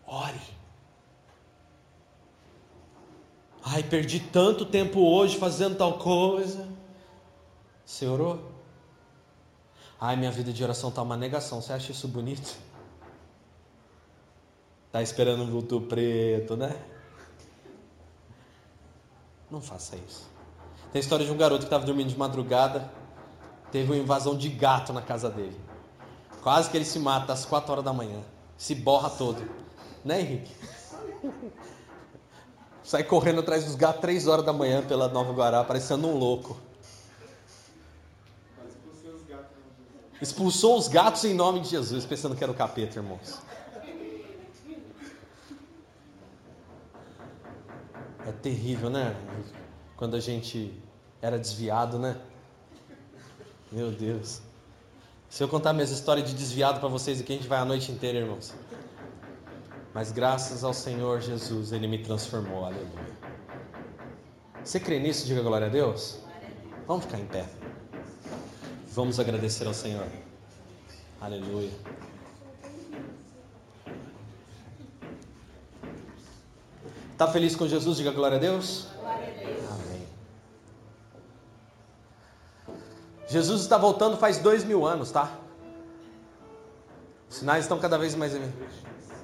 Ore. 0.06 0.61
Ai, 3.64 3.82
perdi 3.82 4.18
tanto 4.18 4.66
tempo 4.66 5.00
hoje 5.00 5.38
fazendo 5.38 5.76
tal 5.76 5.98
coisa. 5.98 6.68
Você 7.84 8.06
orou? 8.06 8.50
Ai, 10.00 10.16
minha 10.16 10.32
vida 10.32 10.52
de 10.52 10.64
oração 10.64 10.88
está 10.88 11.00
uma 11.00 11.16
negação. 11.16 11.62
Você 11.62 11.72
acha 11.72 11.92
isso 11.92 12.08
bonito? 12.08 12.56
Tá 14.90 15.00
esperando 15.00 15.44
um 15.44 15.50
vulto 15.50 15.80
preto, 15.80 16.56
né? 16.56 16.76
Não 19.48 19.60
faça 19.60 19.96
isso. 19.96 20.28
Tem 20.92 20.98
a 20.98 21.02
história 21.02 21.24
de 21.24 21.30
um 21.30 21.36
garoto 21.36 21.60
que 21.60 21.66
estava 21.66 21.86
dormindo 21.86 22.08
de 22.08 22.18
madrugada, 22.18 22.90
teve 23.70 23.90
uma 23.90 23.96
invasão 23.96 24.36
de 24.36 24.48
gato 24.48 24.92
na 24.92 25.00
casa 25.00 25.30
dele. 25.30 25.58
Quase 26.42 26.68
que 26.68 26.76
ele 26.76 26.84
se 26.84 26.98
mata 26.98 27.32
às 27.32 27.44
4 27.44 27.70
horas 27.70 27.84
da 27.84 27.92
manhã. 27.92 28.20
Se 28.56 28.74
borra 28.74 29.08
todo. 29.08 29.42
Né, 30.04 30.20
Henrique? 30.20 30.52
Sai 32.84 33.04
correndo 33.04 33.40
atrás 33.40 33.64
dos 33.64 33.74
gatos 33.74 34.00
3 34.00 34.26
horas 34.26 34.44
da 34.44 34.52
manhã 34.52 34.82
pela 34.82 35.08
Nova 35.08 35.32
Guará, 35.32 35.64
parecendo 35.64 36.08
um 36.08 36.16
louco. 36.16 36.56
Expulsou 40.20 40.78
os 40.78 40.86
gatos 40.86 41.24
em 41.24 41.34
nome 41.34 41.60
de 41.60 41.68
Jesus, 41.68 42.04
pensando 42.04 42.36
que 42.36 42.44
era 42.44 42.52
o 42.52 42.54
capeta, 42.54 42.98
irmãos. 42.98 43.40
É 48.24 48.30
terrível, 48.30 48.88
né? 48.88 49.16
Quando 49.96 50.14
a 50.14 50.20
gente 50.20 50.80
era 51.20 51.38
desviado, 51.38 51.98
né? 51.98 52.16
Meu 53.70 53.90
Deus. 53.90 54.40
Se 55.28 55.42
eu 55.42 55.48
contar 55.48 55.72
minhas 55.72 55.90
histórias 55.90 56.28
de 56.28 56.34
desviado 56.34 56.78
para 56.78 56.88
vocês 56.88 57.20
aqui, 57.20 57.32
a 57.32 57.36
gente 57.36 57.48
vai 57.48 57.58
a 57.58 57.64
noite 57.64 57.90
inteira, 57.90 58.18
irmãos. 58.18 58.52
Mas 59.94 60.10
graças 60.10 60.64
ao 60.64 60.72
Senhor 60.72 61.20
Jesus, 61.20 61.72
Ele 61.72 61.86
me 61.86 61.98
transformou. 61.98 62.64
Aleluia. 62.64 63.12
Você 64.64 64.80
crê 64.80 64.98
nisso? 64.98 65.26
Diga 65.26 65.42
glória 65.42 65.66
a 65.66 65.70
Deus. 65.70 66.18
Vamos 66.86 67.04
ficar 67.04 67.18
em 67.18 67.26
pé. 67.26 67.46
Vamos 68.88 69.18
agradecer 69.20 69.66
ao 69.66 69.74
Senhor. 69.74 70.06
Aleluia. 71.20 71.70
Está 77.12 77.28
feliz 77.28 77.54
com 77.54 77.68
Jesus? 77.68 77.98
Diga 77.98 78.10
glória 78.10 78.36
a 78.36 78.40
Deus. 78.40 78.88
Amém. 79.04 80.06
Jesus 83.28 83.62
está 83.62 83.78
voltando 83.78 84.16
faz 84.16 84.38
dois 84.38 84.64
mil 84.64 84.84
anos, 84.84 85.10
tá? 85.10 85.38
Os 87.30 87.36
sinais 87.36 87.64
estão 87.64 87.78
cada 87.78 87.96
vez 87.96 88.14
mais. 88.14 88.32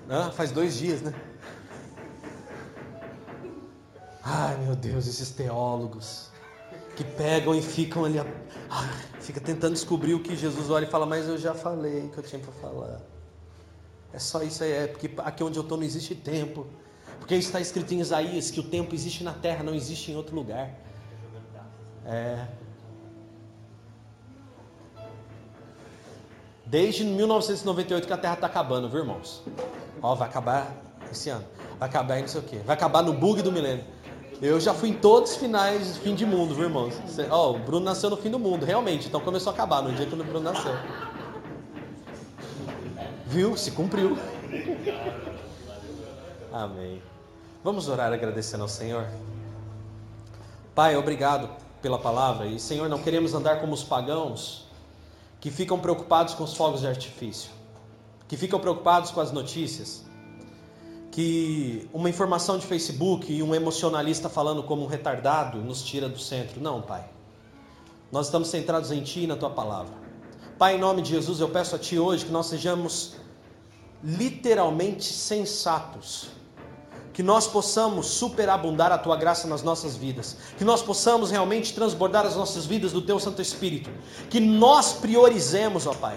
Ah, 0.09 0.30
faz 0.30 0.50
dois 0.50 0.76
dias, 0.78 1.02
né? 1.02 1.12
Ai 4.22 4.56
meu 4.59 4.74
Deus, 4.74 5.06
esses 5.06 5.30
teólogos 5.30 6.30
que 6.96 7.04
pegam 7.04 7.54
e 7.54 7.62
ficam 7.62 8.04
ali, 8.04 8.18
ah, 8.18 8.26
fica 9.20 9.40
tentando 9.40 9.74
descobrir 9.74 10.14
o 10.14 10.22
que 10.22 10.34
Jesus 10.34 10.68
olha 10.70 10.84
e 10.84 10.90
fala, 10.90 11.06
mas 11.06 11.28
eu 11.28 11.38
já 11.38 11.54
falei 11.54 12.09
que 12.09 12.18
eu 12.18 12.24
tinha 12.24 12.40
para 12.40 12.52
falar. 12.54 13.00
É 14.12 14.18
só 14.18 14.42
isso 14.42 14.64
aí, 14.64 14.72
é 14.72 14.86
porque 14.86 15.11
aqui 15.18 15.44
onde 15.44 15.59
eu 15.59 15.62
estou 15.62 15.78
não 15.78 15.84
existe 15.84 16.14
tempo. 16.14 16.66
Porque 17.18 17.34
está 17.34 17.61
escrito 17.61 17.92
em 17.92 18.00
Isaías 18.00 18.50
que 18.50 18.61
o 18.61 18.62
tempo 18.62 18.94
existe 18.94 19.22
na 19.22 19.32
terra, 19.32 19.62
não 19.62 19.74
existe 19.74 20.11
em 20.11 20.16
outro 20.16 20.34
lugar. 20.34 20.70
É. 22.06 22.46
Desde 26.71 27.03
1998 27.03 28.07
que 28.07 28.12
a 28.12 28.16
terra 28.19 28.35
está 28.35 28.47
acabando, 28.47 28.91
viu 28.91 29.01
irmãos? 29.01 29.43
Ó, 30.03 30.14
vai 30.14 30.29
acabar 30.29 30.71
esse 31.11 31.31
ano. 31.31 31.45
Vai 31.79 31.89
acabar 31.89 32.19
em 32.19 32.23
não 32.23 32.29
sei 32.29 32.43
o 32.43 32.45
quê. 32.45 32.59
Vai 32.59 32.77
acabar 32.77 33.03
no 33.03 33.14
bug 33.14 33.41
do 33.41 33.51
milênio. 33.51 33.85
Eu 34.43 34.61
já 34.61 34.75
fui 34.75 34.91
em 34.91 34.93
todos 34.93 35.31
os 35.31 35.37
finais 35.39 35.95
de 35.95 36.01
fim 36.01 36.14
de 36.14 36.27
mundo, 36.27 36.55
viu, 36.55 36.64
irmãos? 36.64 36.95
Ó, 37.31 37.53
o 37.53 37.59
Bruno 37.59 37.87
nasceu 37.87 38.11
no 38.11 38.19
fim 38.19 38.31
do 38.31 38.39
mundo, 38.39 38.66
realmente. 38.66 39.09
Então 39.09 39.19
começou 39.19 39.51
a 39.51 39.55
acabar 39.55 39.83
no 39.83 39.93
dia 39.93 40.05
que 40.05 40.14
o 40.14 40.16
Bruno 40.23 40.41
nasceu. 40.41 40.75
Viu? 43.27 43.57
Se 43.57 43.71
cumpriu. 43.71 44.19
Amém. 46.53 47.03
Vamos 47.64 47.89
orar 47.89 48.12
agradecendo 48.12 48.64
ao 48.64 48.69
Senhor. 48.69 49.07
Pai, 50.75 50.97
obrigado 50.97 51.49
pela 51.81 51.99
palavra. 51.99 52.47
E, 52.47 52.61
Senhor, 52.61 52.91
não 52.91 52.99
queremos 52.99 53.33
andar 53.33 53.59
como 53.59 53.73
os 53.73 53.83
pagãos 53.83 54.68
que 55.41 55.51
ficam 55.51 55.78
preocupados 55.78 56.34
com 56.34 56.45
os 56.45 56.55
fogos 56.55 56.80
de 56.80 56.86
artifício, 56.86 57.51
que 58.26 58.36
ficam 58.36 58.59
preocupados 58.59 59.11
com 59.11 59.20
as 59.20 59.32
notícias 59.32 60.09
que 61.11 61.89
uma 61.93 62.09
informação 62.09 62.59
de 62.59 62.66
Facebook 62.66 63.32
e 63.32 63.43
um 63.43 63.55
emocionalista 63.55 64.28
falando 64.28 64.62
como 64.62 64.84
um 64.84 64.86
retardado 64.86 65.59
nos 65.59 65.82
tira 65.82 66.09
do 66.09 66.18
centro. 66.18 66.61
Não, 66.61 66.80
Pai. 66.80 67.09
Nós 68.12 68.26
estamos 68.26 68.49
centrados 68.49 68.93
em 68.93 69.03
Ti 69.03 69.24
e 69.24 69.26
na 69.26 69.36
Tua 69.36 69.51
palavra. 69.51 69.93
Pai, 70.57 70.76
em 70.76 70.78
nome 70.78 71.03
de 71.03 71.11
Jesus, 71.11 71.41
eu 71.41 71.49
peço 71.49 71.74
a 71.74 71.78
Ti 71.78 71.99
hoje 71.99 72.24
que 72.24 72.30
nós 72.30 72.47
sejamos 72.47 73.16
literalmente 74.03 75.05
sensatos. 75.05 76.28
Que 77.19 77.23
nós 77.25 77.49
possamos 77.49 78.07
superabundar 78.07 78.93
a 78.93 78.97
Tua 78.97 79.16
graça 79.16 79.49
nas 79.49 79.61
nossas 79.61 79.97
vidas. 79.97 80.37
Que 80.57 80.62
nós 80.62 80.81
possamos 80.81 81.33
realmente 81.33 81.75
transbordar 81.75 82.25
as 82.25 82.37
nossas 82.37 82.64
vidas 82.64 82.93
do 82.93 83.03
Teu 83.03 83.19
Santo 83.19 83.43
Espírito. 83.43 83.91
Que 84.31 84.39
nós 84.39 84.93
priorizemos, 84.93 85.85
ó 85.85 85.93
Pai 85.95 86.16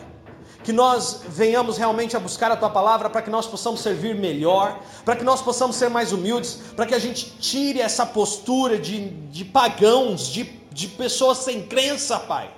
que 0.64 0.72
nós 0.72 1.22
venhamos 1.28 1.76
realmente 1.76 2.16
a 2.16 2.20
buscar 2.20 2.52
a 2.52 2.56
tua 2.56 2.70
palavra 2.70 3.10
para 3.10 3.24
que 3.24 3.32
nós 3.32 3.48
possamos 3.48 3.82
servir 3.82 4.14
melhor, 4.14 4.80
para 5.04 5.16
que 5.16 5.24
nós 5.24 5.42
possamos 5.42 5.76
ser 5.76 5.90
mais 5.90 6.12
humildes, 6.12 6.60
para 6.76 6.86
que 6.86 6.94
a 6.94 7.00
gente 7.00 7.32
tire 7.40 7.82
essa 7.82 8.06
postura 8.06 8.78
de, 8.78 9.10
de 9.10 9.44
pagãos, 9.44 10.28
de, 10.28 10.44
de 10.72 10.88
pessoas 10.88 11.40
sem 11.40 11.64
crença, 11.64 12.20
Pai. 12.20 12.52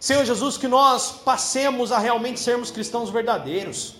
Senhor 0.00 0.24
Jesus, 0.24 0.56
que 0.56 0.66
nós 0.66 1.12
passemos 1.22 1.92
a 1.92 1.98
realmente 1.98 2.40
sermos 2.40 2.70
cristãos 2.70 3.10
verdadeiros. 3.10 3.96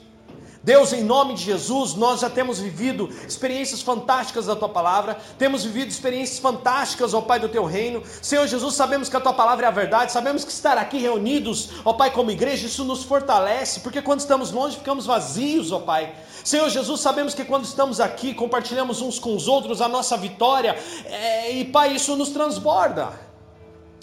Deus, 0.64 0.92
em 0.92 1.02
nome 1.02 1.34
de 1.34 1.42
Jesus, 1.42 1.94
nós 1.94 2.20
já 2.20 2.30
temos 2.30 2.60
vivido 2.60 3.08
experiências 3.26 3.82
fantásticas 3.82 4.46
da 4.46 4.54
tua 4.54 4.68
palavra, 4.68 5.18
temos 5.36 5.64
vivido 5.64 5.88
experiências 5.88 6.38
fantásticas, 6.38 7.12
ó 7.14 7.20
Pai, 7.20 7.40
do 7.40 7.48
teu 7.48 7.64
reino. 7.64 8.00
Senhor 8.22 8.46
Jesus, 8.46 8.76
sabemos 8.76 9.08
que 9.08 9.16
a 9.16 9.20
tua 9.20 9.32
palavra 9.32 9.66
é 9.66 9.68
a 9.68 9.72
verdade, 9.72 10.12
sabemos 10.12 10.44
que 10.44 10.52
estar 10.52 10.78
aqui 10.78 10.98
reunidos, 10.98 11.70
ó 11.84 11.92
Pai, 11.92 12.12
como 12.12 12.30
igreja, 12.30 12.66
isso 12.66 12.84
nos 12.84 13.02
fortalece, 13.02 13.80
porque 13.80 14.00
quando 14.00 14.20
estamos 14.20 14.52
longe 14.52 14.76
ficamos 14.76 15.04
vazios, 15.04 15.72
ó 15.72 15.80
Pai. 15.80 16.14
Senhor 16.44 16.68
Jesus, 16.70 17.00
sabemos 17.00 17.34
que 17.34 17.44
quando 17.44 17.64
estamos 17.64 17.98
aqui, 17.98 18.32
compartilhamos 18.32 19.02
uns 19.02 19.18
com 19.18 19.34
os 19.34 19.48
outros 19.48 19.80
a 19.80 19.88
nossa 19.88 20.16
vitória, 20.16 20.78
é, 21.06 21.50
e 21.50 21.64
Pai, 21.64 21.96
isso 21.96 22.14
nos 22.14 22.28
transborda. 22.28 23.08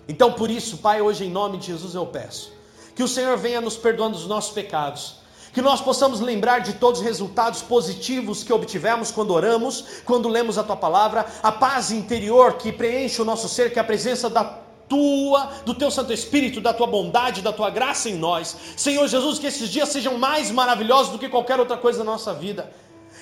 Então, 0.10 0.34
por 0.34 0.52
isso, 0.52 0.80
Pai, 0.80 1.00
hoje 1.00 1.24
em 1.24 1.32
nome 1.32 1.58
de 1.58 1.68
Jesus 1.68 1.96
eu 1.96 2.06
peço 2.06 2.52
que 2.94 3.04
o 3.04 3.08
Senhor 3.08 3.38
venha 3.38 3.62
nos 3.62 3.78
perdoando 3.78 4.18
os 4.18 4.28
nossos 4.28 4.52
pecados 4.52 5.19
que 5.54 5.62
nós 5.62 5.82
possamos 5.82 6.20
lembrar 6.20 6.60
de 6.60 6.74
todos 6.74 7.00
os 7.00 7.06
resultados 7.06 7.62
positivos 7.62 8.44
que 8.44 8.54
obtivemos 8.54 9.12
quando 9.12 9.32
oramos, 9.32 10.02
quando 10.06 10.30
lemos 10.30 10.58
a 10.58 10.64
tua 10.64 10.76
palavra, 10.76 11.26
a 11.42 11.52
paz 11.52 11.92
interior 11.92 12.54
que 12.54 12.72
preenche 12.72 13.22
o 13.22 13.26
nosso 13.26 13.50
ser, 13.50 13.74
que 13.74 13.80
é 13.80 13.82
a 13.82 13.86
presença 13.86 14.30
da 14.30 14.44
tua, 14.88 15.52
do 15.66 15.74
teu 15.74 15.90
Santo 15.90 16.14
Espírito, 16.14 16.62
da 16.62 16.74
tua 16.74 16.88
bondade, 16.88 17.42
da 17.42 17.52
tua 17.52 17.70
graça 17.70 18.10
em 18.10 18.16
nós. 18.16 18.56
Senhor 18.78 19.08
Jesus, 19.08 19.40
que 19.40 19.48
esses 19.48 19.70
dias 19.70 19.90
sejam 19.90 20.18
mais 20.18 20.52
maravilhosos 20.52 21.12
do 21.12 21.20
que 21.20 21.30
qualquer 21.30 21.60
outra 21.60 21.78
coisa 21.78 22.00
na 22.00 22.12
nossa 22.12 22.34
vida. 22.34 22.72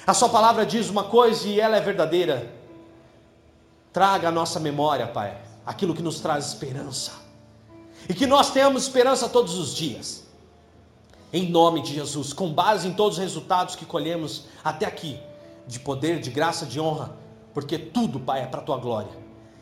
A 0.06 0.14
sua 0.14 0.30
palavra 0.30 0.66
diz 0.66 0.90
uma 0.90 1.06
coisa 1.06 1.48
e 1.48 1.60
ela 1.60 1.78
é 1.78 1.82
verdadeira. 1.82 2.54
Traga 3.92 4.30
à 4.30 4.32
nossa 4.32 4.60
memória, 4.60 5.08
Pai, 5.08 5.38
aquilo 5.66 5.94
que 5.94 6.02
nos 6.02 6.20
traz 6.20 6.48
esperança. 6.48 7.12
E 8.08 8.14
que 8.14 8.28
nós 8.28 8.52
tenhamos 8.52 8.84
esperança 8.84 9.28
todos 9.28 9.56
os 9.56 9.74
dias 9.74 10.27
em 11.32 11.50
nome 11.50 11.82
de 11.82 11.94
Jesus, 11.94 12.34
com 12.34 12.52
base 12.52 12.88
em 12.88 12.94
todos 12.94 13.18
os 13.18 13.24
resultados 13.24 13.76
que 13.76 13.86
colhemos 13.86 14.46
até 14.64 14.86
aqui, 14.86 15.20
de 15.66 15.80
poder, 15.80 16.20
de 16.20 16.30
graça, 16.30 16.66
de 16.66 16.80
honra, 16.80 17.16
porque 17.54 17.78
tudo, 17.78 18.20
Pai, 18.20 18.44
é 18.44 18.46
para 18.46 18.62
a 18.62 18.64
tua 18.64 18.78
glória. 18.78 19.12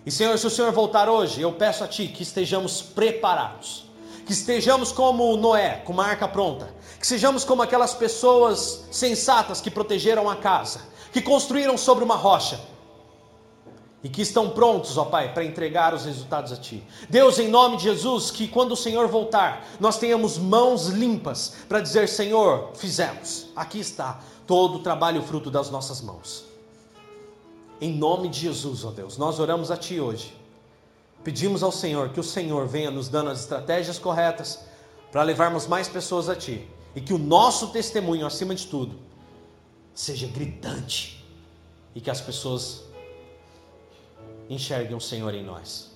E 0.06 0.12
Senhor, 0.12 0.38
se 0.38 0.46
o 0.46 0.50
Senhor 0.50 0.72
voltar 0.72 1.10
hoje, 1.10 1.42
eu 1.42 1.52
peço 1.54 1.84
a 1.84 1.88
Ti 1.88 2.08
que 2.08 2.22
estejamos 2.22 2.82
preparados, 2.82 3.86
que 4.26 4.34
estejamos 4.34 4.92
como 4.92 5.36
Noé, 5.36 5.82
com 5.84 5.94
uma 5.94 6.06
arca 6.06 6.28
pronta, 6.28 6.70
que 7.00 7.08
sejamos 7.08 7.44
como 7.44 7.64
aquelas 7.64 7.96
pessoas 7.96 8.86
sensatas 8.92 9.60
que 9.62 9.72
protegeram 9.72 10.30
a 10.30 10.36
casa, 10.36 10.82
que 11.12 11.22
construíram 11.22 11.78
sobre 11.78 12.04
uma 12.04 12.16
rocha, 12.16 12.60
e 14.06 14.08
que 14.08 14.22
estão 14.22 14.52
prontos, 14.52 15.00
ó 15.00 15.06
Pai, 15.06 15.34
para 15.34 15.44
entregar 15.44 15.92
os 15.92 16.06
resultados 16.06 16.52
a 16.52 16.56
Ti. 16.56 16.84
Deus, 17.10 17.40
em 17.40 17.48
nome 17.48 17.78
de 17.78 17.86
Jesus, 17.86 18.30
que 18.30 18.48
quando 18.48 18.74
o 18.74 18.78
Senhor 18.78 19.08
voltar, 19.08 19.68
nós 19.80 19.98
tenhamos 19.98 20.38
mãos 20.38 20.90
limpas 20.90 21.56
para 21.68 21.82
dizer: 21.82 22.08
Senhor, 22.08 22.70
fizemos, 22.76 23.48
aqui 23.56 23.80
está 23.80 24.20
todo 24.46 24.76
o 24.76 24.80
trabalho 24.84 25.24
fruto 25.24 25.50
das 25.50 25.72
nossas 25.72 26.02
mãos. 26.02 26.46
Em 27.82 27.98
nome 27.98 28.30
de 28.30 28.42
Jesus, 28.42 28.86
ó 28.86 28.92
Deus, 28.92 29.18
nós 29.18 29.40
oramos 29.40 29.72
a 29.72 29.76
Ti 29.76 30.00
hoje. 30.00 30.38
Pedimos 31.24 31.64
ao 31.64 31.72
Senhor 31.72 32.10
que 32.10 32.20
o 32.20 32.24
Senhor 32.24 32.68
venha 32.68 32.92
nos 32.92 33.10
dando 33.10 33.32
as 33.32 33.40
estratégias 33.40 33.98
corretas 33.98 34.60
para 35.12 35.24
levarmos 35.24 35.66
mais 35.66 35.88
pessoas 35.88 36.30
a 36.30 36.36
Ti 36.36 36.70
e 36.96 37.02
que 37.02 37.12
o 37.12 37.18
nosso 37.18 37.70
testemunho, 37.70 38.28
acima 38.28 38.54
de 38.54 38.68
tudo, 38.68 39.00
seja 39.96 40.28
gritante 40.28 41.26
e 41.96 42.00
que 42.00 42.12
as 42.12 42.22
pessoas 42.22 42.85
enxerguem 44.50 44.96
o 44.96 45.02
Senhor 45.02 45.34
em 45.34 45.44
nós. 45.44 45.96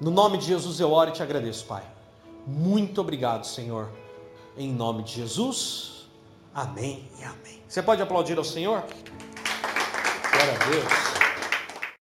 No 0.00 0.10
nome 0.10 0.38
de 0.38 0.46
Jesus 0.46 0.80
eu 0.80 0.90
oro 0.92 1.10
e 1.10 1.12
te 1.12 1.22
agradeço, 1.22 1.64
Pai. 1.66 1.84
Muito 2.46 3.00
obrigado, 3.00 3.46
Senhor. 3.46 3.88
Em 4.56 4.72
nome 4.72 5.04
de 5.04 5.14
Jesus. 5.14 6.06
Amém 6.54 7.08
e 7.18 7.24
amém. 7.24 7.62
Você 7.68 7.82
pode 7.82 8.02
aplaudir 8.02 8.36
ao 8.36 8.44
Senhor? 8.44 8.82
Glória 10.32 10.54
a 10.54 10.70
Deus. 10.70 11.21